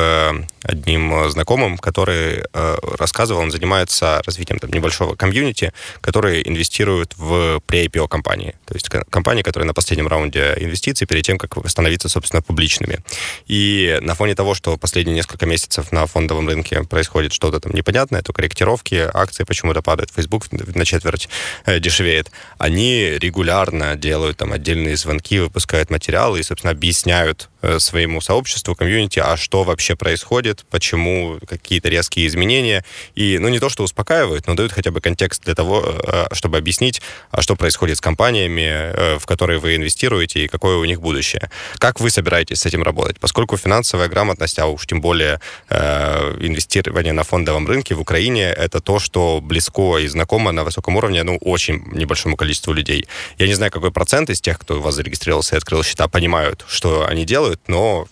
одним 0.63 1.31
знакомым, 1.31 1.79
который 1.79 2.45
э, 2.53 2.77
рассказывал, 2.99 3.41
он 3.41 3.51
занимается 3.51 4.23
развитием 4.25 4.59
там, 4.59 4.71
небольшого 4.71 5.15
комьюнити, 5.15 5.73
который 6.01 6.43
инвестирует 6.47 7.15
в 7.17 7.61
pre-IPO 7.67 8.09
компании. 8.09 8.55
То 8.65 8.75
есть 8.75 8.89
компании, 8.89 9.43
которые 9.43 9.67
на 9.67 9.75
последнем 9.75 10.09
раунде 10.09 10.55
инвестиций 10.59 11.07
перед 11.07 11.25
тем, 11.25 11.39
как 11.39 11.57
становиться, 11.69 12.09
собственно, 12.09 12.43
публичными. 12.43 12.99
И 13.47 13.99
на 14.03 14.15
фоне 14.15 14.35
того, 14.35 14.55
что 14.55 14.77
последние 14.77 15.15
несколько 15.15 15.47
месяцев 15.47 15.93
на 15.93 16.07
фондовом 16.07 16.49
рынке 16.49 16.83
происходит 16.83 17.33
что-то 17.33 17.61
там 17.61 17.73
непонятное, 17.73 18.23
то 18.23 18.33
корректировки, 18.33 19.09
акции 19.13 19.45
почему-то 19.45 19.83
падают, 19.83 20.11
Facebook 20.15 20.47
на 20.51 20.85
четверть 20.85 21.29
э, 21.65 21.79
дешевеет, 21.81 22.31
они 22.59 23.11
регулярно 23.19 23.97
делают 23.97 24.39
там 24.39 24.53
отдельные 24.53 24.76
звонки, 24.96 25.40
выпускают 25.40 25.90
материалы 25.90 26.40
и, 26.40 26.44
собственно, 26.44 26.72
объясняют 26.72 27.50
э, 27.55 27.55
своему 27.79 28.21
сообществу, 28.21 28.75
комьюнити, 28.75 29.19
а 29.19 29.37
что 29.37 29.65
вообще 29.65 29.97
происходит, 29.97 30.65
почему 30.71 31.39
какие-то 31.47 31.89
резкие 31.89 32.27
изменения. 32.27 32.85
И, 33.15 33.39
ну, 33.39 33.49
не 33.49 33.59
то, 33.59 33.69
что 33.69 33.85
успокаивают, 33.85 34.47
но 34.47 34.55
дают 34.55 34.73
хотя 34.73 34.91
бы 34.91 35.01
контекст 35.01 35.45
для 35.45 35.55
того, 35.55 35.83
э, 35.85 36.27
чтобы 36.33 36.59
объяснить, 36.59 37.03
а 37.31 37.43
что 37.43 37.57
происходит 37.57 37.99
с 37.99 38.01
компаниями, 38.01 39.19
в 39.19 39.27
которые 39.27 39.59
вы 39.59 39.77
инвестируете, 39.77 40.45
и 40.45 40.49
какое 40.49 40.77
у 40.77 40.85
них 40.85 41.01
будущее. 41.01 41.51
Как 41.79 42.01
вы 42.01 42.11
собираетесь 42.11 42.61
с 42.61 42.67
этим 42.67 42.83
работать? 42.83 43.19
Поскольку 43.21 43.57
финансовая 43.57 44.09
грамотность, 44.09 44.59
а 44.59 44.67
уж 44.67 44.87
тем 44.87 45.01
более 45.01 45.41
инвестирование 45.71 47.13
на 47.13 47.25
фондовом 47.25 47.67
рынке 47.67 47.95
в 47.95 48.01
Украине, 48.01 48.45
это 48.45 48.81
то, 48.81 48.99
что 48.99 49.41
близко 49.43 49.99
и 49.99 50.07
знакомо 50.09 50.53
на 50.53 50.65
высоком 50.65 50.97
уровне, 50.97 51.23
ну, 51.23 51.37
очень 51.39 51.83
небольшому 51.93 52.37
количеству 52.37 52.73
людей. 52.73 53.07
Я 53.39 53.47
не 53.47 53.55
знаю, 53.55 53.73
какой 53.73 53.91
процент 53.91 54.31
из 54.31 54.41
тех, 54.41 54.59
кто 54.59 54.79
у 54.79 54.81
вас 54.81 54.95
зарегистрировался 54.95 55.55
и 55.55 55.59
открыл 55.59 55.83
счета, 55.83 56.09
понимают, 56.09 56.65
что 56.69 57.07
они 57.07 57.25
делают, 57.25 57.56
но 57.67 58.07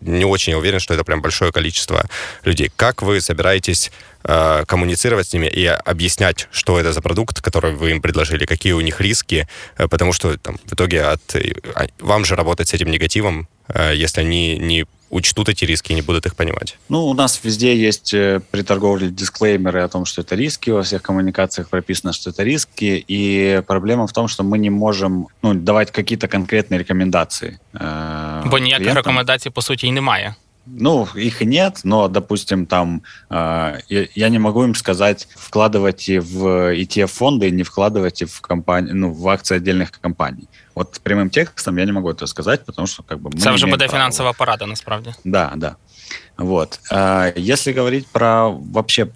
не 0.00 0.24
очень 0.24 0.54
уверен, 0.54 0.80
что 0.80 0.94
это 0.94 1.04
прям 1.04 1.22
большое 1.22 1.52
количество 1.52 2.04
людей. 2.44 2.70
Как 2.76 3.02
вы 3.02 3.20
собираетесь 3.20 3.90
э, 4.24 4.64
коммуницировать 4.66 5.28
с 5.28 5.32
ними 5.32 5.46
и 5.46 5.66
объяснять, 5.66 6.48
что 6.50 6.78
это 6.78 6.92
за 6.92 7.02
продукт, 7.02 7.40
который 7.40 7.74
вы 7.74 7.90
им 7.90 8.02
предложили, 8.02 8.46
какие 8.46 8.72
у 8.72 8.80
них 8.80 9.00
риски, 9.00 9.48
э, 9.78 9.88
потому 9.88 10.12
что 10.12 10.36
там, 10.38 10.58
в 10.64 10.72
итоге 10.74 11.02
от, 11.04 11.34
э, 11.34 11.54
а, 11.74 11.86
вам 12.00 12.24
же 12.24 12.36
работать 12.36 12.68
с 12.68 12.74
этим 12.74 12.90
негативом, 12.90 13.48
э, 13.68 13.92
если 13.94 14.20
они 14.20 14.58
не 14.58 14.86
учтут 15.12 15.50
эти 15.50 15.66
риски 15.66 15.92
и 15.92 15.94
не 15.94 16.02
будут 16.02 16.26
их 16.26 16.34
понимать? 16.34 16.78
Ну, 16.88 17.06
у 17.06 17.14
нас 17.14 17.38
везде 17.44 17.76
есть 17.76 18.14
э, 18.14 18.40
при 18.50 18.62
торговле 18.62 19.08
дисклеймеры 19.08 19.82
о 19.82 19.88
том, 19.88 20.06
что 20.06 20.22
это 20.22 20.34
риски, 20.34 20.70
во 20.70 20.82
всех 20.82 21.02
коммуникациях 21.02 21.68
прописано, 21.68 22.14
что 22.14 22.30
это 22.30 22.42
риски, 22.42 23.04
и 23.06 23.62
проблема 23.66 24.06
в 24.06 24.12
том, 24.12 24.26
что 24.26 24.42
мы 24.42 24.58
не 24.58 24.70
можем 24.70 25.28
ну, 25.42 25.52
давать 25.52 25.92
какие-то 25.92 26.28
конкретные 26.28 26.78
рекомендации. 26.80 27.60
Э, 28.51 28.51
Бо 28.51 28.57
ніяких 28.59 28.95
рекомендацій, 28.95 29.49
по 29.49 29.61
суті, 29.61 29.87
і 29.87 29.91
немає. 29.91 30.35
Ну, 30.79 31.07
их 31.15 31.41
нет, 31.41 31.81
но, 31.83 32.07
допустим, 32.07 32.65
там 32.65 33.01
э, 33.29 34.07
я 34.15 34.29
не 34.29 34.39
могу 34.39 34.63
им 34.63 34.75
сказать, 34.75 35.27
вкладывайте 35.35 36.19
в 36.19 36.73
ETF-фонды, 36.73 37.51
не 37.51 37.63
вкладывайте 37.63 38.25
в, 38.25 38.41
компании, 38.41 38.91
ну, 38.93 39.13
в 39.13 39.29
акции 39.29 39.57
отдельных 39.57 39.91
компаний. 40.01 40.47
Вот 40.75 40.99
прямым 41.03 41.29
текстом 41.29 41.77
я 41.77 41.85
не 41.85 41.93
могу 41.93 42.09
это 42.09 42.27
сказать, 42.27 42.65
потому 42.65 42.87
что 42.87 43.03
как 43.03 43.19
бы... 43.19 43.29
Мы 43.29 43.39
Це 43.39 43.51
вже 43.51 43.67
буде 43.67 43.87
фінансова 43.87 44.33
порада, 44.33 44.65
насправді. 44.65 45.13
Да, 45.25 45.53
да. 45.55 45.75
Вот. 46.37 46.79
Если 47.35 47.73
говорить 47.73 48.07
про 48.07 48.51
вообще 48.51 49.07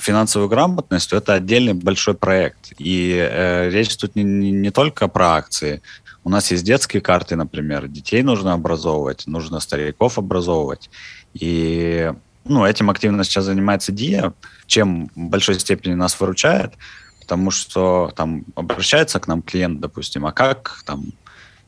финансовую 0.00 0.48
грамотность, 0.48 1.10
то 1.10 1.16
это 1.16 1.34
отдельный 1.34 1.74
большой 1.74 2.14
проект. 2.14 2.72
И 2.78 3.14
э, 3.16 3.70
речь 3.70 3.96
тут 3.96 4.16
не, 4.16 4.24
не 4.24 4.70
только 4.70 5.08
про 5.08 5.34
акции. 5.34 5.80
у 6.29 6.31
нас 6.31 6.51
есть 6.51 6.63
детские 6.63 7.01
карты, 7.01 7.35
например. 7.35 7.87
Детей 7.87 8.21
нужно 8.21 8.53
образовывать, 8.53 9.25
нужно 9.25 9.59
стариков 9.59 10.19
образовывать. 10.19 10.91
И 11.33 12.13
ну, 12.45 12.65
этим 12.65 12.91
активно 12.91 13.23
сейчас 13.23 13.45
занимается 13.45 13.91
ДИА, 13.91 14.33
чем 14.67 15.09
в 15.15 15.29
большой 15.29 15.59
степени 15.59 15.95
нас 15.95 16.19
выручает, 16.19 16.73
потому 17.19 17.49
что 17.49 18.13
там 18.15 18.45
обращается 18.53 19.19
к 19.19 19.27
нам 19.27 19.41
клиент, 19.41 19.79
допустим, 19.79 20.27
а 20.27 20.31
как 20.31 20.83
там, 20.85 21.13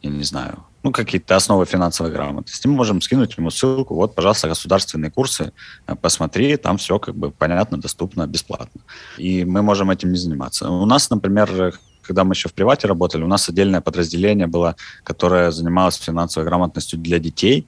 я 0.04 0.12
не 0.12 0.24
знаю, 0.24 0.64
ну, 0.84 0.92
какие-то 0.92 1.36
основы 1.36 1.66
финансовой 1.66 2.12
грамотности. 2.12 2.68
Мы 2.68 2.76
можем 2.76 3.02
скинуть 3.02 3.36
ему 3.40 3.50
ссылку, 3.50 3.96
вот, 3.96 4.14
пожалуйста, 4.14 4.48
государственные 4.48 5.10
курсы, 5.10 5.54
э, 5.88 5.96
посмотри, 5.96 6.56
там 6.58 6.78
все 6.78 7.00
как 7.00 7.16
бы 7.16 7.32
понятно, 7.32 7.80
доступно, 7.80 8.28
бесплатно. 8.28 8.82
И 9.18 9.44
мы 9.44 9.64
можем 9.64 9.90
этим 9.90 10.12
не 10.12 10.20
заниматься. 10.20 10.70
У 10.70 10.86
нас, 10.86 11.10
например, 11.10 11.74
когда 12.02 12.24
мы 12.24 12.34
еще 12.34 12.50
в 12.50 12.54
привате 12.54 12.88
работали, 12.88 13.24
у 13.24 13.28
нас 13.28 13.50
отдельное 13.50 13.82
подразделение 13.82 14.48
было, 14.48 14.76
которое 15.04 15.52
занималось 15.52 15.96
финансовой 15.96 16.48
грамотностью 16.48 17.00
для 17.00 17.20
детей. 17.20 17.68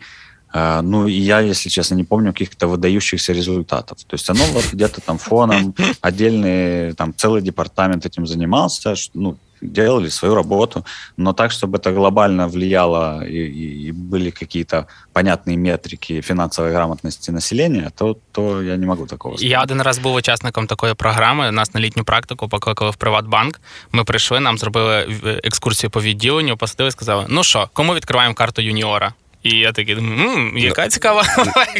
Э, 0.53 0.81
ну, 0.81 1.07
и 1.07 1.13
я, 1.13 1.39
если 1.39 1.69
честно, 1.69 1.95
не 1.95 2.03
помню 2.03 2.31
каких-то 2.31 2.67
выдающихся 2.67 3.33
результатов. 3.33 3.97
То 4.05 4.13
есть 4.13 4.29
оно 4.29 4.43
вот 4.53 4.65
где-то 4.71 5.01
там 5.01 5.17
фоном, 5.17 5.75
отдельный, 6.01 6.93
там, 6.93 7.13
целый 7.15 7.41
департамент 7.41 8.05
этим 8.05 8.27
занимался, 8.27 8.95
ну, 9.13 9.37
делали 9.62 10.08
свою 10.10 10.34
работу, 10.34 10.84
но 11.16 11.32
так, 11.32 11.50
чтобы 11.50 11.78
это 11.78 11.92
глобально 11.92 12.48
влияло 12.48 13.24
и, 13.26 13.88
и 13.88 13.92
были 13.92 14.30
какие-то 14.30 14.86
понятные 15.12 15.56
метрики 15.56 16.22
фінансової 16.22 16.74
грамотності 16.74 17.32
населення, 17.32 17.90
то 17.94 18.16
то 18.32 18.62
я 18.62 18.76
не 18.76 18.86
можу 18.86 19.06
такого 19.06 19.36
сказати. 19.36 19.50
Я 19.50 19.62
один 19.62 19.82
раз 19.82 19.98
був 19.98 20.14
учасником 20.14 20.66
такої 20.66 20.94
програми. 20.94 21.52
Нас 21.52 21.74
на 21.74 21.80
літню 21.80 22.04
практику 22.04 22.48
покликали 22.48 22.90
в 22.90 22.96
Приватбанк. 22.96 23.60
Ми 23.92 24.04
прийшли, 24.04 24.40
нам 24.40 24.58
зробили 24.58 25.06
екскурсію 25.44 25.90
по 25.90 26.02
відділенню, 26.02 26.56
посадили, 26.56 26.90
сказали: 26.90 27.26
ну 27.28 27.44
що, 27.44 27.68
кому 27.72 27.94
відкриваємо 27.94 28.34
карту 28.34 28.62
юніора? 28.62 29.12
И 29.43 29.59
я 29.59 29.73
такой 29.73 29.95
думаю, 29.95 30.29
м-м, 30.29 30.57
яка 30.57 30.87
цікава 30.87 31.23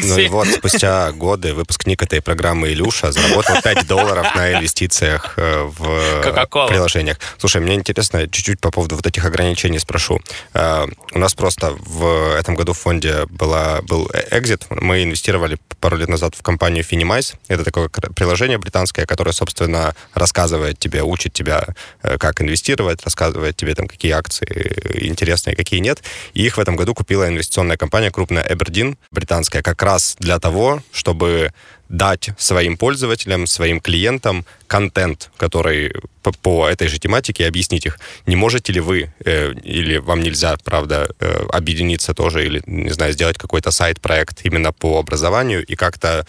Ну 0.04 0.20
и 0.20 0.28
вот 0.28 0.48
спустя 0.48 1.12
годы 1.12 1.54
выпускник 1.54 2.02
этой 2.02 2.20
программы 2.20 2.74
Илюша 2.74 3.12
заработал 3.12 3.62
5 3.62 3.88
долларов 3.88 4.36
на 4.36 4.52
инвестициях 4.54 5.34
э, 5.38 5.64
в 5.64 6.22
приложениях. 6.68 7.20
Слушай, 7.38 7.62
мне 7.62 7.76
интересно, 7.76 8.28
чуть-чуть 8.28 8.60
по 8.60 8.72
поводу 8.72 8.96
вот 8.96 9.08
этих 9.08 9.26
ограничений 9.26 9.80
спрошу. 9.80 10.20
Э, 10.54 10.88
у 11.16 11.20
нас 11.20 11.34
просто 11.34 11.74
в 11.80 12.36
этом 12.40 12.56
году 12.56 12.74
в 12.74 12.78
фонде 12.78 13.26
была, 13.30 13.82
был 13.82 14.12
экзит. 14.32 14.66
Мы 14.70 15.04
инвестировали 15.04 15.58
пару 15.80 15.98
лет 15.98 16.10
назад 16.10 16.36
в 16.36 16.42
компанию 16.42 16.84
Finimize. 16.84 17.36
Это 17.48 17.64
такое 17.64 17.88
приложение 17.90 18.58
британское, 18.58 19.06
которое, 19.06 19.34
собственно, 19.34 19.94
рассказывает 20.14 20.80
тебе, 20.80 21.02
учит 21.02 21.34
тебя, 21.34 21.66
э, 22.04 22.18
как 22.18 22.42
инвестировать, 22.42 23.04
рассказывает 23.06 23.56
тебе, 23.56 23.74
там, 23.74 23.88
какие 23.88 24.12
акции 24.12 25.08
интересные, 25.08 25.56
какие 25.56 25.80
нет. 25.82 26.04
И 26.34 26.46
их 26.46 26.58
в 26.58 26.60
этом 26.60 26.76
году 26.76 26.94
купила 26.94 27.28
инвестиция 27.28 27.53
инвестиционная 27.54 27.78
компания 27.78 28.10
крупная 28.10 28.46
Эбердин, 28.50 28.98
британская, 29.12 29.62
как 29.62 29.84
раз 29.84 30.16
для 30.20 30.40
того, 30.40 30.82
чтобы 30.92 31.52
дать 31.88 32.32
своим 32.38 32.78
пользователям, 32.78 33.46
своим 33.46 33.80
клиентам 33.80 34.44
контент, 34.66 35.30
который 35.38 35.94
по, 36.24 36.32
по 36.32 36.68
этой 36.68 36.88
же 36.88 36.98
тематике, 36.98 37.48
объяснить 37.48 37.86
их. 37.86 38.00
Не 38.26 38.36
можете 38.36 38.74
ли 38.74 38.80
вы, 38.80 39.14
э, 39.24 39.54
или 39.64 39.98
вам 39.98 40.24
нельзя, 40.24 40.56
правда, 40.64 41.08
э, 41.20 41.46
объединиться 41.52 42.14
тоже, 42.14 42.44
или, 42.46 42.64
не 42.66 42.94
знаю, 42.94 43.14
сделать 43.14 43.38
какой-то 43.38 43.70
сайт-проект 43.72 44.46
именно 44.46 44.72
по 44.72 44.98
образованию 44.98 45.64
и 45.64 45.76
как-то 45.76 46.26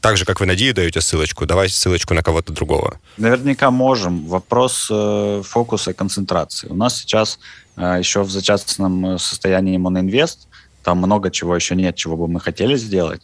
так 0.00 0.16
же, 0.16 0.24
как 0.24 0.40
вы 0.40 0.46
на 0.46 0.54
Дию 0.54 0.74
даете 0.74 1.00
ссылочку, 1.00 1.44
давайте 1.44 1.74
ссылочку 1.74 2.14
на 2.14 2.22
кого-то 2.22 2.52
другого. 2.52 2.98
Наверняка 3.16 3.70
можем. 3.70 4.26
Вопрос 4.26 4.88
э, 4.90 5.42
фокуса 5.44 5.90
и 5.90 5.94
концентрации. 5.94 6.68
У 6.68 6.74
нас 6.74 6.98
сейчас 7.00 7.38
еще 7.78 8.22
в 8.22 8.30
зачаточном 8.30 9.18
состоянии 9.18 9.76
Моноинвест. 9.76 10.48
Там 10.82 10.98
много 10.98 11.30
чего 11.30 11.54
еще 11.54 11.74
нет, 11.74 11.96
чего 11.96 12.16
бы 12.16 12.28
мы 12.28 12.40
хотели 12.40 12.76
сделать. 12.76 13.22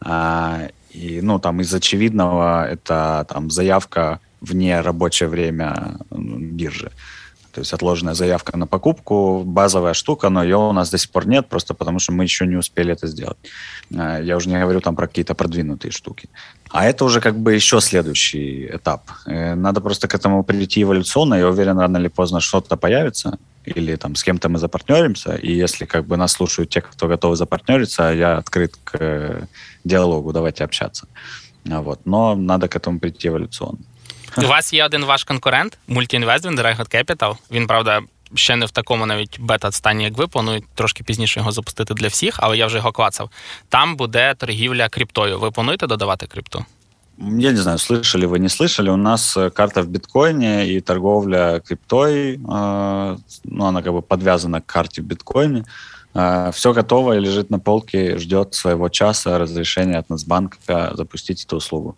А, 0.00 0.68
и, 0.90 1.20
ну, 1.22 1.38
там 1.38 1.60
из 1.60 1.72
очевидного 1.72 2.68
это 2.68 3.26
там 3.28 3.50
заявка 3.50 4.20
вне 4.40 4.80
рабочее 4.80 5.28
время 5.28 5.98
биржи. 6.10 6.90
То 7.56 7.60
есть 7.60 7.72
отложенная 7.72 8.12
заявка 8.12 8.58
на 8.58 8.66
покупку, 8.66 9.42
базовая 9.42 9.94
штука, 9.94 10.28
но 10.28 10.44
ее 10.44 10.58
у 10.58 10.72
нас 10.72 10.90
до 10.90 10.98
сих 10.98 11.10
пор 11.10 11.26
нет, 11.26 11.48
просто 11.48 11.72
потому 11.72 11.98
что 11.98 12.12
мы 12.12 12.24
еще 12.24 12.46
не 12.46 12.56
успели 12.56 12.92
это 12.92 13.06
сделать. 13.06 13.38
Э, 13.90 14.20
я 14.22 14.36
уже 14.36 14.50
не 14.50 14.60
говорю 14.60 14.80
там 14.80 14.94
про 14.94 15.06
какие-то 15.06 15.34
продвинутые 15.34 15.90
штуки. 15.90 16.28
А 16.70 16.84
это 16.84 17.06
уже 17.06 17.22
как 17.22 17.38
бы 17.38 17.54
еще 17.54 17.80
следующий 17.80 18.66
этап. 18.66 19.10
Э, 19.26 19.54
надо 19.54 19.80
просто 19.80 20.06
к 20.06 20.14
этому 20.14 20.44
прийти 20.44 20.82
эволюционно. 20.82 21.36
Я 21.36 21.48
уверен, 21.48 21.78
рано 21.78 21.96
или 21.96 22.08
поздно 22.08 22.40
что-то 22.40 22.76
появится, 22.76 23.38
или 23.65 23.95
там 23.95 24.15
с 24.15 24.23
кем-то 24.23 24.49
мы 24.49 24.59
запартнеримся, 24.59 25.35
и 25.35 25.51
если 25.51 25.85
как 25.85 26.05
бы 26.05 26.17
нас 26.17 26.31
слушают 26.31 26.69
те, 26.69 26.81
кто 26.81 27.07
готовы 27.07 27.35
запартнериться, 27.35 28.11
я 28.13 28.37
открыт 28.37 28.75
к 28.83 28.97
э, 28.99 29.45
диалогу, 29.83 30.33
давайте 30.33 30.63
общаться. 30.63 31.07
Вот. 31.65 31.99
Но 32.05 32.35
надо 32.35 32.67
к 32.67 32.75
этому 32.75 32.99
прийти 32.99 33.27
эволюционно. 33.27 33.79
У 34.37 34.41
вас 34.41 34.73
є 34.73 34.85
один 34.85 35.05
ваш 35.05 35.23
конкурент, 35.23 35.77
Multi-Investment, 35.89 36.59
Dragon 36.59 36.95
Capital. 36.95 37.35
Він, 37.51 37.67
правда, 37.67 38.01
ще 38.35 38.55
не 38.55 38.65
в 38.65 38.71
такому 38.71 39.05
навіть 39.05 39.39
бета-стані, 39.39 40.03
як 40.03 40.17
ви, 40.17 40.27
планують 40.27 40.63
трошки 40.75 41.03
пізніше 41.03 41.39
його 41.39 41.51
запустити 41.51 41.93
для 41.93 42.07
всіх, 42.07 42.35
але 42.37 42.57
я 42.57 42.65
вже 42.65 42.77
його 42.77 42.91
клацав. 42.91 43.29
Там 43.69 43.95
буде 43.95 44.33
торгівля 44.33 44.89
криптою. 44.89 45.39
Ви 45.39 45.51
плануєте 45.51 45.87
додавати 45.87 46.27
крипту? 46.27 46.65
Я 47.18 47.52
не 47.52 47.56
знаю, 47.56 47.78
слышали 47.78 48.26
вы, 48.26 48.38
не 48.38 48.48
слышали. 48.48 48.90
У 48.90 48.96
нас 48.96 49.36
э, 49.36 49.48
карта 49.48 49.82
в 49.82 49.88
биткоине 49.88 50.68
и 50.68 50.80
торговля 50.80 51.62
криптой, 51.66 52.34
э, 52.34 53.16
ну, 53.44 53.64
она 53.64 53.82
как 53.82 53.92
бы 53.92 54.02
подвязана 54.02 54.60
к 54.60 54.66
карте 54.66 55.00
в 55.00 55.06
биткоине. 55.06 55.64
Э, 56.12 56.50
все 56.52 56.74
готово 56.74 57.16
и 57.16 57.20
лежит 57.20 57.48
на 57.48 57.58
полке, 57.58 58.18
ждет 58.18 58.54
своего 58.54 58.90
часа 58.90 59.38
разрешения 59.38 59.96
от 59.96 60.10
Нацбанка 60.10 60.92
запустить 60.94 61.44
эту 61.44 61.56
услугу. 61.56 61.96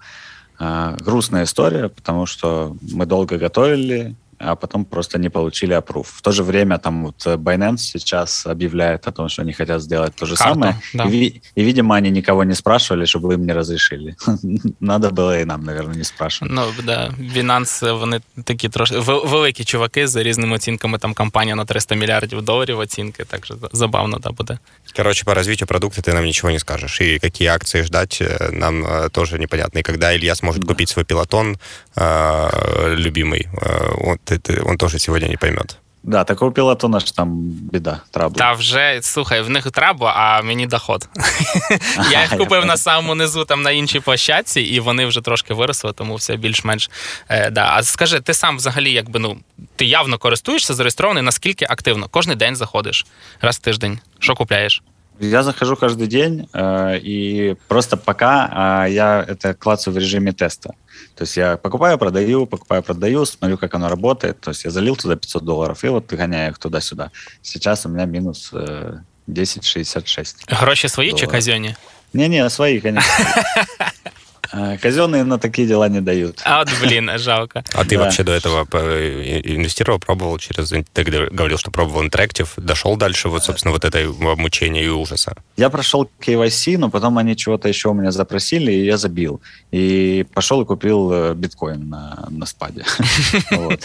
Грустная 0.59 1.44
история, 1.44 1.88
потому 1.88 2.26
что 2.26 2.76
мы 2.81 3.07
долго 3.07 3.38
готовили, 3.38 4.16
а 4.39 4.56
потом 4.56 4.86
просто 4.86 5.17
не 5.19 5.30
получили 5.30 5.73
опруф. 5.73 6.08
В 6.08 6.21
то 6.21 6.32
же 6.32 6.43
время 6.43 6.78
там 6.78 7.06
вот 7.06 7.26
Binance 7.26 7.78
сейчас 7.78 8.45
объявляет 8.45 9.08
о 9.08 9.12
том, 9.12 9.30
что 9.30 9.41
они 9.41 9.54
хотят 9.54 9.82
сделать 9.82 10.15
то 10.15 10.26
же 10.26 10.36
Карту, 10.36 10.54
самое. 10.54 10.76
да. 10.93 11.06
И, 11.06 11.41
и, 11.56 11.63
видимо, 11.63 11.95
они 11.95 12.10
никого 12.12 12.43
не 12.43 12.56
спрашивали, 12.56 13.06
чтобы 13.06 13.34
им 13.34 13.45
не 13.45 13.54
разрешили. 13.54 14.15
Надо 14.80 15.10
было 15.12 15.39
и 15.41 15.45
нам, 15.45 15.63
наверное, 15.63 15.95
не 15.95 16.04
спрашивать. 16.04 16.54
Ну, 16.54 16.65
да, 16.86 17.13
Binance, 17.36 17.99
вони 17.99 18.21
такі 18.43 18.69
трошки 18.69 18.97
великі 18.99 19.63
чуваки 19.63 20.08
за 20.08 20.23
різними 20.23 20.56
оцінками. 20.56 20.97
Там 20.97 21.13
компанія 21.13 21.56
на 21.56 21.65
300 21.65 21.95
мільярдів 21.95 22.41
доларів 22.41 22.80
оцінки, 22.80 23.23
так 23.23 23.45
що 23.45 23.56
забавно 23.71 24.17
да, 24.19 24.32
буде. 24.32 24.58
Короче, 24.95 25.23
по 25.26 25.34
развитию 25.34 25.67
продукта 25.67 26.02
ты 26.02 26.13
нам 26.13 26.26
ничего 26.26 26.52
не 26.52 26.60
скажешь. 26.60 27.02
И 27.02 27.19
какие 27.19 27.47
акции 27.47 27.84
ждать 27.84 28.19
э, 28.21 28.52
нам 28.52 28.86
э, 28.86 29.10
тоже 29.10 29.39
непонятно. 29.39 29.80
И 29.80 29.84
когда 29.84 30.15
Илья 30.15 30.36
сможет 30.36 30.62
Да. 30.62 30.67
купить 30.67 30.89
свой 30.89 31.06
пилотон 31.06 31.58
э, 31.95 32.95
любимый, 32.95 33.47
э, 33.62 33.91
он, 34.10 34.17
ты- 34.31 34.38
ты- 34.38 34.71
он 34.71 34.77
тоже 34.77 34.99
сегодня 34.99 35.29
не 35.29 35.37
поймет. 35.37 35.77
Да, 36.03 36.25
такого 36.25 36.53
Peloton 36.53 36.94
а 36.94 37.01
ж 37.01 37.14
там 37.17 37.29
беда, 37.73 38.01
trouble. 38.11 38.37
Та 38.37 38.53
вже 38.53 38.99
слухай, 39.03 39.41
в 39.43 39.51
них 39.51 39.71
треба, 39.71 40.12
а 40.17 40.43
мені 40.43 40.67
доход. 40.67 41.09
Я 42.11 42.21
їх 42.21 42.37
купив 42.37 42.67
на 42.67 42.77
самому 42.77 43.14
низу 43.14 43.45
там 43.45 43.62
на 43.62 43.71
іншій 43.71 44.01
площадці, 44.01 44.61
і 44.61 44.81
вони 44.81 45.07
вже 45.07 45.21
трошки 45.21 45.55
виросли, 45.55 45.93
тому 45.93 46.14
все 46.14 46.37
більш-менш. 46.37 46.91
Е, 47.29 47.51
да. 47.51 47.69
А 47.73 47.83
скажи, 47.83 48.21
ти 48.21 48.35
сам 48.35 48.57
взагалі, 48.57 48.93
якби 48.93 49.19
ну 49.19 49.37
ти 49.77 49.85
явно 49.85 50.19
користуєшся 50.19 50.75
зареєстрований, 50.75 51.23
наскільки 51.23 51.67
активно? 51.71 52.09
Кожен 52.11 52.38
день 52.38 52.57
заходиш, 52.57 53.07
раз 53.41 53.57
в 53.57 53.61
тиждень. 53.61 53.99
Що 54.19 54.35
купляєш? 54.35 54.83
Я 55.19 55.43
захожу 55.43 55.76
каждый 55.76 56.08
день, 56.08 56.47
э, 56.54 56.97
и 56.97 57.56
просто 57.67 57.97
пока 57.97 58.86
э, 58.88 58.91
я 58.91 59.26
это 59.28 59.54
клацаю 59.54 59.93
в 59.93 59.97
режиме 59.97 60.34
теста. 60.34 60.73
То 61.15 61.23
есть 61.23 61.38
я 61.38 61.58
покупаю, 61.58 61.97
продаю, 61.97 62.45
покупаю, 62.45 62.84
продаю, 62.84 63.26
смотрю, 63.26 63.58
как 63.58 63.76
оно 63.76 63.89
работает. 63.89 64.41
То 64.41 64.52
есть 64.52 64.65
я 64.65 64.71
залил 64.71 64.95
туда 64.95 65.15
500 65.15 65.43
долларов, 65.43 65.84
и 65.84 65.89
вот 65.89 66.12
гоняю 66.13 66.52
их 66.52 66.58
туда-сюда. 66.58 67.12
Сейчас 67.41 67.86
у 67.86 67.89
меня 67.89 68.06
минус 68.06 68.49
э, 68.54 68.99
10,66. 69.28 70.36
Гроші 70.47 70.89
свої 70.89 71.10
чи 71.10 71.15
Долар. 71.15 71.32
казьоні? 71.32 71.76
Не-не, 72.13 72.49
свои, 72.49 72.82
конечно. 72.82 73.11
Э, 74.53 74.78
Казенные 74.82 75.24
на 75.24 75.38
такие 75.38 75.68
дела 75.68 75.88
не 75.88 76.01
дают. 76.01 76.40
А 76.44 76.61
от 76.61 76.68
блін, 76.82 77.11
жалко. 77.18 77.62
А 77.74 77.84
ты 77.84 77.96
Да. 77.96 78.05
вообще 78.05 78.22
до 78.24 78.32
этого 78.32 78.64
и- 78.64 79.57
инвестировал, 79.57 79.99
пробовал 80.01 80.38
через... 80.38 80.72
Ты 80.92 81.05
говорил, 81.32 81.59
что 81.59 81.70
пробовал 81.70 82.03
интерактив, 82.03 82.53
дошел 82.57 82.96
дальше, 82.96 83.28
вот, 83.28 83.44
собственно, 83.44 83.72
вот 83.72 83.84
этой 83.84 84.07
обучения 84.32 84.84
и 84.84 84.88
ужаса. 84.88 85.34
Я 85.57 85.68
прошел 85.70 86.11
KYC, 86.20 86.78
но 86.78 86.90
потом 86.90 87.18
они 87.18 87.36
чего-то 87.36 87.68
еще 87.68 87.88
у 87.88 87.94
меня 87.94 88.11
запросили, 88.12 88.72
и 88.72 88.84
я 88.84 88.96
забил. 88.96 89.40
И 89.74 90.24
пошел 90.34 90.62
и 90.62 90.64
купил 90.64 91.11
э, 91.12 91.34
биткоин 91.34 91.88
на, 91.88 92.26
на 92.30 92.46
спаде. 92.46 92.84
Вот. 93.51 93.80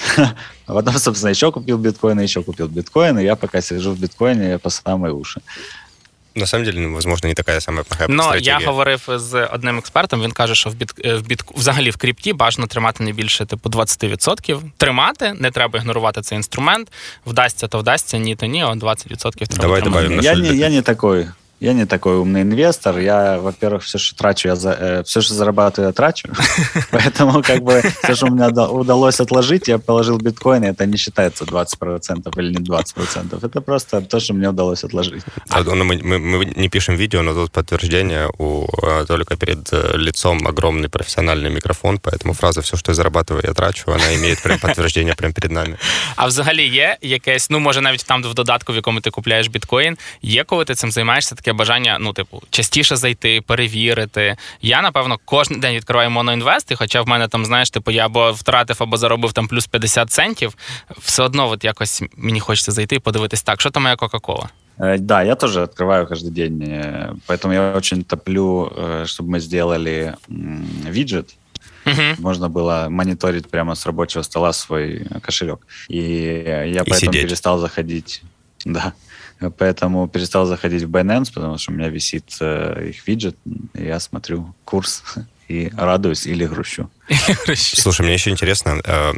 А 0.66 0.74
потом, 0.74 0.97
собственно, 0.97 1.32
еще 1.32 1.51
купил 1.51 1.78
биткоин, 1.78 2.20
и 2.20 2.24
еще 2.24 2.41
купил 2.43 2.68
биткоин, 2.68 3.20
и 3.20 3.24
я 3.24 3.36
пока 3.36 3.61
сижу 3.61 3.91
в 3.91 3.99
биткоине 3.99 4.59
по 4.59 4.70
самые 4.70 5.14
уши. 5.14 5.41
На 6.36 6.46
самом 6.48 6.66
деле, 6.66 6.80
ну, 6.80 6.94
возможно, 6.94 7.28
не 7.30 7.36
такая 7.36 7.60
самая 7.62 7.84
плохая 7.84 8.08
Но 8.08 8.24
стратегия. 8.24 8.58
я 8.60 8.68
говорив 8.68 9.02
з 9.16 9.46
одним 9.46 9.78
експертом. 9.78 10.22
Він 10.22 10.32
каже, 10.32 10.56
що 10.56 10.70
в 10.70 10.74
біт 10.76 10.92
е, 11.06 11.16
в 11.16 11.22
біт 11.28 11.44
взагалі 11.56 11.90
в 11.92 11.98
крипті 11.98 12.34
бажано 12.34 12.68
тримати 12.68 13.04
не 13.04 13.12
більше 13.12 13.46
типу 13.46 13.70
20%. 13.70 14.62
Тримати, 14.78 15.34
не 15.34 15.52
треба 15.52 15.80
ігнорувати 15.80 16.22
цей 16.22 16.36
інструмент. 16.36 16.92
Вдасться, 17.26 17.68
то 17.68 17.80
вдасться, 17.80 18.18
ні, 18.18 18.36
то 18.36 18.46
ні. 18.46 18.62
а 18.64 18.68
20% 18.68 19.08
треба 19.08 19.62
Давай 19.62 19.82
тримати. 19.82 19.84
добавим 19.84 20.16
на 20.18 20.24
Я 20.24 20.34
шульдер. 20.36 20.52
не, 20.52 20.58
я 20.58 20.70
не 20.70 20.82
такой. 20.82 21.28
Я 21.62 21.72
не 21.72 21.87
такой 21.87 22.14
умный 22.14 22.43
инвестор. 22.43 22.99
Я, 22.99 23.39
во-первых, 23.39 23.83
все, 23.83 23.99
что 23.99 24.16
трачу, 24.16 24.49
я 24.49 24.55
за, 24.57 24.70
э, 24.81 25.03
все, 25.03 25.20
что 25.20 25.35
зарабатываю, 25.35 25.89
я 25.89 25.93
трачу. 25.93 26.29
Поэтому 26.91 27.43
как 27.43 27.62
бы 27.62 27.83
все, 28.05 28.14
что 28.14 28.26
у 28.26 28.31
меня 28.31 28.51
до- 28.51 28.68
удалось 28.68 29.20
отложить, 29.20 29.68
я 29.68 29.79
положил 29.79 30.18
в 30.18 30.22
биткоин, 30.22 30.64
и 30.64 30.68
это 30.68 30.87
не 30.87 30.97
считается 30.97 31.45
20% 31.45 32.39
или 32.39 32.51
не 32.51 32.64
20%. 32.64 33.45
Это 33.45 33.61
просто 33.61 34.01
то, 34.01 34.20
что 34.20 34.35
мне 34.35 34.49
удалось 34.49 34.85
отложить. 34.85 35.24
А, 35.51 35.62
ну, 35.62 35.85
мы, 35.85 35.97
мы- 36.03 36.18
мы 36.18 36.45
не 36.61 36.68
пишем 36.68 36.97
видео, 36.97 37.22
но 37.22 37.35
тут 37.35 37.51
подтверждение 37.51 38.29
у 38.39 38.66
э, 38.83 39.05
Толика 39.07 39.37
перед 39.37 39.72
э, 39.72 39.97
лицом 39.97 40.47
огромный 40.47 40.89
профессиональный 40.89 41.51
микрофон, 41.51 41.99
поэтому 41.99 42.35
фраза 42.35 42.61
«все, 42.61 42.76
что 42.76 42.93
я 42.93 42.95
зарабатываю, 42.95 43.43
я 43.45 43.53
трачу», 43.53 43.91
она 43.93 44.14
имеет 44.14 44.43
прям 44.43 44.59
подтверждение 44.59 45.14
прям 45.14 45.33
перед 45.33 45.51
нами. 45.51 45.76
А 46.16 46.26
взагалі 46.26 46.68
є 46.68 46.97
якесь, 47.03 47.51
ну 47.51 47.59
може 47.59 47.81
навіть 47.81 48.05
там 48.07 48.22
в 48.22 48.35
додатку, 48.35 48.72
в 48.72 48.76
якому 48.76 49.01
ти 49.01 49.11
купляєш 49.11 49.49
біткоін, 49.49 49.99
є 50.22 50.45
коли 50.45 50.64
ти 50.64 50.74
цим 50.74 50.91
займаєшся, 50.93 51.35
таке 51.35 51.49
бажання, 51.55 51.99
ну, 52.01 52.12
типу, 52.12 52.43
частіше 52.51 52.97
зайти, 52.97 53.41
перевірити. 53.41 54.37
Я, 54.62 54.83
напевно, 54.83 55.18
кожен 55.24 55.61
день 55.61 55.76
відкриваю 55.76 56.11
моноінвест, 56.11 56.70
і 56.70 56.74
хоча 56.74 57.03
в 57.03 57.09
мене 57.09 57.29
там, 57.29 57.45
знаєш, 57.45 57.70
типу, 57.70 57.91
я 57.91 58.07
або 58.07 58.33
втратив, 58.33 58.76
або 58.81 58.97
заробив 58.97 59.33
там 59.33 59.49
плюс 59.49 59.66
50 59.66 60.11
центів, 60.11 60.55
все 60.99 61.22
одно 61.22 61.49
от 61.49 61.64
якось 61.64 62.03
мені 62.16 62.41
хочеться 62.41 62.72
зайти 62.72 62.97
і 62.97 62.99
подивитись 62.99 63.43
так, 63.43 63.61
що 63.61 63.70
там 63.70 63.83
моя 63.83 63.97
Кока-Кола. 63.97 64.49
Э, 64.79 64.99
Да, 64.99 65.22
я 65.24 65.35
тоже 65.35 65.61
открываю 65.62 66.07
каждый 66.07 66.31
день, 66.31 66.62
э, 66.62 67.14
поэтому 67.26 67.53
я 67.53 67.72
очень 67.76 68.03
топлю, 68.05 68.72
э, 68.76 69.03
чтобы 69.07 69.29
мы 69.37 69.41
сделали 69.41 70.14
м, 70.31 70.68
виджет, 70.91 71.35
Угу. 71.87 72.03
можно 72.18 72.49
было 72.49 72.89
мониторить 72.91 73.51
прямо 73.51 73.74
с 73.74 73.87
рабочего 73.87 74.22
стола 74.22 74.53
свой 74.53 75.07
кошелек. 75.22 75.59
И 75.89 75.97
я 76.74 76.83
поэтому 76.83 76.95
сидеть. 76.95 77.22
перестал 77.22 77.59
заходить. 77.59 78.22
Да. 78.66 78.93
Поэтому 79.52 80.08
перестал 80.08 80.46
заходить 80.46 80.84
в 80.84 80.89
Binance, 80.89 81.32
потому 81.34 81.58
что 81.58 81.72
у 81.72 81.76
меня 81.76 81.89
висит 81.89 82.36
э, 82.39 82.89
их 82.89 83.08
виджет, 83.08 83.36
и 83.74 83.84
я 83.84 84.00
смотрю 84.00 84.54
курс 84.66 85.04
и 85.48 85.72
радуюсь 85.76 86.26
или 86.26 86.46
грущу. 86.46 86.89
Слушай, 87.56 88.04
мне 88.04 88.14
еще 88.14 88.30
интересно, 88.30 88.82
э, 88.84 89.14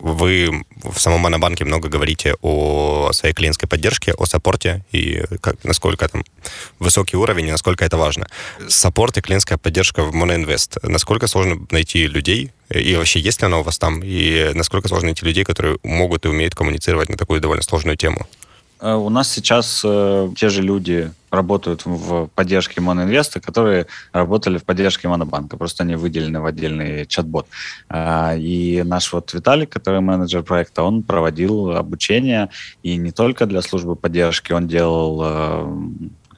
вы 0.00 0.64
в 0.82 0.98
самом 0.98 1.20
Монобанке 1.20 1.64
много 1.64 1.88
говорите 1.88 2.34
о 2.42 3.10
своей 3.12 3.34
клиентской 3.34 3.68
поддержке, 3.68 4.12
о 4.12 4.24
саппорте 4.26 4.84
и 4.92 5.22
как, 5.40 5.62
насколько 5.64 6.08
там 6.08 6.24
высокий 6.78 7.16
уровень 7.16 7.48
и 7.48 7.50
насколько 7.50 7.84
это 7.84 7.96
важно. 7.96 8.26
Саппорт 8.68 9.18
и 9.18 9.20
клиентская 9.20 9.58
поддержка 9.58 10.02
в 10.02 10.14
Моноинвест. 10.14 10.78
Насколько 10.82 11.26
сложно 11.26 11.66
найти 11.70 12.06
людей, 12.06 12.52
и 12.70 12.96
вообще 12.96 13.20
есть 13.20 13.40
ли 13.40 13.46
она 13.46 13.58
у 13.58 13.62
вас 13.62 13.78
там, 13.78 14.00
и 14.02 14.52
насколько 14.54 14.88
сложно 14.88 15.06
найти 15.06 15.24
людей, 15.24 15.44
которые 15.44 15.78
могут 15.82 16.24
и 16.24 16.28
умеют 16.28 16.54
коммуницировать 16.54 17.08
на 17.08 17.16
такую 17.16 17.40
довольно 17.40 17.62
сложную 17.62 17.96
тему? 17.96 18.26
Э, 18.80 18.94
У 18.94 19.08
нас 19.10 19.30
сейчас 19.30 19.82
э, 19.84 20.30
те 20.36 20.48
же 20.48 20.62
люди 20.62 21.10
работают 21.30 21.82
в 21.84 22.28
поддержке 22.34 22.80
Моноинвеста, 22.80 23.40
которые 23.40 23.86
работали 24.12 24.58
в 24.58 24.64
поддержке 24.64 25.08
Монобанка. 25.08 25.56
Просто 25.56 25.84
они 25.84 25.94
выделены 25.94 26.40
в 26.40 26.46
отдельный 26.46 27.06
чат-бот. 27.06 27.46
А, 27.88 28.34
И 28.34 28.82
наш 28.82 29.12
вот 29.12 29.34
Виталик, 29.34 29.68
который 29.70 30.00
менеджер 30.00 30.42
проекта, 30.42 30.82
он 30.82 31.02
проводил 31.02 31.72
обучение. 31.72 32.48
И 32.82 32.96
не 32.96 33.10
только 33.12 33.46
для 33.46 33.60
службы 33.62 33.94
поддержки, 33.94 34.52
он 34.52 34.68
делал 34.68 35.20
э, 35.22 35.78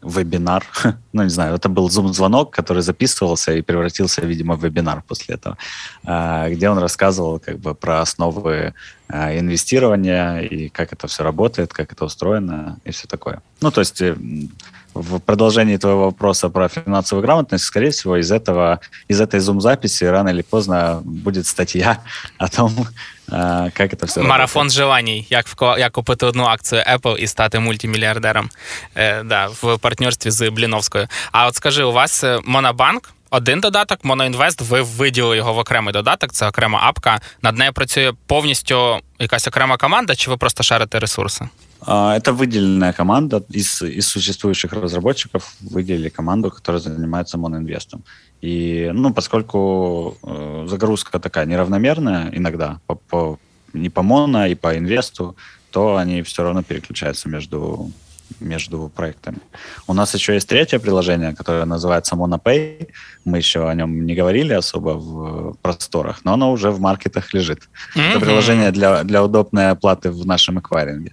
вебинар. 0.02 0.64
ну, 1.12 1.22
не 1.22 1.30
знаю, 1.30 1.54
это 1.54 1.68
был 1.68 1.90
зум-звонок, 1.90 2.50
который 2.50 2.82
записывался 2.82 3.52
и 3.52 3.62
превратился, 3.62 4.22
видимо, 4.22 4.56
в 4.56 4.64
вебинар 4.64 5.02
после 5.06 5.34
этого, 5.34 5.56
а, 6.04 6.48
где 6.48 6.68
он 6.68 6.78
рассказывал 6.78 7.38
как 7.38 7.58
бы 7.58 7.74
про 7.74 8.00
основы 8.00 8.74
а, 9.08 9.36
инвестирования 9.38 10.40
и 10.40 10.68
как 10.68 10.92
это 10.92 11.06
все 11.06 11.22
работает, 11.22 11.72
как 11.72 11.92
это 11.92 12.04
устроено 12.04 12.78
и 12.84 12.90
все 12.90 13.06
такое. 13.06 13.42
Ну, 13.60 13.70
то 13.70 13.80
есть 13.80 14.00
э, 14.00 14.10
м, 14.10 14.50
в 14.94 15.18
продолжении 15.20 15.76
твоего 15.76 16.06
вопроса 16.06 16.48
про 16.48 16.68
финансовую 16.68 17.22
грамотность, 17.22 17.64
скорее 17.64 17.90
всего, 17.90 18.16
из 18.16 18.32
этого, 18.32 18.80
из 19.08 19.20
этой 19.20 19.40
зум-записи 19.40 20.04
рано 20.04 20.30
или 20.30 20.42
поздно 20.42 21.00
будет 21.04 21.46
статья 21.46 22.02
о 22.38 22.48
том, 22.48 22.72
как 23.30 23.92
это 23.92 24.06
все 24.06 24.22
Марафон 24.22 24.70
желаній, 24.70 25.26
як 25.30 25.46
в 25.46 25.78
як 25.78 25.92
купити 25.92 26.26
одну 26.26 26.44
акцію 26.44 26.82
Apple 26.94 27.16
і 27.16 27.26
стати 27.26 27.58
мультимільярдером 27.58 28.50
е, 28.94 29.22
да, 29.22 29.46
в 29.46 29.78
партнерстві 29.78 30.30
з 30.30 30.50
Бліновською. 30.50 31.08
А 31.32 31.46
от 31.46 31.54
скажи, 31.54 31.84
у 31.84 31.92
вас 31.92 32.24
е, 32.24 32.40
Монобанк? 32.44 33.12
Один 33.32 33.60
додаток, 33.60 34.04
Моноінвест, 34.04 34.60
ви 34.60 34.82
виділили 34.82 35.36
його 35.36 35.52
в 35.52 35.58
окремий 35.58 35.92
додаток, 35.92 36.32
це 36.32 36.48
окрема 36.48 36.80
апка. 36.82 37.20
Над 37.42 37.58
нею 37.58 37.72
працює 37.72 38.12
повністю 38.26 39.00
якась 39.18 39.48
окрема 39.48 39.76
команда, 39.76 40.14
чи 40.14 40.30
ви 40.30 40.36
просто 40.36 40.62
шарите 40.62 40.98
ресурси? 40.98 41.48
А, 41.86 42.16
Это 42.16 42.32
выделенная 42.32 42.92
команда 42.92 43.42
из, 43.50 43.82
из 43.82 44.06
существующих 44.08 44.72
разработчиков, 44.72 45.54
выделили 45.60 46.08
команду, 46.08 46.50
которая 46.50 46.80
занимается 46.80 47.38
моноинвестом. 47.38 48.02
И, 48.42 48.90
ну, 48.92 49.12
поскольку 49.12 50.16
э, 50.22 50.66
загрузка 50.68 51.18
такая 51.18 51.46
неравномерная 51.46 52.30
иногда, 52.32 52.78
по, 52.86 52.94
по, 52.94 53.38
не 53.72 53.90
по 53.90 54.02
моно 54.02 54.46
и 54.46 54.54
по 54.54 54.76
инвесту, 54.76 55.36
то 55.70 55.96
они 55.96 56.22
все 56.22 56.42
равно 56.42 56.62
переключаются 56.62 57.28
между, 57.28 57.90
между 58.40 58.90
проектами. 58.94 59.38
У 59.86 59.94
нас 59.94 60.14
еще 60.14 60.34
есть 60.34 60.48
третье 60.48 60.78
приложение, 60.78 61.34
которое 61.34 61.64
называется 61.64 62.16
MonoPay. 62.16 62.88
Мы 63.24 63.38
еще 63.38 63.68
о 63.68 63.74
нем 63.74 64.04
не 64.06 64.14
говорили 64.14 64.52
особо 64.54 64.90
в 64.98 65.54
просторах, 65.62 66.24
но 66.24 66.32
оно 66.32 66.50
уже 66.52 66.70
в 66.70 66.80
маркетах 66.80 67.34
лежит. 67.34 67.68
Это 67.94 68.18
Мгм. 68.18 68.20
приложение 68.20 68.70
для, 68.72 69.04
для 69.04 69.22
удобной 69.22 69.70
оплаты 69.70 70.10
в 70.10 70.26
нашем 70.26 70.58
эквайринге. 70.58 71.12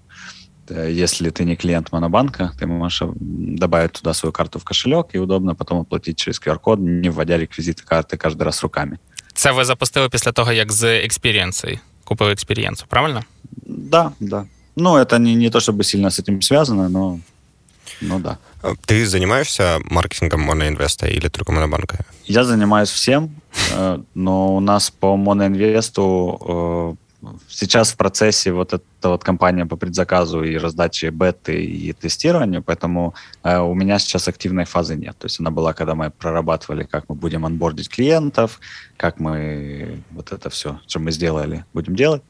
Э, 0.68 1.04
Если 1.04 1.30
ты 1.30 1.44
не 1.44 1.56
клиент 1.56 1.92
Монобанка, 1.92 2.52
ты 2.58 2.66
можешь 2.66 3.02
м, 3.02 3.14
добавить 3.56 3.92
туда 3.92 4.14
свою 4.14 4.32
карту 4.32 4.58
в 4.58 4.64
кошелек 4.64 5.06
и 5.14 5.18
удобно 5.18 5.54
потом 5.54 5.78
оплатить 5.78 6.18
через 6.18 6.40
QR-код, 6.40 6.80
не 6.80 7.10
вводя 7.10 7.38
реквизиты 7.38 7.82
карты 7.84 8.16
каждый 8.16 8.44
раз 8.44 8.62
руками. 8.62 8.98
Це 9.34 9.52
ви 9.52 9.64
запустили 9.64 10.08
після 10.08 10.32
того, 10.32 10.52
як 10.52 10.72
з 10.72 10.84
експірієнсою 11.04 11.78
купив 12.04 12.28
експірієнсу, 12.28 12.84
правильно? 12.88 13.22
Да, 13.66 14.12
да. 14.20 14.44
Ну, 14.76 14.96
это 14.96 15.18
не, 15.18 15.34
не 15.34 15.50
то 15.50 15.58
чтобы 15.58 15.82
сильно 15.84 16.08
с 16.10 16.22
этим 16.22 16.42
связано, 16.42 16.88
но 16.88 17.18
ну 18.00 18.18
да. 18.18 18.38
Ты 18.86 19.06
занимаешься 19.06 19.78
маркетингом 19.90 20.40
Моноинвеста 20.40 21.06
или 21.06 21.28
только 21.28 21.52
Монобанка? 21.52 21.98
Я 22.26 22.44
занимаюсь 22.44 22.90
всем, 22.90 23.30
э, 23.76 23.98
но 24.14 24.56
у 24.56 24.60
нас 24.60 24.90
по 24.90 25.16
Моноинвесту 25.16 26.38
э, 26.40 27.05
сейчас 27.47 27.91
в 27.91 27.97
процессе 27.97 28.51
вот 28.51 28.73
эта 28.73 29.09
вот 29.09 29.23
компания 29.23 29.65
по 29.65 29.75
предзаказу 29.75 30.43
и 30.43 30.57
раздаче 30.57 31.09
беты 31.09 31.63
и 31.63 31.93
тестированию, 31.93 32.61
поэтому 32.61 33.15
э, 33.43 33.57
у 33.57 33.73
меня 33.73 33.99
сейчас 33.99 34.27
активной 34.27 34.65
фазы 34.65 34.95
нет. 34.95 35.17
То 35.17 35.25
есть 35.25 35.39
она 35.39 35.51
была, 35.51 35.73
когда 35.73 35.95
мы 35.95 36.11
прорабатывали, 36.11 36.83
как 36.83 37.09
мы 37.09 37.15
будем 37.15 37.45
анбордить 37.45 37.89
клиентов, 37.89 38.59
как 38.97 39.19
мы 39.19 40.03
вот 40.11 40.31
это 40.31 40.49
все, 40.49 40.79
что 40.87 40.99
мы 40.99 41.11
сделали, 41.11 41.65
будем 41.73 41.95
делать. 41.95 42.21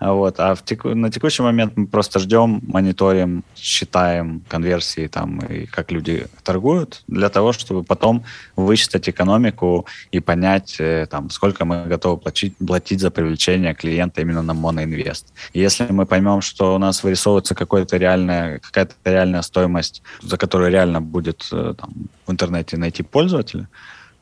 Вот. 0.00 0.40
А 0.40 0.54
в 0.54 0.64
теку... 0.64 0.94
на 0.94 1.10
текущий 1.10 1.42
момент 1.42 1.76
мы 1.76 1.86
просто 1.86 2.18
ждем, 2.18 2.60
мониторим, 2.66 3.44
считаем 3.54 4.42
конверсии 4.48 5.06
там 5.08 5.38
и 5.40 5.66
как 5.66 5.92
люди 5.92 6.26
торгуют 6.42 7.02
для 7.06 7.28
того, 7.28 7.52
чтобы 7.52 7.84
потом 7.84 8.24
высчитать 8.56 9.08
экономику 9.08 9.86
и 10.10 10.20
понять, 10.20 10.76
э, 10.78 11.06
там, 11.10 11.28
сколько 11.28 11.66
мы 11.66 11.84
готовы 11.84 12.16
платить, 12.16 12.56
платить 12.56 13.00
за 13.00 13.10
привлечение 13.10 13.74
клиента 13.74 14.22
именно 14.22 14.42
на 14.42 14.54
моноинвест. 14.54 15.26
И 15.52 15.60
если 15.60 15.86
мы 15.92 16.06
поймем, 16.06 16.40
что 16.40 16.74
у 16.74 16.78
нас 16.78 17.04
вырисовывается 17.04 17.54
какая-то 17.54 17.98
реальная, 17.98 18.58
какая-то 18.58 18.94
реальная 19.04 19.42
стоимость, 19.42 20.02
за 20.22 20.38
которую 20.38 20.70
реально 20.70 21.02
будет 21.02 21.46
э, 21.52 21.74
там, 21.76 21.90
в 22.26 22.32
интернете 22.32 22.78
найти 22.78 23.02
пользователя, 23.02 23.68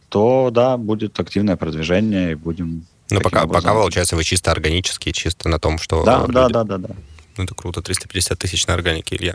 то 0.09 0.51
да, 0.51 0.77
будет 0.77 1.21
активное 1.21 1.57
продвижение 1.57 2.33
и 2.33 2.35
будем 2.35 2.85
ну, 3.11 3.21
пока, 3.21 3.47
пока, 3.47 3.73
получается, 3.73 4.17
вы 4.17 4.25
чисто 4.25 4.51
органические, 4.51 5.13
чисто 5.13 5.49
на 5.49 5.59
том, 5.59 5.79
что... 5.79 6.05
Да, 6.05 6.21
люди... 6.21 6.33
да, 6.33 6.49
да, 6.49 6.65
да, 6.65 6.79
да. 6.79 6.89
Ну, 7.37 7.45
это 7.45 7.55
круто, 7.55 7.81
350 7.81 8.39
тисяч 8.39 8.69
на 8.69 8.75
органіки, 8.75 9.17
Ілья. 9.17 9.35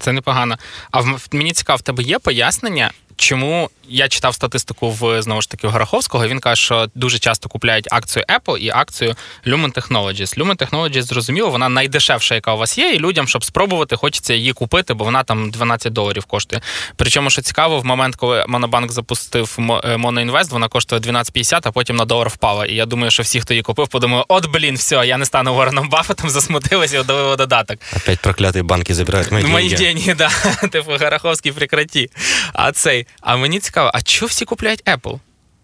Це 0.00 0.12
непогано. 0.12 0.56
А 0.90 1.00
в 1.00 1.28
мені 1.32 1.52
цікаво, 1.52 1.76
в 1.76 1.82
тебе 1.82 2.02
є 2.02 2.18
пояснення, 2.18 2.90
чому 3.16 3.70
я 3.90 4.08
читав 4.08 4.34
статистику 4.34 4.90
в 4.90 5.22
знову 5.22 5.42
ж 5.42 5.50
таки 5.50 5.66
в 5.66 5.70
Гороховського. 5.70 6.28
Він 6.28 6.40
каже, 6.40 6.62
що 6.62 6.88
дуже 6.94 7.18
часто 7.18 7.48
купляють 7.48 7.88
акцію 7.90 8.24
Apple 8.28 8.56
і 8.56 8.70
акцію 8.70 9.14
Lumen 9.46 9.72
Technologies. 9.72 10.38
Lumen 10.38 10.56
Technologies, 10.56 11.02
зрозуміло, 11.02 11.50
вона 11.50 11.68
найдешевша, 11.68 12.34
яка 12.34 12.54
у 12.54 12.58
вас 12.58 12.78
є, 12.78 12.90
і 12.90 12.98
людям, 12.98 13.28
щоб 13.28 13.44
спробувати, 13.44 13.96
хочеться 13.96 14.34
її 14.34 14.52
купити, 14.52 14.94
бо 14.94 15.04
вона 15.04 15.22
там 15.22 15.50
12 15.50 15.92
доларів 15.92 16.24
коштує. 16.24 16.62
Причому, 16.96 17.30
що 17.30 17.42
цікаво, 17.42 17.80
в 17.80 17.84
момент, 17.84 18.16
коли 18.16 18.44
Монобанк 18.48 18.92
запустив 18.92 19.56
Моноінвест, 19.96 20.50
вона 20.52 20.68
коштує 20.68 21.00
12,50, 21.00 21.60
а 21.64 21.72
потім 21.72 21.96
на 21.96 22.04
долар 22.04 22.28
впала. 22.28 22.66
І 22.66 22.74
я 22.74 22.86
думаю, 22.86 23.10
що 23.10 23.22
всі, 23.22 23.40
хто 23.40 23.54
її 23.54 23.62
купив, 23.62 23.88
подумали, 23.88 24.24
от 24.28 24.46
блін, 24.46 24.76
все, 24.76 25.06
я 25.06 25.16
не 25.16 25.26
стану 25.26 25.54
Уорреном 25.54 25.88
Баффетом, 25.88 26.30
засмутилися 26.30 26.96
і 26.96 27.00
удалили 27.00 27.36
додаток. 27.36 27.78
Опять 27.96 28.18
проклятые 28.18 28.62
банки 28.62 28.94
забирають 28.94 29.30
мої 29.30 29.44
деньги. 29.44 29.58
Мої 29.58 29.76
деньги, 29.76 30.14
да. 30.18 30.30
Типу, 30.68 30.92
Гороховський 31.00 31.52
прекраті. 31.52 32.10
А 32.52 32.72
цей. 32.72 33.06
А 33.20 33.36
мені 33.36 33.60
цікаво, 33.60 33.79
а 33.94 34.02
чого 34.02 34.28
всі 34.28 34.44
купляють 34.44 34.84
Apple? 34.84 35.20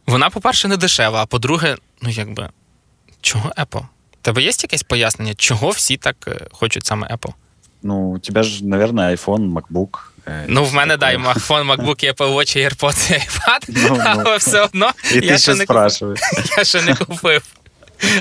Вона, 0.07 0.31
по-перше, 0.31 0.69
не 0.69 0.77
дешева, 0.77 1.23
а 1.23 1.27
по-друге, 1.27 1.77
ну 2.03 2.11
якби, 2.11 2.49
чого 3.21 3.51
Apple? 3.51 3.87
Тебе 4.23 4.43
є 4.43 4.49
якесь 4.49 4.83
пояснення, 4.83 5.35
чого 5.35 5.71
всі 5.71 5.97
так 5.97 6.17
е, 6.29 6.47
хочуть 6.53 6.87
саме 6.87 7.07
Apple? 7.07 7.33
Ну, 7.83 7.97
у 7.97 8.19
тебе 8.19 8.43
ж, 8.43 8.65
наверное, 8.65 9.17
iPhone, 9.17 9.53
MacBook. 9.53 9.99
Е, 10.27 10.45
ну, 10.49 10.65
в 10.65 10.75
мене 10.75 10.97
дай 10.97 11.17
iPhone, 11.17 11.77
MacBook, 11.77 12.15
Apple 12.15 12.35
Watch, 12.35 12.57
AirPods 12.57 13.13
і 13.13 13.19
iPad, 13.19 13.65
ну, 13.69 13.97
ну. 13.97 14.03
але 14.07 14.37
все 14.37 14.61
одно 14.61 14.91
і 15.13 15.15
я, 15.15 15.21
ти 15.21 15.39
ще 15.39 15.55
не 15.55 15.67
купив. 15.67 16.17
я 16.59 16.65
ще 16.65 16.83
не 16.83 16.95
купив. 16.95 17.43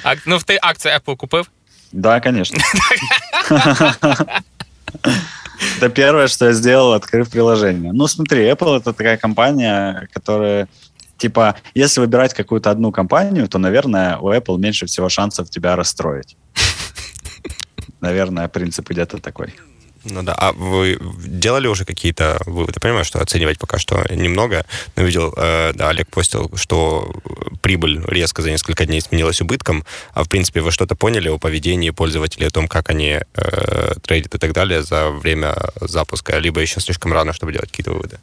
А, 0.04 0.16
ну, 0.26 0.40
ти 0.40 0.60
акцію 0.62 0.94
Apple 0.94 1.18
купив? 1.18 1.50
Да, 1.92 2.20
конечно. 2.20 2.60
Это 5.78 5.90
первое, 5.90 6.28
что 6.28 6.48
я 6.48 6.54
сделал, 6.54 6.94
открыв 6.94 7.30
приложение. 7.30 7.92
Ну, 7.94 8.08
смотри, 8.08 8.44
Apple 8.50 8.78
это 8.78 8.94
такая 8.94 9.18
компания, 9.18 10.08
которая 10.14 10.68
типа, 11.18 11.56
если 11.74 12.02
выбирать 12.02 12.34
какую-то 12.34 12.72
одну 12.72 12.92
компанию, 12.92 13.48
то, 13.48 13.58
наверное, 13.58 14.18
у 14.18 14.32
Apple 14.32 14.58
меньше 14.58 14.86
всего 14.86 15.10
шансов 15.10 15.50
тебя 15.50 15.76
расстроить. 15.76 16.38
Наверное, 18.02 18.48
принцип 18.48 18.90
где-то 18.90 19.18
такой. 19.18 19.54
Ну 20.06 20.22
да, 20.22 20.34
а 20.38 20.52
вы 20.54 21.00
делали 21.26 21.68
уже 21.68 21.84
какие-то 21.84 22.40
выводы? 22.46 22.80
Понимаю, 22.80 23.06
что 23.06 23.20
оценивать 23.20 23.58
пока 23.58 23.80
что 23.80 24.06
немного, 24.14 24.66
но 24.96 25.04
видел, 25.04 25.34
э, 25.36 25.74
да, 25.74 25.90
Олег 25.90 26.10
постил, 26.10 26.52
что 26.56 27.12
прибыль 27.62 28.02
резко 28.08 28.44
за 28.44 28.52
несколько 28.52 28.86
дней 28.86 29.02
сменилась 29.02 29.42
убытком, 29.42 29.84
а 30.14 30.24
в 30.24 30.30
принципе 30.30 30.62
вы 30.62 30.72
что-то 30.72 30.96
поняли 30.96 31.28
о 31.30 31.40
поведении 31.40 31.90
пользователей, 31.90 32.48
о 32.48 32.52
том, 32.52 32.68
как 32.68 32.90
они 32.90 33.20
э, 33.34 33.94
трейдят 34.04 34.36
и 34.36 34.38
так 34.38 34.54
далее 34.54 34.84
за 34.84 35.10
время 35.10 35.56
запуска, 35.82 36.38
либо 36.38 36.62
еще 36.62 36.80
слишком 36.80 37.12
рано, 37.12 37.34
чтобы 37.34 37.52
делать 37.52 37.72
какие-то 37.72 37.92
выводы? 37.92 38.20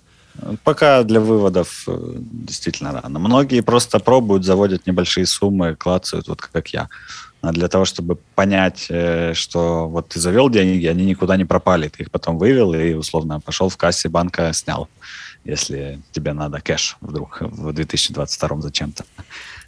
Пока 0.65 1.03
для 1.03 1.21
выводов 1.21 1.85
э, 1.89 2.15
действительно 2.17 2.93
рано. 2.93 3.19
Многие 3.19 3.61
просто 3.61 3.99
пробуют, 3.99 4.45
заводят 4.45 4.87
небольшие 4.87 5.27
суммы, 5.27 5.75
клацают, 5.77 6.29
вот 6.29 6.41
как 6.41 6.69
я. 6.69 6.89
А 7.42 7.52
для 7.52 7.68
того, 7.68 7.86
чтобы 7.86 8.18
понять, 8.36 8.88
э, 8.90 9.34
что 9.34 9.88
вот 9.88 10.10
ты 10.10 10.20
завел 10.20 10.50
деньги, 10.50 10.88
они 10.88 11.06
никуда 11.06 11.38
не 11.38 11.46
пропали, 11.46 11.88
ты 11.88 12.04
их 12.04 12.12
потом 12.12 12.38
вывел 12.38 12.74
и, 12.74 12.94
условно, 12.94 13.40
пошел 13.40 13.70
в 13.70 13.78
кассе 13.78 14.10
банка, 14.10 14.54
снял, 14.54 14.88
если 15.46 16.00
тебе 16.12 16.34
надо 16.34 16.58
кэш 16.58 16.98
вдруг 17.02 17.42
в 17.42 17.74
2022 17.74 18.62
зачем-то. 18.62 19.04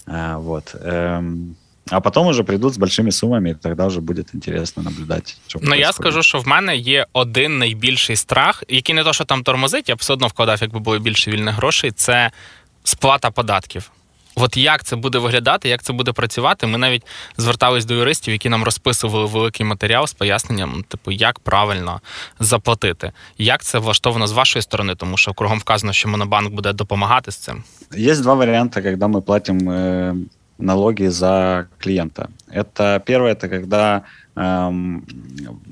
А, 0.08 0.38
вот. 0.38 0.76
Эм, 0.76 1.56
а 1.92 2.00
потом 2.00 2.28
уже 2.28 2.44
прийдуть 2.44 2.74
з 2.74 2.78
большими 2.78 3.12
сумами, 3.12 3.50
і 3.50 3.56
тоді 3.56 3.76
вже 3.78 4.00
буде 4.00 4.24
інтересно 4.34 4.84
наблюдати. 4.84 5.34
Що 5.48 5.60
ну 5.62 5.76
я 5.76 5.94
скажу, 5.94 6.24
що 6.24 6.40
в 6.40 6.48
мене 6.48 6.78
є 6.78 7.06
один 7.14 7.58
найбільший 7.58 8.16
страх, 8.16 8.64
який 8.68 8.96
не 8.96 9.04
то, 9.04 9.14
що 9.14 9.26
там 9.26 9.44
тормозить, 9.44 9.90
я 9.90 9.96
б 9.96 9.98
все 9.98 10.14
одно 10.14 10.28
вкладав, 10.28 10.58
якби 10.62 10.80
було 10.80 11.00
більше 11.00 11.32
вільних 11.32 11.56
грошей. 11.56 11.92
Це 11.92 12.32
сплата 12.84 13.32
податків. 13.32 13.92
От 14.36 14.58
як 14.58 14.84
це 14.84 14.96
буде 14.96 15.18
виглядати, 15.18 15.70
як 15.70 15.84
це 15.84 15.94
буде 15.94 16.12
працювати? 16.12 16.68
Ми 16.68 16.78
навіть 16.78 17.04
звертались 17.38 17.86
до 17.86 17.94
юристів, 17.94 18.32
які 18.34 18.50
нам 18.50 18.64
розписували 18.64 19.26
великий 19.26 19.66
матеріал 19.66 20.08
з 20.08 20.14
поясненням, 20.14 20.84
типу, 20.88 21.12
як 21.12 21.40
правильно 21.40 22.02
заплатити. 22.40 23.12
Як 23.38 23.64
це 23.64 23.80
влаштовано 23.80 24.28
з 24.28 24.32
вашої 24.32 24.64
сторони, 24.64 24.96
тому 24.96 25.18
що 25.18 25.34
кругом 25.34 25.60
вказано, 25.60 25.94
що 25.94 26.10
Монобанк 26.10 26.54
буде 26.54 26.74
допомагати 26.74 27.32
з 27.32 27.38
цим. 27.38 27.64
Є 27.98 28.16
два 28.16 28.34
варіанти, 28.34 28.82
коли 28.82 29.08
ми 29.08 29.22
платимо 29.22 29.72
э, 29.72 30.16
налоги 30.60 31.10
за 31.10 31.68
клиента. 31.78 32.30
Это 32.52 33.02
первое, 33.06 33.32
это 33.32 33.50
когда 33.50 34.04
эм, 34.36 35.06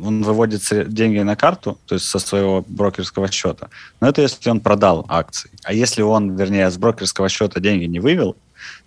он 0.04 0.24
выводит 0.24 0.62
деньги 0.94 1.20
на 1.20 1.36
карту, 1.36 1.78
то 1.86 1.96
есть 1.96 2.08
со 2.08 2.20
своего 2.20 2.64
брокерского 2.68 3.28
счета. 3.32 3.68
Но 4.02 4.08
это 4.08 4.22
если 4.22 4.50
он 4.50 4.60
продал 4.60 5.06
акции. 5.10 5.52
А 5.64 5.74
если 5.74 6.04
он, 6.04 6.36
вернее, 6.36 6.70
с 6.70 6.78
брокерского 6.78 7.30
счета 7.30 7.60
деньги 7.60 7.86
не 7.86 8.00
вывел, 8.00 8.36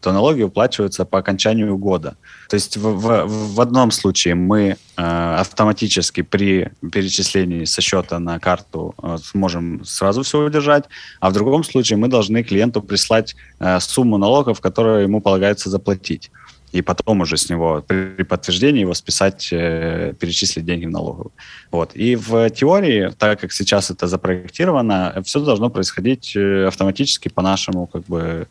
то 0.05 0.11
налоги 0.11 0.43
уплачиваются 0.43 1.03
по 1.03 1.17
окончанию 1.17 1.75
года. 1.77 2.15
То 2.47 2.53
есть 2.53 2.77
в, 2.77 2.81
в, 2.81 3.55
в 3.55 3.59
одном 3.59 3.89
случае 3.89 4.35
мы 4.35 4.77
э, 4.97 5.35
автоматически 5.39 6.21
при 6.21 6.71
перечислении 6.91 7.65
со 7.65 7.81
счета 7.81 8.19
на 8.19 8.39
карту 8.39 8.93
э, 9.01 9.17
сможем 9.23 9.83
сразу 9.83 10.21
все 10.21 10.45
удержать, 10.45 10.83
а 11.19 11.31
в 11.31 11.33
другом 11.33 11.63
случае 11.63 11.97
мы 11.97 12.07
должны 12.07 12.43
клиенту 12.43 12.83
прислать 12.83 13.35
э, 13.59 13.79
сумму 13.79 14.19
налогов, 14.19 14.61
которую 14.61 15.01
ему 15.01 15.21
полагается 15.21 15.71
заплатить 15.71 16.29
и 16.71 16.81
потом 16.81 17.21
уже 17.21 17.37
с 17.37 17.49
него 17.49 17.83
при 17.87 18.23
подтверждении 18.23 18.81
его 18.81 18.93
списать, 18.93 19.49
э, 19.53 20.13
перечислить 20.19 20.65
деньги 20.65 20.85
в 20.85 20.91
налоговую. 20.91 21.31
Вот. 21.71 21.95
И 21.95 22.15
в 22.15 22.49
теории, 22.49 23.11
так 23.17 23.39
как 23.39 23.53
сейчас 23.53 23.91
это 23.91 24.07
запроектировано, 24.07 25.21
все 25.23 25.39
должно 25.39 25.69
происходить 25.69 26.35
э, 26.35 26.67
автоматически 26.67 27.29
по 27.29 27.41
нашему 27.41 27.87
как 27.87 28.03
бы 28.03 28.47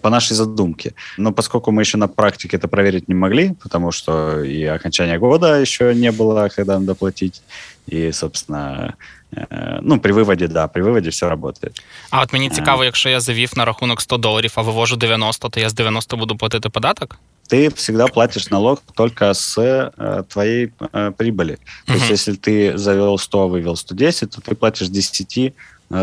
по 0.00 0.10
нашей 0.10 0.36
задумке. 0.36 0.92
Но 1.18 1.32
поскольку 1.32 1.72
мы 1.72 1.82
еще 1.82 1.98
на 1.98 2.08
практике 2.08 2.56
это 2.56 2.68
проверить 2.68 3.08
не 3.08 3.14
могли, 3.14 3.54
потому 3.62 3.92
что 3.92 4.42
и 4.44 4.64
окончания 4.64 5.18
года 5.18 5.60
еще 5.60 5.94
не 5.94 6.12
было, 6.12 6.48
когда 6.48 6.78
надо 6.78 6.94
платить, 6.94 7.42
и, 7.86 8.12
собственно, 8.12 8.94
э, 9.32 9.78
ну, 9.82 9.98
при 9.98 10.12
виводі, 10.12 10.46
да, 10.46 10.68
при 10.68 10.82
виводі 10.82 11.08
все 11.08 11.36
працює. 11.36 11.70
А 12.10 12.22
от 12.22 12.32
мені 12.32 12.50
цікаво, 12.50 12.84
якщо 12.84 13.08
я 13.08 13.20
завів 13.20 13.52
на 13.56 13.64
рахунок 13.64 14.00
100 14.00 14.16
доларів, 14.16 14.52
а 14.54 14.62
вивожу 14.62 14.96
90, 14.96 15.48
то 15.48 15.60
я 15.60 15.68
з 15.68 15.74
90 15.74 16.16
буду 16.16 16.36
платити 16.36 16.68
податок? 16.68 17.18
Ты 17.48 17.68
всегда 17.74 18.06
платишь 18.06 18.50
налог 18.50 18.80
только 18.94 19.34
с 19.34 19.58
э, 19.58 20.22
твоей 20.28 20.72
э, 20.92 21.12
прибыли. 21.16 21.58
То 21.86 21.92
uh-huh. 21.92 21.96
есть, 21.96 22.10
если 22.10 22.34
ты 22.34 22.78
завел 22.78 23.18
100, 23.18 23.48
вывел 23.48 23.76
110, 23.76 24.30
то 24.30 24.40
ты 24.40 24.54
платишь 24.54 24.88
10 24.88 25.38
э, 25.38 25.52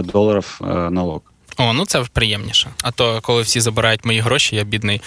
долларов 0.04 0.58
э, 0.62 0.90
налог. 0.90 1.22
О, 1.57 1.73
ну 1.73 1.87
це 1.87 2.05
приємніше. 2.13 2.71
А 2.83 2.91
то, 2.91 3.21
коли 3.21 3.43
всі 3.43 3.61
забирають 3.61 4.05
мої 4.05 4.21
гроші, 4.21 4.57
я 4.57 4.65
бідний, 4.65 5.01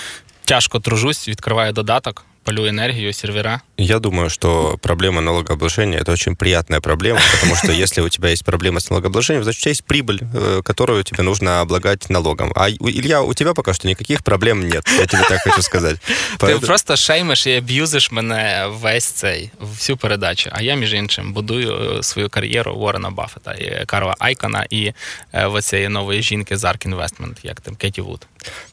тяжко 0.45 0.79
тружусь, 0.79 1.27
відкриваю 1.27 1.73
додаток, 1.73 2.25
палю 2.46 2.68
энергию, 2.68 3.12
сервера. 3.12 3.62
Я 3.76 3.98
думаю, 3.98 4.30
что 4.30 4.76
проблема 4.82 5.20
налогообложения – 5.20 6.00
это 6.00 6.12
очень 6.12 6.36
приятная 6.36 6.80
проблема, 6.80 7.20
потому 7.32 7.57
что 7.57 7.72
если 7.72 8.00
у 8.00 8.09
тебя 8.09 8.30
есть 8.30 8.44
проблема 8.44 8.80
с 8.80 8.90
налогообложением, 8.90 9.44
значит, 9.44 9.61
у 9.61 9.62
тебя 9.62 9.70
есть 9.70 9.84
прибыль, 9.84 10.20
э, 10.34 10.62
которую 10.64 11.05
тебе 11.05 11.22
нужно 11.22 11.61
облагать 11.61 12.11
налогом. 12.11 12.53
А, 12.55 12.68
Илья, 12.70 13.22
у 13.22 13.34
тебя 13.34 13.55
пока 13.55 13.74
что 13.74 13.88
никаких 13.88 14.22
проблем 14.24 14.68
нет, 14.68 14.88
я 14.98 15.07
тебе 15.07 15.22
так 15.28 15.42
хочу 15.42 15.62
сказать. 15.62 16.00
Ти 16.38 16.59
просто 16.59 16.96
шеймиш 16.96 17.46
і 17.46 17.57
аб'юзиш 17.57 18.12
мене 18.12 18.66
весь 18.68 19.05
цей, 19.05 19.50
всю 19.61 19.96
передачу. 19.96 20.50
А 20.53 20.62
я, 20.62 20.74
між 20.74 20.94
іншим, 20.94 21.32
будую 21.32 22.03
свою 22.03 22.28
кар'єру 22.28 22.72
Уоррена 22.72 23.11
Баффета, 23.11 23.53
і 23.53 23.84
Карла 23.86 24.14
Айкона 24.18 24.66
і 24.70 24.92
оцієї 25.32 25.88
нової 25.88 26.22
жінки 26.22 26.57
з 26.57 26.64
Ark 26.64 26.88
Investment, 26.88 27.36
як 27.42 27.61
там 27.61 27.76
Кеті 27.76 28.00
Вуд. 28.00 28.26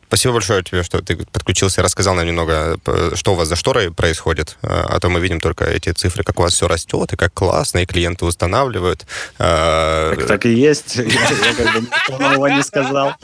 Спасибо 0.06 0.34
большое 0.34 0.62
тебе, 0.62 0.82
что 0.82 1.00
ты 1.00 1.16
подключился, 1.16 1.82
рассказал 1.82 2.14
нам 2.14 2.26
немного, 2.26 2.78
что 3.14 3.32
у 3.32 3.34
вас 3.34 3.48
за 3.48 3.56
шторой 3.56 3.92
происходит. 3.92 4.56
А 4.62 4.98
то 5.00 5.08
мы 5.08 5.20
видим 5.20 5.40
только 5.40 5.64
эти 5.64 5.92
цифры, 5.92 6.22
как 6.22 6.38
у 6.38 6.42
вас 6.42 6.54
все 6.54 6.68
растет, 6.68 7.12
и 7.12 7.16
как 7.16 7.32
классно, 7.34 7.78
и 7.78 7.86
клиенты 7.86 8.24
устанавливают. 8.24 9.06
Так, 9.38 10.26
так 10.26 10.46
и 10.46 10.52
есть. 10.52 10.96
Я 10.96 11.54
как 11.54 11.74
бы 11.74 11.88
нового 12.18 12.46
не 12.48 12.62
сказал. 12.62 13.14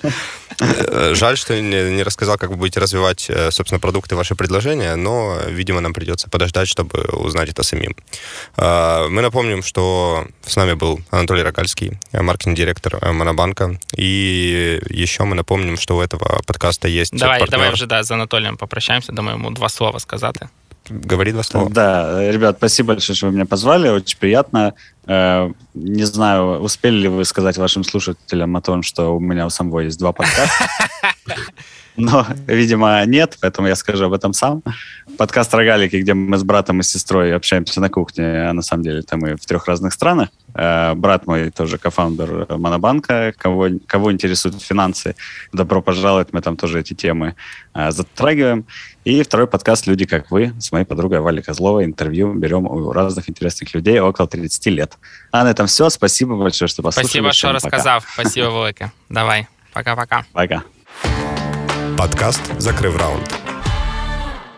Жаль, 1.12 1.36
что 1.36 1.60
не 1.60 2.02
рассказал, 2.02 2.38
как 2.38 2.50
вы 2.50 2.56
будете 2.56 2.80
развивать, 2.80 3.30
собственно, 3.50 3.78
продукты, 3.78 4.16
ваши 4.16 4.34
предложения, 4.34 4.96
но, 4.96 5.38
видимо, 5.46 5.80
нам 5.80 5.92
придется 5.92 6.28
подождать, 6.28 6.68
чтобы 6.68 7.00
узнать 7.12 7.50
это 7.50 7.62
самим. 7.62 7.94
Мы 8.56 9.22
напомним, 9.22 9.62
что 9.62 10.26
с 10.44 10.56
нами 10.56 10.74
был 10.74 11.00
Анатолий 11.10 11.42
Рогальский, 11.42 11.98
маркетинг-директор 12.12 13.12
Монобанка, 13.12 13.78
и 13.96 14.80
еще 14.88 15.24
мы 15.24 15.34
напомним, 15.34 15.76
что 15.78 15.96
у 15.96 16.00
этого 16.00 16.42
подкаста 16.46 16.69
есть 16.87 17.17
Давай, 17.17 17.39
партнер. 17.39 17.59
давай 17.59 17.73
вже 17.73 17.85
да, 17.85 18.03
з 18.03 18.11
Анатолієм 18.11 18.57
попрощаємося, 18.57 19.13
думаю, 19.13 19.37
ему 19.37 19.51
два 19.51 19.69
слова 19.69 19.99
сказати. 19.99 20.47
Говори 21.09 21.31
два 21.31 21.43
слова. 21.43 21.69
Да, 21.69 22.31
ребят, 22.31 22.57
спасибо 22.57 22.87
большое, 22.87 23.15
что 23.15 23.27
вы 23.27 23.33
меня 23.33 23.45
позвали, 23.45 23.89
очень 23.89 24.19
приятно. 24.19 24.73
Не 25.73 26.05
знаю, 26.05 26.61
успели 26.61 26.95
ли 26.95 27.07
вы 27.07 27.25
сказать 27.25 27.57
вашим 27.57 27.83
слушателям 27.83 28.55
о 28.55 28.61
том, 28.61 28.83
что 28.83 29.15
у 29.15 29.19
меня 29.19 29.45
у 29.45 29.49
самого 29.49 29.79
есть 29.79 29.99
два 29.99 30.11
подкаста. 30.11 30.67
Но, 31.96 32.26
видимо, 32.46 33.04
нет, 33.04 33.36
поэтому 33.40 33.68
я 33.68 33.76
скажу 33.76 34.06
об 34.06 34.12
этом 34.12 34.32
сам. 34.32 34.62
Подкаст 35.18 35.52
«Рогалики», 35.52 35.96
где 35.96 36.14
мы 36.14 36.38
с 36.38 36.42
братом 36.44 36.80
и 36.80 36.82
сестрой 36.82 37.34
общаемся 37.34 37.80
на 37.80 37.90
кухне, 37.90 38.48
а 38.48 38.52
на 38.52 38.62
самом 38.62 38.84
деле 38.84 39.00
это 39.00 39.16
мы 39.16 39.36
в 39.36 39.44
трех 39.44 39.66
разных 39.66 39.92
странах. 39.92 40.30
Брат 40.54 41.26
мой 41.26 41.50
тоже 41.50 41.78
кофаундер 41.78 42.46
Монобанка. 42.56 43.34
Кого, 43.36 43.68
кого 43.86 44.12
интересуют 44.12 44.62
финансы, 44.62 45.14
добро 45.52 45.82
пожаловать, 45.82 46.32
мы 46.32 46.40
там 46.40 46.56
тоже 46.56 46.80
эти 46.80 46.94
темы 46.94 47.34
затрагиваем. 47.74 48.66
И 49.04 49.22
второй 49.22 49.46
подкаст 49.46 49.86
«Люди, 49.86 50.06
как 50.06 50.30
вы» 50.30 50.52
с 50.58 50.72
моей 50.72 50.84
подругой 50.84 51.20
Валей 51.20 51.42
Козловой. 51.42 51.84
Интервью 51.84 52.32
берем 52.34 52.66
у 52.66 52.92
разных 52.92 53.28
интересных 53.28 53.74
людей 53.74 53.98
около 54.00 54.28
30 54.28 54.66
лет. 54.66 54.98
А 55.32 55.44
на 55.44 55.50
этом 55.50 55.66
все. 55.66 55.90
Спасибо 55.90 56.36
большое, 56.36 56.68
что 56.68 56.82
послушали. 56.82 57.08
Спасибо, 57.08 57.32
что 57.32 57.52
рассказал. 57.52 58.00
Спасибо 58.14 58.64
велике. 58.64 58.92
Давай. 59.08 59.48
Пока-пока. 59.72 60.24
Пока. 60.32 60.62
Подкаст 62.00 62.40
закрив 62.58 62.96
раунд. 62.96 63.28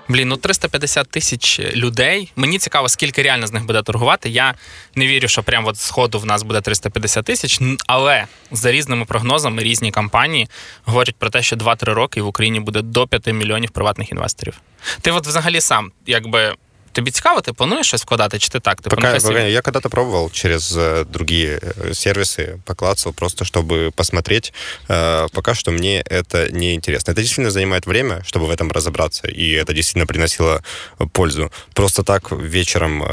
Блін, 0.08 0.28
ну 0.28 0.36
350 0.36 1.08
тисяч 1.08 1.60
людей. 1.60 2.32
Мені 2.36 2.58
цікаво, 2.58 2.88
скільки 2.88 3.22
реально 3.22 3.46
з 3.46 3.52
них 3.52 3.66
буде 3.66 3.82
торгувати. 3.82 4.30
Я 4.30 4.54
не 4.94 5.06
вірю, 5.06 5.28
що 5.28 5.42
прямо 5.42 5.68
от 5.68 5.76
сходу 5.76 6.18
в 6.18 6.26
нас 6.26 6.42
буде 6.42 6.60
350 6.60 7.24
тисяч. 7.24 7.60
Але 7.86 8.26
за 8.50 8.72
різними 8.72 9.04
прогнозами 9.04 9.62
різні 9.62 9.90
компанії 9.90 10.48
говорять 10.84 11.16
про 11.16 11.30
те, 11.30 11.42
що 11.42 11.56
2-3 11.56 11.84
роки 11.84 12.22
в 12.22 12.26
Україні 12.26 12.60
буде 12.60 12.82
до 12.82 13.06
5 13.06 13.26
мільйонів 13.26 13.70
приватних 13.70 14.12
інвесторів. 14.12 14.60
Ти 15.00 15.10
от 15.10 15.26
взагалі 15.26 15.60
сам, 15.60 15.92
якби. 16.06 16.54
Тобі 16.91 17.11
цікаво, 17.11 17.41
ти 17.41 17.53
плануєш 17.53 17.87
щось 17.87 18.01
вкладати, 18.01 18.39
чи 18.39 18.49
ти 18.49 18.59
так? 18.59 18.81
Ти 18.81 18.89
пока, 18.89 19.19
пока, 19.19 19.39
я 19.41 19.61
когда-то 19.61 19.89
пробовал 19.89 20.31
через 20.31 20.71
другие 21.05 21.59
сервисы, 21.93 22.57
поклацал 22.65 23.13
просто, 23.13 23.45
чтобы 23.45 23.91
посмотреть. 23.91 24.53
Пока 24.87 25.53
что 25.53 25.71
мне 25.71 26.01
это 26.01 26.51
не 26.51 26.73
интересно. 26.73 27.11
Это 27.11 27.21
действительно 27.21 27.51
занимает 27.51 27.85
время, 27.85 28.23
чтобы 28.25 28.47
в 28.47 28.49
этом 28.49 28.71
разобраться, 28.71 29.27
и 29.27 29.51
это 29.51 29.73
действительно 29.73 30.07
приносило 30.07 30.63
пользу. 31.11 31.51
Просто 31.75 32.03
так 32.03 32.31
вечером, 32.31 33.03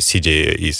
сидя 0.00 0.30
и 0.30 0.72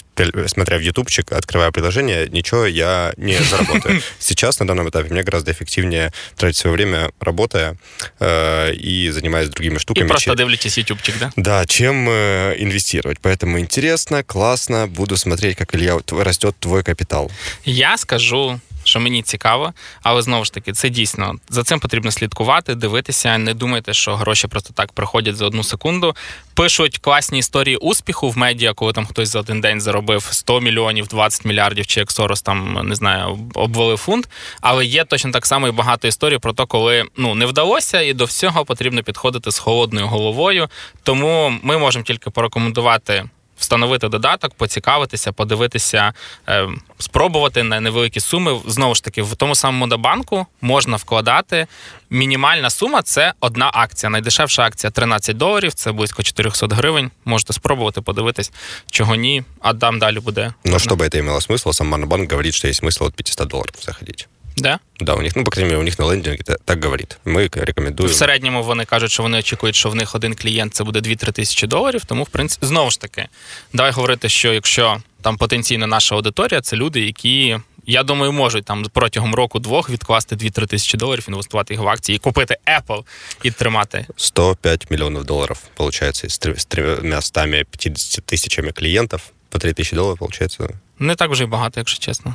смотря 0.46 0.78
в 0.78 0.80
ютубчик, 0.80 1.32
открывая 1.32 1.70
приложение, 1.72 2.28
ничего 2.28 2.66
я 2.66 3.12
не 3.18 3.36
заработаю. 3.36 4.00
Сейчас, 4.18 4.60
на 4.60 4.66
данном 4.66 4.88
этапе, 4.88 5.10
мне 5.10 5.22
гораздо 5.22 5.52
эффективнее 5.52 6.12
тратить 6.36 6.56
свое 6.56 6.74
время, 6.74 7.10
работая 7.20 7.76
и 8.18 9.10
занимаясь 9.12 9.50
другими 9.50 9.76
штуками. 9.76 10.06
И 10.06 10.08
просто 10.08 10.34
дивлитесь 10.34 10.78
ютубчик, 10.78 11.18
да? 11.18 11.32
Да, 11.36 11.66
чем 11.66 11.91
инвестировать. 11.93 13.19
Поэтому 13.21 13.59
интересно, 13.59 14.23
классно. 14.23 14.87
Буду 14.87 15.17
смотреть, 15.17 15.57
как 15.57 15.75
Илья 15.75 15.97
растет 16.09 16.55
твой 16.59 16.83
капитал. 16.83 17.31
Я 17.63 17.97
скажу. 17.97 18.59
Що 18.93 18.99
мені 18.99 19.21
цікаво, 19.21 19.73
але 20.03 20.21
знову 20.21 20.45
ж 20.45 20.53
таки, 20.53 20.73
це 20.73 20.89
дійсно 20.89 21.35
за 21.49 21.63
цим 21.63 21.79
потрібно 21.79 22.11
слідкувати, 22.11 22.75
дивитися. 22.75 23.37
Не 23.37 23.53
думайте, 23.53 23.93
що 23.93 24.15
гроші 24.15 24.47
просто 24.47 24.73
так 24.73 24.91
приходять 24.91 25.35
за 25.35 25.45
одну 25.45 25.63
секунду. 25.63 26.15
Пишуть 26.53 26.97
класні 26.97 27.39
історії 27.39 27.77
успіху 27.77 28.29
в 28.29 28.37
медіа, 28.37 28.73
коли 28.73 28.93
там 28.93 29.05
хтось 29.05 29.29
за 29.29 29.39
один 29.39 29.61
день 29.61 29.81
заробив 29.81 30.27
100 30.31 30.61
мільйонів, 30.61 31.07
20 31.07 31.45
мільярдів, 31.45 31.87
чи 31.87 31.99
як 31.99 32.11
Сорос 32.11 32.41
там 32.41 32.79
не 32.83 32.95
знаю, 32.95 33.39
обвалив 33.53 33.97
фунт. 33.97 34.29
Але 34.61 34.85
є 34.85 35.03
точно 35.03 35.31
так 35.31 35.45
само 35.45 35.67
і 35.67 35.71
багато 35.71 36.07
історій 36.07 36.37
про 36.37 36.53
те, 36.53 36.65
коли 36.65 37.05
ну 37.17 37.35
не 37.35 37.45
вдалося, 37.45 38.01
і 38.01 38.13
до 38.13 38.25
всього 38.25 38.65
потрібно 38.65 39.03
підходити 39.03 39.51
з 39.51 39.59
холодною 39.59 40.07
головою. 40.07 40.67
Тому 41.03 41.53
ми 41.63 41.77
можемо 41.77 42.05
тільки 42.05 42.29
порекомендувати. 42.29 43.25
Встановити 43.73 44.07
додаток, 44.07 44.53
поцікавитися, 44.53 45.31
подивитися, 45.31 46.13
е, 46.49 46.67
спробувати 46.99 47.63
на 47.63 47.79
невеликі 47.79 48.19
суми. 48.19 48.59
Знову 48.67 48.95
ж 48.95 49.03
таки, 49.03 49.21
в 49.21 49.35
тому 49.35 49.55
самому 49.55 49.79
Монобанку 49.79 50.45
можна 50.61 50.97
вкладати. 50.97 51.67
Мінімальна 52.09 52.69
сума 52.69 53.01
це 53.01 53.33
одна 53.39 53.71
акція. 53.73 54.09
Найдешевша 54.09 54.63
акція 54.63 54.91
13 54.91 55.37
доларів, 55.37 55.73
це 55.73 55.91
близько 55.91 56.23
400 56.23 56.67
гривень. 56.67 57.11
Можете 57.25 57.53
спробувати 57.53 58.01
подивитись, 58.01 58.51
чого 58.91 59.15
ні, 59.15 59.43
а 59.59 59.73
там 59.73 59.99
далі 59.99 60.19
буде. 60.19 60.53
Ну, 60.65 60.79
щоб 60.79 61.09
це 61.11 61.21
мало 61.21 61.41
смисл, 61.41 61.71
сам 61.71 61.87
Монобанк 61.87 62.31
говорить, 62.31 62.53
що 62.53 62.67
є 62.67 62.73
смисл 62.73 63.05
від 63.05 63.13
500 63.13 63.47
доларів 63.47 63.73
заходити. 63.81 64.25
Да? 64.57 64.79
Да, 64.99 65.13
у 65.13 65.21
них, 65.21 65.35
ну, 65.35 65.43
по 65.43 65.51
крайней 65.51 65.69
мере, 65.69 65.81
у 65.81 65.83
них 65.83 65.99
на 65.99 66.05
лендинге 66.05 66.43
так 66.65 66.83
говорить. 66.83 67.17
Ми 67.25 67.49
рекомендуємо. 67.53 68.13
В 68.13 68.17
середньому 68.17 68.63
вони 68.63 68.85
кажуть, 68.85 69.11
що 69.11 69.23
вони 69.23 69.39
очікують, 69.39 69.75
що 69.75 69.89
в 69.89 69.95
них 69.95 70.15
один 70.15 70.35
клієнт 70.35 70.73
це 70.75 70.83
буде 70.83 70.99
2-3 70.99 71.31
тисячі 71.31 71.67
доларів. 71.67 72.05
Тому, 72.05 72.23
в 72.23 72.29
принципі, 72.29 72.65
знову 72.65 72.91
ж 72.91 72.99
таки, 72.99 73.27
давай 73.73 73.91
говорити, 73.91 74.29
що 74.29 74.53
якщо 74.53 74.97
там 75.21 75.37
потенційно 75.37 75.87
наша 75.87 76.15
аудиторія, 76.15 76.61
це 76.61 76.75
люди, 76.75 77.01
які. 77.01 77.57
Я 77.85 78.03
думаю, 78.03 78.31
можуть 78.31 78.65
там 78.65 78.85
протягом 78.93 79.35
року-двох 79.35 79.89
відкласти 79.89 80.35
2-3 80.35 80.67
тисячі 80.67 80.97
доларів, 80.97 81.25
інвестувати 81.27 81.73
їх 81.73 81.83
в 81.83 81.87
акції, 81.87 82.15
і 82.15 82.19
купити 82.19 82.57
Apple 82.79 83.03
і 83.43 83.51
тримати. 83.51 84.05
105 84.17 84.91
мільйонів 84.91 85.23
доларів, 85.25 85.57
виходить, 85.77 86.31
з 86.31 86.37
350 86.37 88.25
тисячами 88.25 88.71
клієнтів 88.71 89.21
по 89.52 89.58
3 89.58 89.72
тисячі 89.72 89.96
доларів, 89.96 90.18
виходить. 90.20 90.58
Не 90.98 91.14
так 91.14 91.30
вже 91.30 91.44
й 91.44 91.46
багато, 91.46 91.80
якщо 91.80 91.98
чесно. 91.98 92.34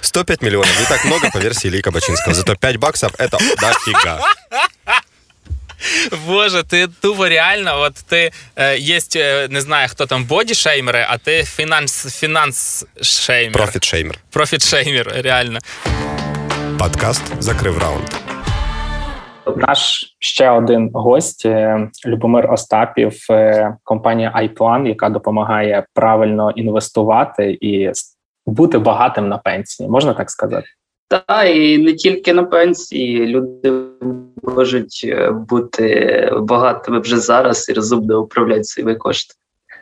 105 0.00 0.42
миллионов. 0.42 0.80
Не 0.80 0.86
так 0.86 1.04
много 1.04 1.30
по 1.32 1.40
версии 1.40 1.68
Ильи 1.68 1.80
Кабачинского. 1.80 2.34
Зато 2.34 2.56
5 2.56 2.76
баксов — 2.76 3.18
это 3.18 3.38
дофига. 3.60 4.20
Боже, 6.26 6.62
ти 6.62 6.88
тупо 7.00 7.28
реально, 7.28 7.80
от 7.80 7.94
ти 7.94 8.32
е, 8.56 8.78
є, 8.78 9.00
не 9.50 9.60
знаю, 9.60 9.88
хто 9.88 10.06
там 10.06 10.24
бодішеймери, 10.24 11.06
а 11.08 11.18
ти 11.18 11.44
фінанс, 11.44 12.18
фінанс 12.18 12.84
шеймер. 13.02 13.52
Профіт 13.52 13.84
шеймер. 13.84 14.18
Профіт 14.30 14.66
шеймер, 14.66 15.12
реально. 15.14 15.58
Подкаст 16.78 17.22
закрив 17.38 17.78
раунд. 17.78 18.08
Наш 19.55 20.15
ще 20.19 20.49
один 20.49 20.91
гость 20.93 21.47
Любомир 22.05 22.51
Остапів, 22.51 23.13
компанія 23.83 24.33
iPlan, 24.43 24.87
яка 24.87 25.09
допомагає 25.09 25.85
правильно 25.93 26.51
інвестувати 26.51 27.57
і 27.61 27.91
бути 28.45 28.77
багатим 28.77 29.29
на 29.29 29.37
пенсії, 29.37 29.89
можна 29.89 30.13
так 30.13 30.31
сказати? 30.31 30.67
Так, 31.07 31.55
і 31.55 31.77
не 31.77 31.93
тільки 31.93 32.33
на 32.33 32.43
пенсії. 32.43 33.27
Люди 33.27 33.73
можуть 34.43 35.15
бути 35.31 36.29
багатими 36.39 36.99
вже 36.99 37.17
зараз 37.17 37.69
і 37.69 37.73
розумно 37.73 38.21
управляти 38.21 38.63
свої 38.63 38.95
кошти. 38.95 39.35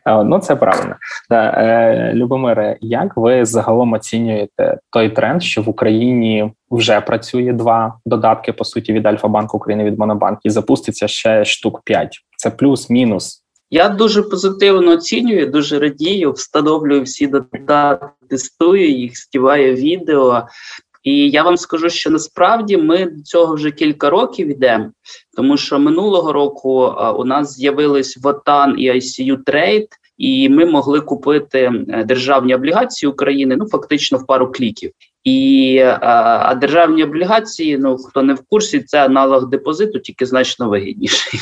Ну, 0.06 0.40
це 0.40 0.56
правильно. 0.56 0.96
Да. 1.30 2.12
Любомире, 2.14 2.78
як 2.82 3.18
ви 3.18 3.46
загалом 3.46 3.94
оцінюєте 3.94 4.78
той 4.90 5.10
тренд, 5.10 5.44
що 5.44 5.62
в 5.62 5.70
Україні 5.70 6.52
вже 6.72 7.02
працює 7.02 7.54
два 7.54 8.00
додатки, 8.06 8.54
по 8.54 8.66
суті, 8.66 8.94
від 8.94 9.06
Альфа-Банку 9.06 9.58
України 9.58 9.84
від 9.84 10.00
Монобанк, 10.00 10.40
і 10.44 10.50
запуститься 10.50 11.08
ще 11.08 11.46
штук 11.46 11.82
5. 11.86 12.20
Це 12.38 12.50
плюс-мінус. 12.50 13.44
Я 13.74 13.90
дуже 13.90 14.24
позитивно 14.24 14.92
оцінюю, 14.92 15.52
дуже 15.52 15.80
радію, 15.80 16.32
встановлюю 16.32 17.04
всі 17.04 17.28
додатки, 17.28 18.08
тестую 18.30 18.92
їх, 18.92 19.18
співаю 19.18 19.76
відео. 19.76 20.48
І 21.04 21.30
я 21.30 21.44
вам 21.44 21.58
скажу, 21.58 21.90
що 21.90 22.10
насправді 22.10 22.78
ми 22.78 23.06
до 23.06 23.24
цього 23.24 23.56
вже 23.56 23.72
кілька 23.72 24.10
років 24.10 24.48
йдемо. 24.48 24.92
Тому 25.36 25.58
що 25.58 25.80
минулого 25.80 26.34
року 26.34 26.96
у 27.18 27.26
нас 27.26 27.56
з'явились 27.56 28.18
ВОТАН 28.24 28.76
і 28.78 28.92
ICU 28.92 29.38
Trade, 29.44 29.88
і 30.18 30.50
ми 30.50 30.66
могли 30.66 31.02
купити 31.02 31.72
державні 32.06 32.56
облігації 32.56 33.10
України 33.10 33.56
ну 33.56 33.68
фактично 33.70 34.18
в 34.18 34.26
пару 34.26 34.52
кліків. 34.52 34.92
І 35.24 35.78
а 36.02 36.56
державні 36.56 37.04
облігації, 37.04 37.78
ну 37.78 37.98
хто 37.98 38.24
не 38.24 38.34
в 38.34 38.42
курсі, 38.50 38.80
це 38.80 39.06
аналог 39.06 39.50
депозиту, 39.50 40.00
тільки 40.00 40.26
значно 40.26 40.70
вигідніший. 40.70 41.40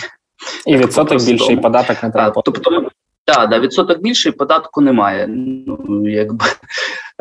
І 0.68 0.78
відсоток 0.78 1.26
більший 1.26 1.58
податок 1.58 2.04
не 2.04 2.10
треба. 2.10 2.42
Тобто, 2.46 2.90
так, 3.26 3.50
да, 3.50 3.60
відсоток 3.60 4.02
більший 4.02 4.32
податку 4.32 4.82
немає. 4.82 5.28
Ну, 5.28 6.10
якби, 6.10 6.46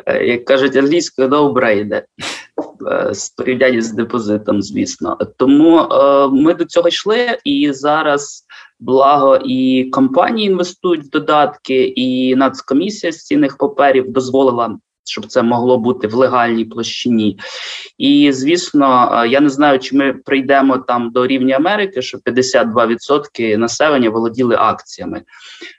Як 0.25 0.45
кажуть, 0.45 0.77
англійською 0.77 1.29
добре 1.29 1.79
йде 1.79 2.05
з 3.13 3.31
порівняння 3.31 3.83
з 3.83 3.93
депозитом, 3.93 4.63
звісно. 4.63 5.19
Тому 5.37 5.79
е, 5.79 6.29
ми 6.29 6.55
до 6.55 6.65
цього 6.65 6.89
йшли, 6.89 7.39
і 7.45 7.73
зараз 7.73 8.45
благо 8.81 9.37
і 9.45 9.85
компанії 9.85 10.47
інвестують 10.47 11.05
в 11.05 11.11
додатки, 11.11 11.85
і 11.85 12.37
Нацкомісія 12.37 13.13
з 13.13 13.25
цінних 13.25 13.59
паперів 13.59 14.13
дозволила 14.13 14.79
щоб 15.11 15.27
це 15.27 15.43
могло 15.43 15.79
бути 15.79 16.07
в 16.07 16.15
легальній 16.15 16.65
площині. 16.65 17.39
І 17.99 18.33
звісно, 18.33 19.21
е, 19.25 19.29
я 19.29 19.41
не 19.41 19.49
знаю, 19.49 19.79
чи 19.79 19.97
ми 19.97 20.13
прийдемо 20.13 20.79
там 20.79 21.11
до 21.11 21.27
рівня 21.27 21.57
Америки, 21.57 22.03
що 22.03 22.19
52% 22.19 23.57
населення 23.57 24.11
володіли 24.11 24.57
акціями. 24.59 25.23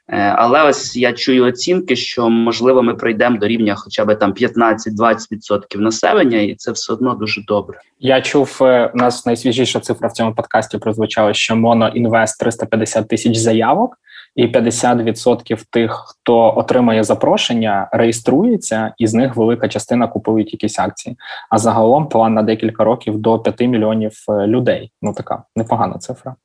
Е, 0.09 0.33
але 0.37 0.63
ось 0.63 0.95
я 0.95 1.13
чую 1.13 1.45
оцінки, 1.45 1.95
що 1.95 2.29
можливо 2.29 2.83
ми 2.83 2.95
прийдемо 2.95 3.37
до 3.37 3.47
рівня 3.47 3.75
хоча 3.75 4.05
б 4.05 4.15
там 4.15 4.33
15-20% 4.33 5.77
населення, 5.77 6.39
і 6.39 6.55
це 6.55 6.71
все 6.71 6.93
одно 6.93 7.13
дуже 7.13 7.41
добре. 7.47 7.81
Я 7.99 8.21
чув 8.21 8.57
е, 8.61 8.91
у 8.93 8.97
нас 8.97 9.25
найсвіжіша 9.25 9.79
цифра 9.79 10.07
в 10.07 10.11
цьому 10.11 10.33
подкасті 10.33 10.77
прозвучала, 10.77 11.33
що 11.33 11.55
моноінвест 11.55 12.39
350 12.39 13.07
тисяч 13.07 13.37
заявок 13.37 13.95
і 14.35 14.47
50% 14.47 15.65
тих, 15.69 16.05
хто 16.07 16.57
отримає 16.57 17.03
запрошення, 17.03 17.89
реєструється, 17.91 18.93
і 18.97 19.07
з 19.07 19.13
них 19.13 19.35
велика 19.35 19.67
частина 19.67 20.07
купують 20.07 20.53
якісь 20.53 20.79
акції. 20.79 21.17
А 21.49 21.57
загалом 21.57 22.07
план 22.07 22.33
на 22.33 22.43
декілька 22.43 22.83
років 22.83 23.17
до 23.17 23.39
5 23.39 23.59
мільйонів 23.61 24.13
е, 24.29 24.47
людей. 24.47 24.91
Ну 25.01 25.13
така 25.13 25.43
непогана 25.55 25.97
цифра. 25.97 26.35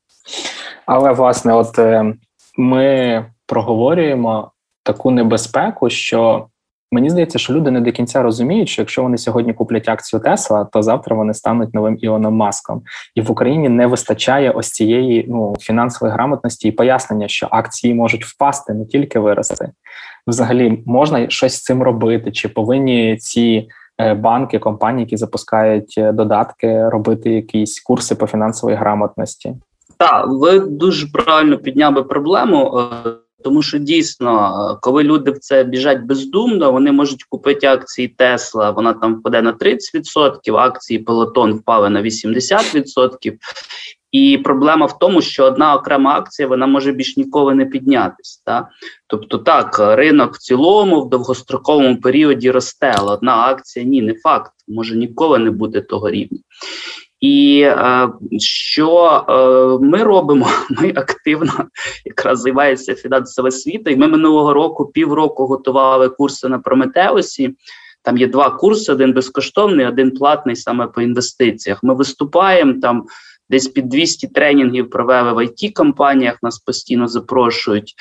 Але 0.86 1.12
власне, 1.12 1.54
от 1.54 1.78
е, 1.78 2.14
ми 2.58 3.24
проговорюємо 3.46 4.50
таку 4.82 5.10
небезпеку, 5.10 5.90
що 5.90 6.46
Мені 6.94 7.10
здається, 7.10 7.38
що 7.38 7.52
люди 7.52 7.70
не 7.70 7.80
до 7.80 7.92
кінця 7.92 8.22
розуміють, 8.22 8.68
що 8.68 8.82
якщо 8.82 9.02
вони 9.02 9.18
сьогодні 9.18 9.52
куплять 9.52 9.88
акцію 9.88 10.20
Тесла, 10.20 10.64
то 10.64 10.82
завтра 10.82 11.16
вони 11.16 11.34
стануть 11.34 11.74
новим 11.74 11.98
Ілоном 12.00 12.34
Маском. 12.34 12.82
І 13.14 13.20
в 13.20 13.30
Україні 13.30 13.68
не 13.68 13.86
вистачає 13.86 14.50
ось 14.50 14.70
цієї 14.70 15.26
ну 15.28 15.54
фінансової 15.60 16.14
грамотності 16.14 16.68
і 16.68 16.72
пояснення, 16.72 17.28
що 17.28 17.48
акції 17.50 17.94
можуть 17.94 18.24
впасти, 18.24 18.74
не 18.74 18.86
тільки 18.86 19.18
вирости. 19.18 19.70
Взагалі 20.26 20.82
можна 20.86 21.30
щось 21.30 21.54
з 21.54 21.62
цим 21.62 21.82
робити, 21.82 22.32
чи 22.32 22.48
повинні 22.48 23.16
ці 23.16 23.68
е, 24.00 24.14
банки, 24.14 24.58
компанії, 24.58 25.04
які 25.04 25.16
запускають 25.16 25.94
е, 25.98 26.12
додатки, 26.12 26.88
робити 26.88 27.30
якісь 27.30 27.80
курси 27.80 28.14
по 28.14 28.26
фінансовій 28.26 28.74
грамотності? 28.74 29.54
Так, 29.98 30.24
ви 30.28 30.58
дуже 30.58 31.06
правильно 31.12 31.58
підняли 31.58 32.02
проблему. 32.02 32.80
Е, 33.44 33.48
тому 33.48 33.62
що 33.62 33.78
дійсно, 33.78 34.78
коли 34.82 35.02
люди 35.02 35.30
в 35.30 35.38
це 35.38 35.64
біжать 35.64 36.02
бездумно, 36.02 36.72
вони 36.72 36.92
можуть 36.92 37.24
купити 37.24 37.66
акції 37.66 38.08
Тесла, 38.08 38.70
вона 38.70 38.92
там 38.92 39.14
впаде 39.14 39.42
на 39.42 39.52
30%, 39.52 40.56
акції 40.56 40.98
Пелотон 40.98 41.52
впали 41.52 41.90
на 41.90 42.02
80%. 42.02 43.32
І 44.12 44.38
проблема 44.38 44.86
в 44.86 44.98
тому, 44.98 45.22
що 45.22 45.44
одна 45.44 45.74
окрема 45.74 46.14
акція 46.14 46.48
вона 46.48 46.66
може 46.66 46.92
більш 46.92 47.16
ніколи 47.16 47.54
не 47.54 47.66
піднятися. 47.66 48.40
Так? 48.44 48.68
Тобто, 49.06 49.38
так, 49.38 49.78
ринок 49.78 50.34
в 50.34 50.38
цілому 50.38 51.00
в 51.00 51.10
довгостроковому 51.10 52.00
періоді 52.00 52.50
росте, 52.50 52.94
але 52.96 53.12
одна 53.12 53.36
акція 53.36 53.84
ні, 53.84 54.02
не 54.02 54.14
факт, 54.14 54.52
може 54.68 54.96
ніколи 54.96 55.38
не 55.38 55.50
буде 55.50 55.80
того 55.80 56.10
рівня. 56.10 56.38
І 57.24 57.60
е, 57.60 58.08
що 58.38 59.24
е, 59.28 59.84
ми 59.84 60.02
робимо? 60.02 60.48
Ми 60.70 60.92
активно 60.96 61.52
якраз 62.04 62.40
займаємося 62.40 62.94
фінансова 62.94 63.48
освіта, 63.48 63.90
і 63.90 63.96
ми 63.96 64.08
минулого 64.08 64.52
року 64.52 64.86
півроку 64.86 65.46
готували 65.46 66.08
курси 66.08 66.48
на 66.48 66.58
Прометеусі. 66.58 67.54
Там 68.02 68.18
є 68.18 68.26
два 68.26 68.50
курси: 68.50 68.92
один 68.92 69.12
безкоштовний, 69.12 69.86
один 69.86 70.10
платний 70.10 70.56
саме 70.56 70.86
по 70.86 71.00
інвестиціях. 71.00 71.82
Ми 71.82 71.94
виступаємо 71.94 72.74
там. 72.82 73.04
Десь 73.50 73.68
під 73.68 73.88
200 73.88 74.28
тренінгів 74.28 74.90
провели 74.90 75.32
в 75.32 75.38
it 75.38 75.72
компаніях 75.72 76.38
нас 76.42 76.58
постійно 76.58 77.08
запрошують. 77.08 77.94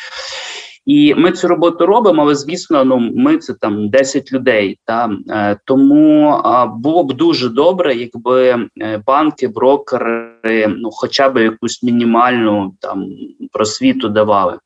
І 0.85 1.15
ми 1.15 1.31
цю 1.31 1.47
роботу 1.47 1.85
робимо, 1.85 2.21
але 2.21 2.35
звісно, 2.35 2.85
ну 2.85 3.11
ми 3.15 3.37
це 3.37 3.53
там 3.53 3.89
10 3.89 4.33
людей. 4.33 4.79
Та 4.85 5.09
е, 5.29 5.57
тому 5.65 6.41
було 6.75 7.03
б 7.03 7.13
дуже 7.13 7.49
добре, 7.49 7.95
якби 7.95 8.67
е, 8.81 8.97
банки, 9.05 9.47
брокери, 9.47 10.67
ну 10.67 10.89
хоча 10.91 11.29
б 11.29 11.43
якусь 11.43 11.83
мінімальну 11.83 12.73
там 12.79 13.05
просвіту 13.51 14.09
давали. 14.09 14.57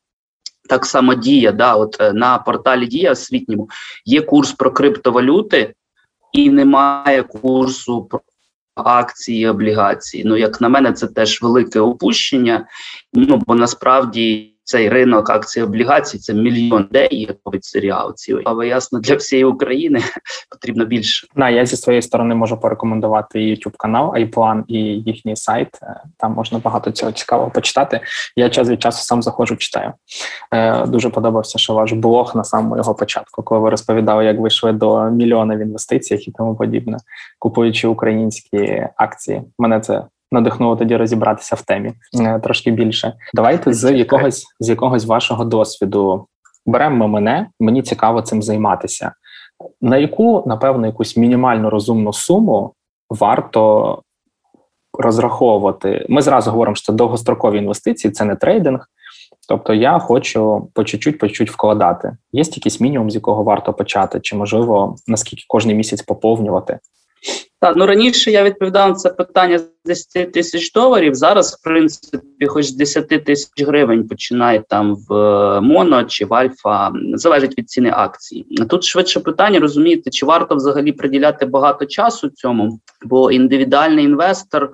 Так 0.68 0.86
само 0.86 1.14
дія, 1.14 1.52
да, 1.52 1.74
от 1.74 1.96
е, 2.00 2.12
на 2.12 2.38
порталі 2.38 2.86
Дія 2.86 3.12
освітньому 3.12 3.68
є 4.04 4.20
курс 4.20 4.52
про 4.52 4.70
криптовалюти, 4.70 5.74
і 6.32 6.50
немає 6.50 7.22
курсу 7.22 8.04
про 8.04 8.20
акції, 8.74 9.48
облігації. 9.48 10.24
Ну, 10.26 10.36
як 10.36 10.60
на 10.60 10.68
мене, 10.68 10.92
це 10.92 11.06
теж 11.06 11.42
велике 11.42 11.80
опущення. 11.80 12.66
Ну 13.12 13.42
бо 13.46 13.54
насправді 13.54 14.54
цей 14.68 14.88
ринок 14.88 15.30
акцій 15.30 15.62
облігацій 15.62 16.18
це 16.18 16.34
мільйон 16.34 16.88
як 17.10 17.36
робить 17.44 17.64
серіал 17.64 18.14
цілий. 18.14 18.42
Але 18.46 18.66
ясно 18.66 19.00
для 19.00 19.14
всієї 19.14 19.44
України 19.44 20.00
потрібно 20.50 20.84
більше. 20.84 21.26
На 21.34 21.50
я 21.50 21.66
зі 21.66 21.76
своєї 21.76 22.02
сторони 22.02 22.34
можу 22.34 22.60
порекомендувати 22.60 23.38
YouTube 23.38 23.76
канал, 23.76 24.14
iPlan 24.14 24.64
і 24.68 24.78
їхній 24.78 25.36
сайт. 25.36 25.68
Е, 25.82 26.00
там 26.16 26.32
можна 26.32 26.58
багато 26.58 26.90
цього 26.90 27.12
цікавого 27.12 27.50
почитати. 27.50 28.00
Я 28.36 28.50
час 28.50 28.68
від 28.68 28.82
часу 28.82 29.04
сам 29.04 29.22
заходжу, 29.22 29.56
читаю. 29.56 29.92
Е, 30.52 30.86
Дуже 30.86 31.10
подобався, 31.10 31.58
що 31.58 31.74
ваш 31.74 31.92
блог 31.92 32.32
на 32.36 32.44
самому 32.44 32.76
його 32.76 32.94
початку, 32.94 33.42
коли 33.42 33.60
ви 33.60 33.70
розповідали, 33.70 34.24
як 34.24 34.38
ви 34.38 34.48
йшли 34.48 34.72
до 34.72 35.10
мільйона 35.10 35.56
в 35.56 35.60
інвестиціях 35.60 36.28
і 36.28 36.32
тому 36.32 36.56
подібне, 36.56 36.96
купуючи 37.38 37.88
українські 37.88 38.86
акції. 38.96 39.42
Мене 39.58 39.80
це 39.80 40.02
надихнуло 40.32 40.76
тоді 40.76 40.96
розібратися 40.96 41.56
в 41.56 41.62
темі 41.62 41.92
е, 42.20 42.40
трошки 42.40 42.70
більше. 42.70 43.14
Давайте 43.34 43.72
з 43.72 43.92
якогось 43.92 44.46
з 44.60 44.68
якогось 44.68 45.06
вашого 45.06 45.44
досвіду 45.44 46.26
беремо 46.66 47.08
мене. 47.08 47.46
Мені 47.60 47.82
цікаво 47.82 48.22
цим 48.22 48.42
займатися. 48.42 49.12
На 49.80 49.96
яку 49.96 50.44
напевно 50.46 50.86
якусь 50.86 51.16
мінімальну 51.16 51.70
розумну 51.70 52.12
суму 52.12 52.72
варто 53.10 54.02
розраховувати? 54.98 56.06
Ми 56.08 56.22
зразу 56.22 56.50
говоримо, 56.50 56.76
що 56.76 56.86
це 56.86 56.92
довгострокові 56.92 57.58
інвестиції, 57.58 58.12
це 58.12 58.24
не 58.24 58.36
трейдинг. 58.36 58.86
Тобто 59.48 59.74
я 59.74 59.98
хочу 59.98 60.68
по 60.74 60.84
чуть-чуть, 60.84 61.18
по 61.18 61.28
чуть 61.28 61.50
вкладати. 61.50 62.16
Є 62.32 62.42
якийсь 62.42 62.80
мінімум, 62.80 63.10
з 63.10 63.14
якого 63.14 63.42
варто 63.42 63.72
почати, 63.72 64.20
чи 64.20 64.36
можливо 64.36 64.96
наскільки 65.06 65.44
кожен 65.48 65.76
місяць 65.76 66.02
поповнювати? 66.02 66.78
Так, 67.60 67.76
ну 67.76 67.86
раніше 67.86 68.30
я 68.30 68.44
відповідав 68.44 68.88
на 68.88 68.94
це 68.94 69.10
питання 69.10 69.58
з 69.58 69.70
10 69.84 70.32
тисяч 70.32 70.72
доларів. 70.72 71.14
Зараз, 71.14 71.54
в 71.54 71.64
принципі, 71.64 72.46
хоч 72.46 72.64
з 72.64 72.72
10 72.72 73.24
тисяч 73.24 73.66
гривень 73.66 74.08
починає 74.08 74.62
там 74.68 74.96
в 75.08 75.14
е, 75.14 75.60
моно 75.60 76.04
чи 76.04 76.24
в 76.24 76.34
альфа, 76.34 76.92
залежить 77.14 77.58
від 77.58 77.70
ціни 77.70 77.92
акції. 77.96 78.44
Тут 78.70 78.84
швидше 78.84 79.20
питання 79.20 79.60
розумієте, 79.60 80.10
чи 80.10 80.26
варто 80.26 80.54
взагалі 80.54 80.92
приділяти 80.92 81.46
багато 81.46 81.86
часу 81.86 82.28
цьому, 82.28 82.80
бо 83.04 83.30
індивідуальний 83.30 84.04
інвестор. 84.04 84.70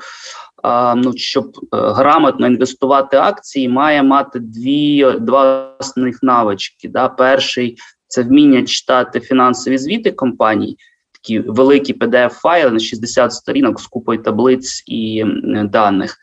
Ну, 0.97 1.13
щоб 1.17 1.47
е, 1.47 1.61
грамотно 1.73 2.47
інвестувати 2.47 3.17
акції, 3.17 3.69
має 3.69 4.03
мати 4.03 4.39
дві 4.39 5.13
два 5.21 5.71
основних 5.81 6.23
навички. 6.23 6.89
Да? 6.89 7.09
Перший 7.09 7.77
це 8.07 8.23
вміння 8.23 8.63
читати 8.63 9.21
фінансові 9.21 9.79
звіти 9.79 10.13
компаній 10.13 10.77
такі 11.25 11.41
великі 11.41 11.95
pdf 11.95 12.29
файли 12.29 12.71
на 12.71 12.79
60 12.79 13.33
сторінок 13.33 13.81
з 13.81 13.87
купою 13.87 14.23
таблиць 14.23 14.83
і 14.87 15.25
даних. 15.65 16.17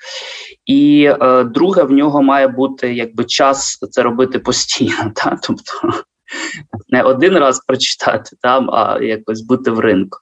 І 0.66 1.12
е, 1.22 1.44
друге, 1.44 1.84
в 1.84 1.92
нього 1.92 2.22
має 2.22 2.48
бути 2.48 2.94
якби 2.94 3.26
час 3.26 3.78
це 3.92 4.04
робити 4.04 4.40
постійно. 4.40 5.12
Та? 5.16 5.38
Тобто 5.44 5.72
не 6.90 7.04
один 7.04 7.38
раз 7.38 7.60
прочитати, 7.68 8.36
там, 8.42 8.72
а 8.72 9.00
якось 9.02 9.42
бути 9.42 9.72
в 9.72 9.80
ринку. 9.80 10.20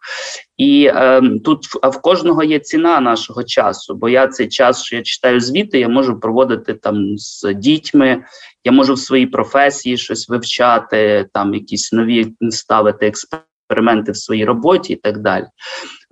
І 0.57 0.85
е, 0.85 1.21
тут 1.45 1.67
а 1.81 1.89
в 1.89 2.01
кожного 2.01 2.43
є 2.43 2.59
ціна 2.59 2.99
нашого 2.99 3.43
часу, 3.43 3.95
бо 3.95 4.09
я 4.09 4.27
цей 4.27 4.47
час, 4.47 4.83
що 4.83 4.95
я 4.95 5.01
читаю 5.01 5.39
звіти, 5.39 5.79
я 5.79 5.89
можу 5.89 6.19
проводити 6.19 6.73
там 6.73 7.17
з 7.17 7.53
дітьми, 7.53 8.23
я 8.63 8.71
можу 8.71 8.93
в 8.93 8.99
своїй 8.99 9.25
професії 9.25 9.97
щось 9.97 10.29
вивчати, 10.29 11.29
там 11.33 11.53
якісь 11.53 11.93
нові 11.93 12.27
ставити 12.49 13.07
експерти 13.07 13.48
експерименти 13.69 14.11
в 14.11 14.17
своїй 14.17 14.45
роботі 14.45 14.93
і 14.93 14.95
так 14.95 15.19
далі. 15.19 15.45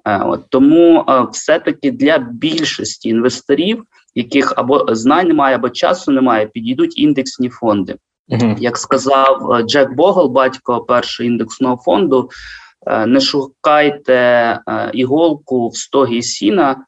От, 0.06 0.42
Тому 0.50 1.06
все-таки 1.32 1.92
для 1.92 2.18
більшості 2.18 3.10
інвесторів, 3.10 3.84
яких 4.16 4.54
або 4.58 4.96
знань 4.96 5.28
немає, 5.28 5.56
або 5.56 5.70
часу 5.70 6.12
немає, 6.12 6.46
підійдуть 6.46 6.98
індексні 7.00 7.50
фонди. 7.50 7.96
Угу. 8.28 8.56
Як 8.60 8.78
сказав 8.78 9.62
Джек 9.66 9.94
Богл, 9.94 10.28
батько 10.28 10.82
першого 10.82 11.28
індексного 11.28 11.78
фонду, 11.78 12.30
не 13.08 13.20
шукайте 13.20 14.60
іголку 14.94 15.70
в 15.70 15.78
стогі 15.78 16.22
сіна. 16.22 16.86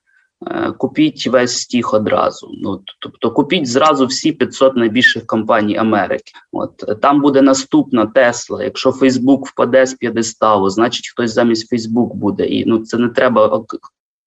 Е, 0.48 0.72
купіть 0.72 1.28
весь 1.28 1.58
стіг 1.58 1.90
одразу. 1.94 2.52
Ну 2.62 2.82
тобто 3.00 3.32
купіть 3.32 3.68
зразу 3.68 4.06
всі 4.06 4.32
500 4.32 4.76
найбільших 4.76 5.26
компаній 5.26 5.78
Америки. 5.78 6.32
От 6.52 7.02
там 7.02 7.22
буде 7.22 7.42
наступна 7.42 8.06
Тесла. 8.06 8.64
Якщо 8.64 8.92
Фейсбук 8.92 9.48
впаде 9.48 9.86
з 9.86 9.94
п'єдесталу, 9.94 10.70
значить 10.70 11.10
хтось 11.10 11.34
замість 11.34 11.70
Фейсбук 11.70 12.16
буде. 12.16 12.46
І 12.46 12.66
ну 12.66 12.80
це 12.80 12.98
не 12.98 13.10
треба 13.10 13.64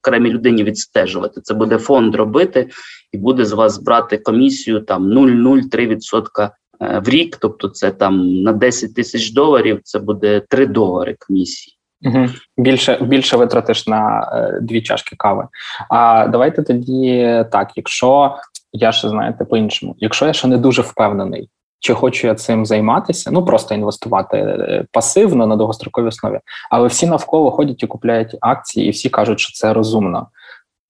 окремій 0.02 0.30
людині 0.30 0.64
відстежувати. 0.64 1.40
Це 1.40 1.54
буде 1.54 1.78
фонд 1.78 2.14
робити 2.14 2.70
і 3.12 3.18
буде 3.18 3.44
з 3.44 3.52
вас 3.52 3.78
брати 3.78 4.18
комісію 4.18 4.80
там 4.80 5.12
0,03% 5.12 6.50
е, 6.80 7.02
в 7.04 7.08
рік. 7.08 7.36
Тобто, 7.36 7.68
це 7.68 7.90
там 7.90 8.42
на 8.42 8.52
10 8.52 8.94
тисяч 8.94 9.30
доларів. 9.30 9.80
Це 9.84 9.98
буде 9.98 10.42
3 10.48 10.66
долари 10.66 11.16
комісії. 11.28 11.76
Угу. 12.04 12.26
Більше 12.56 12.98
більше 13.00 13.36
витратиш 13.36 13.86
на 13.86 14.30
е, 14.32 14.60
дві 14.60 14.82
чашки 14.82 15.16
кави. 15.16 15.48
А 15.88 16.26
давайте 16.26 16.62
тоді 16.62 17.44
так, 17.52 17.70
якщо 17.76 18.36
я 18.72 18.92
ще 18.92 19.08
знаєте 19.08 19.44
по-іншому, 19.44 19.94
якщо 19.98 20.26
я 20.26 20.32
ще 20.32 20.48
не 20.48 20.58
дуже 20.58 20.82
впевнений, 20.82 21.48
чи 21.80 21.94
хочу 21.94 22.26
я 22.26 22.34
цим 22.34 22.66
займатися, 22.66 23.30
ну 23.30 23.44
просто 23.44 23.74
інвестувати 23.74 24.36
е, 24.36 24.84
пасивно 24.92 25.46
на 25.46 25.56
довгостроковій 25.56 26.06
основі, 26.06 26.40
але 26.70 26.88
всі 26.88 27.06
навколо 27.06 27.50
ходять 27.50 27.82
і 27.82 27.86
купляють 27.86 28.36
акції, 28.40 28.86
і 28.86 28.90
всі 28.90 29.10
кажуть, 29.10 29.40
що 29.40 29.52
це 29.52 29.72
розумно. 29.72 30.26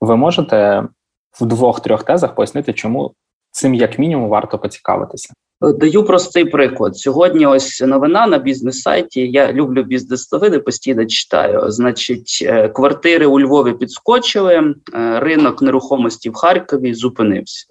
Ви 0.01 0.17
можете 0.17 0.85
в 1.41 1.47
двох-трьох 1.47 2.03
тезах 2.03 2.35
пояснити, 2.35 2.73
чому 2.73 3.15
цим 3.51 3.75
як 3.75 3.99
мінімум 3.99 4.29
варто 4.29 4.59
поцікавитися? 4.59 5.35
Даю 5.63 6.05
простий 6.05 6.45
приклад. 6.45 6.97
Сьогодні 6.97 7.47
ось 7.47 7.81
новина 7.81 8.27
на 8.27 8.39
бізнес-сайті. 8.39 9.21
Я 9.21 9.53
люблю 9.53 9.83
бізнес-новини, 9.83 10.59
постійно 10.59 11.07
читаю. 11.07 11.71
Значить, 11.71 12.39
е, 12.47 12.69
квартири 12.69 13.27
у 13.27 13.41
Львові 13.41 13.73
підскочили, 13.73 14.55
е, 14.55 14.75
ринок 15.21 15.63
нерухомості 15.63 16.31
в 16.31 16.35
Харкові 16.35 16.95
зупинився. 16.95 17.67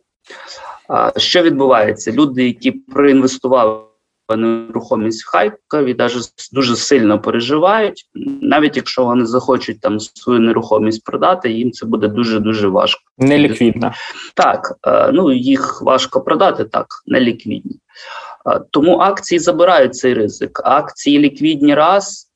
Що 1.17 1.41
відбувається? 1.41 2.11
Люди, 2.11 2.43
які 2.43 2.71
проінвестували 2.71 3.79
нерухомість 4.35 5.23
в 5.23 5.29
Харкові, 5.29 5.95
навіть 5.99 6.33
дуже 6.51 6.75
сильно 6.75 7.21
переживають. 7.21 8.05
Навіть 8.41 8.77
якщо 8.77 9.05
вони 9.05 9.25
захочуть 9.25 9.81
там 9.81 9.99
свою 9.99 10.39
нерухомість 10.39 11.03
продати, 11.03 11.51
їм 11.51 11.71
це 11.71 11.85
буде 11.85 12.07
дуже 12.07 12.39
дуже 12.39 12.67
важко. 12.67 13.01
Неліквідна. 13.17 13.93
Так, 14.35 14.77
е, 14.87 15.11
ну 15.13 15.31
їх 15.31 15.81
важко 15.81 16.21
продати, 16.21 16.65
так, 16.65 16.85
неліквідні. 17.05 17.79
Е, 18.45 18.61
тому 18.71 18.97
акції 18.97 19.39
забирають 19.39 19.95
цей 19.95 20.13
ризик. 20.13 20.61
Акції 20.63 21.19
ліквідні 21.19 21.75
раз. 21.75 22.27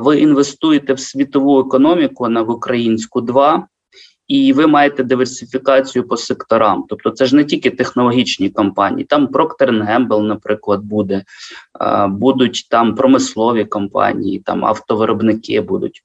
Ви 0.00 0.20
інвестуєте 0.20 0.92
в 0.92 1.00
світову 1.00 1.60
економіку, 1.60 2.24
а 2.24 2.28
не 2.28 2.42
в 2.42 2.50
українську 2.50 3.20
два 3.20 3.66
і 4.28 4.52
ви 4.52 4.66
маєте 4.66 5.02
диверсифікацію 5.02 6.08
по 6.08 6.16
секторам. 6.16 6.84
Тобто, 6.88 7.10
це 7.10 7.26
ж 7.26 7.36
не 7.36 7.44
тільки 7.44 7.70
технологічні 7.70 8.50
компанії, 8.50 9.04
там 9.04 9.26
Procter 9.26 9.58
Gamble, 9.60 10.22
наприклад, 10.22 10.80
буде, 10.80 11.24
будуть 12.08 12.66
там 12.70 12.94
промислові 12.94 13.64
компанії, 13.64 14.38
там 14.38 14.64
автовиробники 14.64 15.60
будуть. 15.60 16.02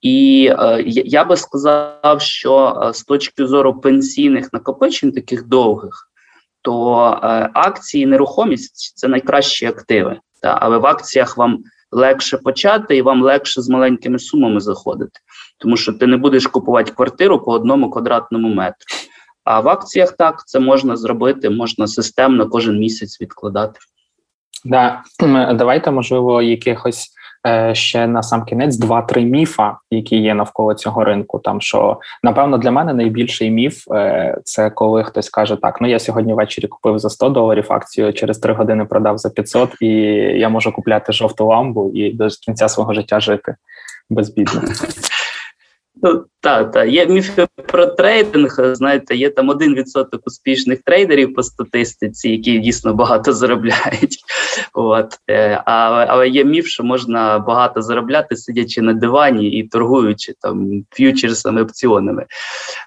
І 0.00 0.50
е, 0.58 0.82
я 0.86 1.24
би 1.24 1.36
сказав, 1.36 2.20
що 2.20 2.82
е, 2.82 2.94
з 2.94 3.02
точки 3.02 3.46
зору 3.46 3.80
пенсійних 3.80 4.52
накопичень, 4.52 5.12
таких 5.12 5.46
довгих, 5.46 6.10
то 6.62 6.96
е, 7.22 7.50
акції, 7.54 8.06
нерухомість 8.06 8.92
це 8.96 9.08
найкращі 9.08 9.66
активи. 9.66 10.18
Та, 10.42 10.58
але 10.60 10.78
в 10.78 10.86
акціях 10.86 11.36
вам 11.36 11.58
легше 11.92 12.38
почати, 12.38 12.96
і 12.96 13.02
вам 13.02 13.22
легше 13.22 13.62
з 13.62 13.68
маленькими 13.68 14.18
сумами 14.18 14.60
заходити, 14.60 15.20
тому 15.60 15.76
що 15.76 15.92
ти 15.92 16.06
не 16.06 16.16
будеш 16.16 16.46
купувати 16.46 16.92
квартиру 16.92 17.38
по 17.38 17.52
одному 17.52 17.90
квадратному 17.90 18.48
метру. 18.48 18.86
А 19.44 19.60
в 19.60 19.68
акціях 19.68 20.12
так 20.12 20.42
це 20.46 20.60
можна 20.60 20.96
зробити, 20.96 21.50
можна 21.50 21.86
системно 21.86 22.48
кожен 22.48 22.78
місяць 22.78 23.20
відкладати. 23.20 23.80
Да, 24.64 25.02
давайте, 25.54 25.90
можливо, 25.90 26.42
якихось 26.42 27.14
Е, 27.46 27.74
ще 27.74 28.06
на 28.06 28.22
сам 28.22 28.44
кінець 28.44 28.76
два-три 28.76 29.24
міфа, 29.24 29.78
які 29.90 30.16
є 30.16 30.34
навколо 30.34 30.74
цього 30.74 31.04
ринку. 31.04 31.38
Там 31.38 31.60
що 31.60 32.00
напевно 32.22 32.58
для 32.58 32.70
мене 32.70 32.94
найбільший 32.94 33.50
міф 33.50 33.90
е, 33.90 34.38
це 34.44 34.70
коли 34.70 35.04
хтось 35.04 35.30
каже: 35.30 35.56
так, 35.56 35.80
ну 35.80 35.88
я 35.88 35.98
сьогодні 35.98 36.34
ввечері 36.34 36.66
купив 36.66 36.98
за 36.98 37.10
100 37.10 37.28
доларів 37.28 37.66
акцію, 37.68 38.12
через 38.12 38.38
три 38.38 38.54
години 38.54 38.84
продав 38.84 39.18
за 39.18 39.30
500 39.30 39.70
і 39.80 39.86
я 40.38 40.48
можу 40.48 40.72
купляти 40.72 41.12
жовту 41.12 41.46
ламбу 41.46 41.90
і 41.94 42.12
до 42.12 42.28
кінця 42.28 42.68
свого 42.68 42.94
життя 42.94 43.20
жити 43.20 43.54
безбідно. 44.10 44.62
Ну, 46.02 46.24
так, 46.40 46.72
так. 46.72 46.88
Є 46.88 47.06
міфи 47.06 47.46
про 47.66 47.86
трейдинг. 47.86 48.74
Знаєте, 48.74 49.16
є 49.16 49.30
там 49.30 49.48
один 49.48 49.74
відсоток 49.74 50.26
успішних 50.26 50.82
трейдерів 50.82 51.34
по 51.34 51.42
статистиці, 51.42 52.28
які 52.28 52.58
дійсно 52.58 52.94
багато 52.94 53.32
заробляють. 53.32 54.18
От. 54.74 55.18
Е, 55.30 55.62
але, 55.64 56.06
але 56.08 56.28
є 56.28 56.44
міф, 56.44 56.66
що 56.66 56.84
можна 56.84 57.38
багато 57.38 57.82
заробляти, 57.82 58.36
сидячи 58.36 58.82
на 58.82 58.92
дивані 58.92 59.50
і 59.50 59.68
торгуючи 59.68 60.34
там 60.40 60.84
ф'ючерсами, 60.90 61.62
опціонами. 61.62 62.26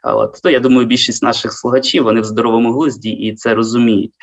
От. 0.04 0.40
То 0.44 0.50
я 0.50 0.60
думаю, 0.60 0.88
більшість 0.88 1.24
наших 1.24 1.54
слухачів 1.54 2.04
вони 2.04 2.22
в 2.22 2.26
здоровому 2.26 2.74
глузді 2.74 3.10
і 3.10 3.36
це 3.36 3.54
розуміють. 3.54 4.14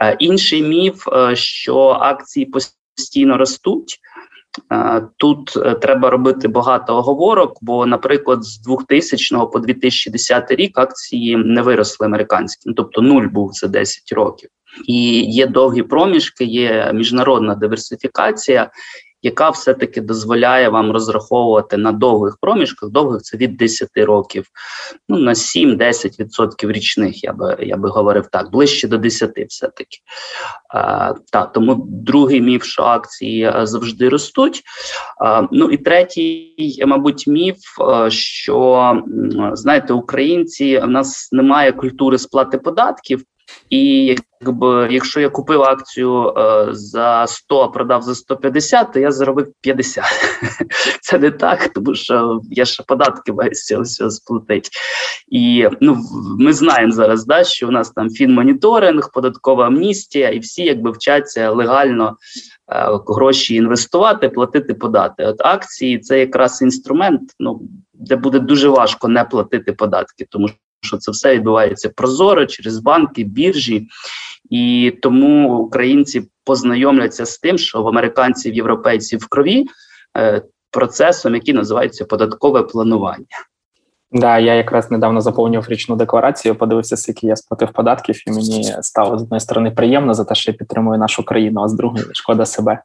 Е, 0.00 0.16
інший 0.18 0.62
міф, 0.62 1.08
е, 1.08 1.36
що 1.36 1.78
акції 1.88 2.46
постійно 2.46 3.36
ростуть. 3.36 4.00
Е, 4.72 5.02
тут 5.16 5.56
е, 5.56 5.74
треба 5.74 6.10
робити 6.10 6.48
багато 6.48 6.96
оговорок, 6.96 7.58
бо, 7.62 7.86
наприклад, 7.86 8.44
з 8.44 8.60
2000 8.60 9.46
по 9.46 9.58
2010 9.58 10.50
рік 10.50 10.78
акції 10.78 11.36
не 11.36 11.62
виросли 11.62 12.06
американські, 12.06 12.62
ну 12.66 12.74
тобто 12.74 13.02
нуль 13.02 13.26
був 13.26 13.52
за 13.52 13.68
10 13.68 14.12
років. 14.12 14.48
І 14.86 15.20
є 15.20 15.46
довгі 15.46 15.82
проміжки, 15.82 16.44
є 16.44 16.90
міжнародна 16.94 17.54
диверсифікація, 17.54 18.70
яка 19.24 19.50
все-таки 19.50 20.00
дозволяє 20.00 20.68
вам 20.68 20.92
розраховувати 20.92 21.76
на 21.76 21.92
довгих 21.92 22.36
проміжках, 22.40 22.90
довгих 22.90 23.22
це 23.22 23.36
від 23.36 23.56
10 23.56 23.88
років, 23.96 24.46
ну 25.08 25.18
на 25.18 25.32
7-10% 25.32 26.72
річних, 26.72 27.24
я 27.24 27.32
би 27.32 27.56
я 27.60 27.76
би 27.76 27.88
говорив 27.88 28.26
так, 28.26 28.50
ближче 28.50 28.88
до 28.88 28.98
10 28.98 29.30
все-таки. 29.48 29.98
А, 30.68 31.14
та, 31.32 31.46
Тому 31.46 31.86
другий 31.88 32.40
міф, 32.40 32.64
що 32.64 32.82
акції 32.82 33.52
завжди 33.62 34.08
ростуть. 34.08 34.62
А, 35.20 35.42
Ну 35.52 35.70
і 35.70 35.76
третій, 35.76 36.84
мабуть, 36.86 37.26
міф, 37.26 37.56
що 38.08 38.92
знаєте, 39.52 39.92
українці 39.92 40.78
в 40.78 40.88
нас 40.88 41.32
немає 41.32 41.72
культури 41.72 42.18
сплати 42.18 42.58
податків. 42.58 43.24
І 43.70 44.16
якби 44.42 44.88
якщо 44.90 45.20
я 45.20 45.28
купив 45.28 45.62
акцію 45.62 46.28
е, 46.28 46.68
за 46.70 47.26
100, 47.26 47.60
а 47.60 47.68
продав 47.68 48.02
за 48.02 48.14
150, 48.14 48.92
то 48.92 49.00
я 49.00 49.12
заробив 49.12 49.52
50. 49.60 50.04
Це 51.00 51.18
не 51.18 51.30
так, 51.30 51.68
тому 51.68 51.94
що 51.94 52.40
я 52.50 52.64
ще 52.64 52.82
податки 52.82 53.32
маю 53.32 53.54
з 53.54 53.64
цього 53.64 53.82
всього 53.82 54.10
сплатити. 54.10 54.68
І 55.28 55.68
ну 55.80 55.98
ми 56.38 56.52
знаємо 56.52 56.92
зараз, 56.92 57.26
да, 57.26 57.44
що 57.44 57.68
у 57.68 57.70
нас 57.70 57.90
там 57.90 58.10
фінмоніторинг, 58.10 59.10
податкова 59.12 59.66
амністія, 59.66 60.28
і 60.28 60.38
всі 60.38 60.64
якби 60.64 60.90
вчаться 60.90 61.50
легально 61.50 62.16
е, 62.72 62.88
гроші 63.06 63.54
інвестувати, 63.54 64.28
платити 64.28 64.74
подати. 64.74 65.24
От 65.24 65.40
акції 65.40 65.98
це 65.98 66.18
якраз 66.18 66.62
інструмент, 66.62 67.20
ну 67.38 67.60
де 67.94 68.16
буде 68.16 68.38
дуже 68.38 68.68
важко 68.68 69.08
не 69.08 69.24
платити 69.24 69.72
податки, 69.72 70.26
тому 70.30 70.48
що 70.84 70.96
це 70.96 71.10
все 71.10 71.34
відбувається 71.34 71.88
прозоро 71.88 72.46
через 72.46 72.78
банки, 72.78 73.24
біржі, 73.24 73.88
і 74.50 74.94
тому 75.02 75.58
українці 75.58 76.28
познайомляться 76.44 77.26
з 77.26 77.38
тим, 77.38 77.58
що 77.58 77.82
в 77.82 77.88
американців, 77.88 78.54
європейців 78.54 79.20
в 79.20 79.28
крові 79.28 79.66
е, 80.16 80.42
процесом, 80.70 81.34
який 81.34 81.54
називається 81.54 82.04
податкове 82.04 82.62
планування. 82.62 83.26
Да, 84.14 84.38
я 84.38 84.54
якраз 84.54 84.90
недавно 84.90 85.20
заповнював 85.20 85.68
річну 85.68 85.96
декларацію, 85.96 86.54
подивився, 86.54 86.96
скільки 86.96 87.26
я 87.26 87.36
сплатив 87.36 87.72
податків, 87.72 88.22
і 88.26 88.30
мені 88.30 88.64
стало 88.80 89.18
з 89.18 89.22
одної 89.22 89.40
сторони 89.40 89.70
приємно 89.70 90.14
за 90.14 90.24
те, 90.24 90.34
що 90.34 90.50
я 90.50 90.56
підтримую 90.58 90.98
нашу 90.98 91.24
країну, 91.24 91.62
а 91.62 91.68
з 91.68 91.74
другої 91.74 92.04
шкода 92.12 92.46
себе. 92.46 92.82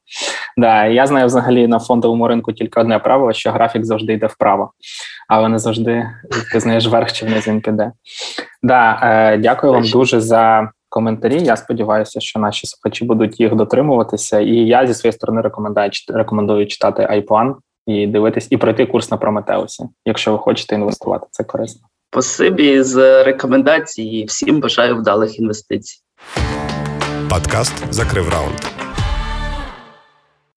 Да, 0.57 0.86
я 0.86 1.07
знаю 1.07 1.25
взагалі 1.25 1.67
на 1.67 1.80
фондовому 1.80 2.27
ринку 2.27 2.53
тільки 2.53 2.80
одне 2.80 2.99
правило, 2.99 3.34
що 3.34 3.51
графік 3.51 3.86
завжди 3.86 4.13
йде 4.13 4.27
вправо, 4.27 4.71
але 5.27 5.49
не 5.49 5.59
завжди 5.59 6.09
ти 6.51 6.59
знаєш 6.59 6.88
верх 6.88 7.11
чи 7.11 7.25
вниз 7.25 7.47
він 7.47 7.61
піде. 7.61 7.91
Да, 8.63 8.99
е, 9.03 9.38
дякую 9.38 9.73
вам 9.73 9.84
дуже 9.84 10.21
за 10.21 10.71
коментарі. 10.89 11.43
Я 11.43 11.55
сподіваюся, 11.55 12.19
що 12.19 12.39
наші 12.39 12.67
слухачі 12.67 13.05
будуть 13.05 13.39
їх 13.39 13.55
дотримуватися. 13.55 14.39
І 14.39 14.55
я 14.55 14.88
зі 14.88 14.93
своєї 14.93 15.13
сторони 15.13 15.41
рекомендую 15.41 15.89
рекомендую 16.07 16.67
читати 16.67 17.07
iPlan 17.11 17.53
і 17.89 18.07
дивитись, 18.07 18.47
і 18.49 18.57
пройти 18.57 18.85
курс 18.85 19.11
на 19.11 19.17
Прометеусі, 19.17 19.83
якщо 20.05 20.31
ви 20.31 20.37
хочете 20.37 20.75
інвестувати, 20.75 21.27
це 21.31 21.43
корисно. 21.43 21.81
Спасибі 22.11 22.83
з 22.83 23.23
рекомендації. 23.23 24.25
Всім 24.25 24.59
бажаю 24.59 24.97
вдалих 24.97 25.39
інвестицій. 25.39 26.01
Подкаст 27.29 27.93
закрив 27.93 28.29
раунд. 28.29 28.78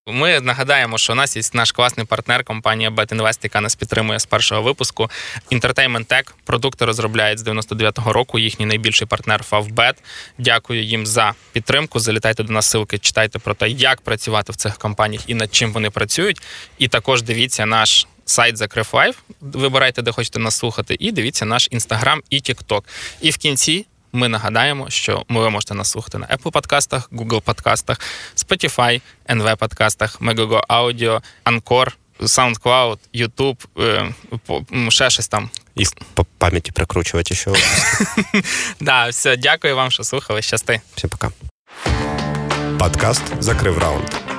Ми 0.06 0.40
нагадаємо, 0.40 0.98
що 0.98 1.12
у 1.12 1.16
нас 1.16 1.36
є 1.36 1.42
наш 1.52 1.72
класний 1.72 2.06
партнер, 2.06 2.44
компанія 2.44 2.90
BetInvest, 2.90 3.38
яка 3.42 3.60
нас 3.60 3.74
підтримує 3.74 4.18
з 4.18 4.26
першого 4.26 4.62
випуску. 4.62 5.10
Entertainment 5.50 6.06
Tech. 6.06 6.30
продукти 6.44 6.84
розробляють 6.84 7.38
з 7.38 7.46
99-го 7.46 8.12
року. 8.12 8.38
Їхній 8.38 8.66
найбільший 8.66 9.06
партнер 9.06 9.44
Favbet. 9.50 9.94
Дякую 10.38 10.84
їм 10.84 11.06
за 11.06 11.34
підтримку. 11.52 12.00
Залітайте 12.00 12.42
до 12.42 12.52
нас 12.52 12.74
в 12.74 12.77
ссилки, 12.77 12.98
читайте 12.98 13.38
про 13.38 13.54
те, 13.54 13.68
як 13.68 14.00
працювати 14.00 14.52
в 14.52 14.56
цих 14.56 14.78
компаніях 14.78 15.22
і 15.26 15.34
над 15.34 15.54
чим 15.54 15.72
вони 15.72 15.90
працюють. 15.90 16.42
І 16.78 16.88
також 16.88 17.22
дивіться 17.22 17.66
наш. 17.66 18.06
Сайт 18.24 18.56
Закрив 18.56 18.88
Life, 18.92 19.16
вибирайте, 19.40 20.02
де 20.02 20.12
хочете 20.12 20.38
нас 20.38 20.56
слухати, 20.56 20.96
і 20.98 21.12
дивіться 21.12 21.44
наш 21.44 21.68
інстаграм 21.70 22.22
і 22.30 22.40
Тікток. 22.40 22.84
І 23.20 23.30
в 23.30 23.36
кінці 23.36 23.86
ми 24.12 24.28
нагадаємо, 24.28 24.90
що 24.90 25.24
ви 25.28 25.50
можете 25.50 25.74
нас 25.74 25.90
слухати 25.90 26.18
на 26.18 26.26
Apple 26.26 26.50
подкастах, 26.50 27.10
Google 27.12 27.40
подкастах, 27.40 28.00
Spotify, 28.36 29.00
NV 29.28 29.56
подкастах, 29.56 30.20
Megogo 30.20 30.60
Audio, 30.68 31.22
Anchor, 31.44 31.88
SoundCloud, 32.20 32.98
YouTube, 33.14 33.56
ще 34.90 35.10
щось 35.10 35.28
там. 35.28 35.50
І 35.74 35.84
по 36.14 36.24
пам'яті 36.38 36.72
прикручувати 36.72 37.34
ще. 37.34 37.50
Да, 38.80 39.08
все, 39.08 39.36
дякую 39.36 39.76
вам, 39.76 39.90
що 39.90 40.04
слухали. 40.04 40.42
Щасти. 40.42 40.80
Всім 40.94 41.10
пока. 41.10 41.30
Подкаст 42.78 43.22
закрив 43.40 43.78
раунд. 43.78 44.31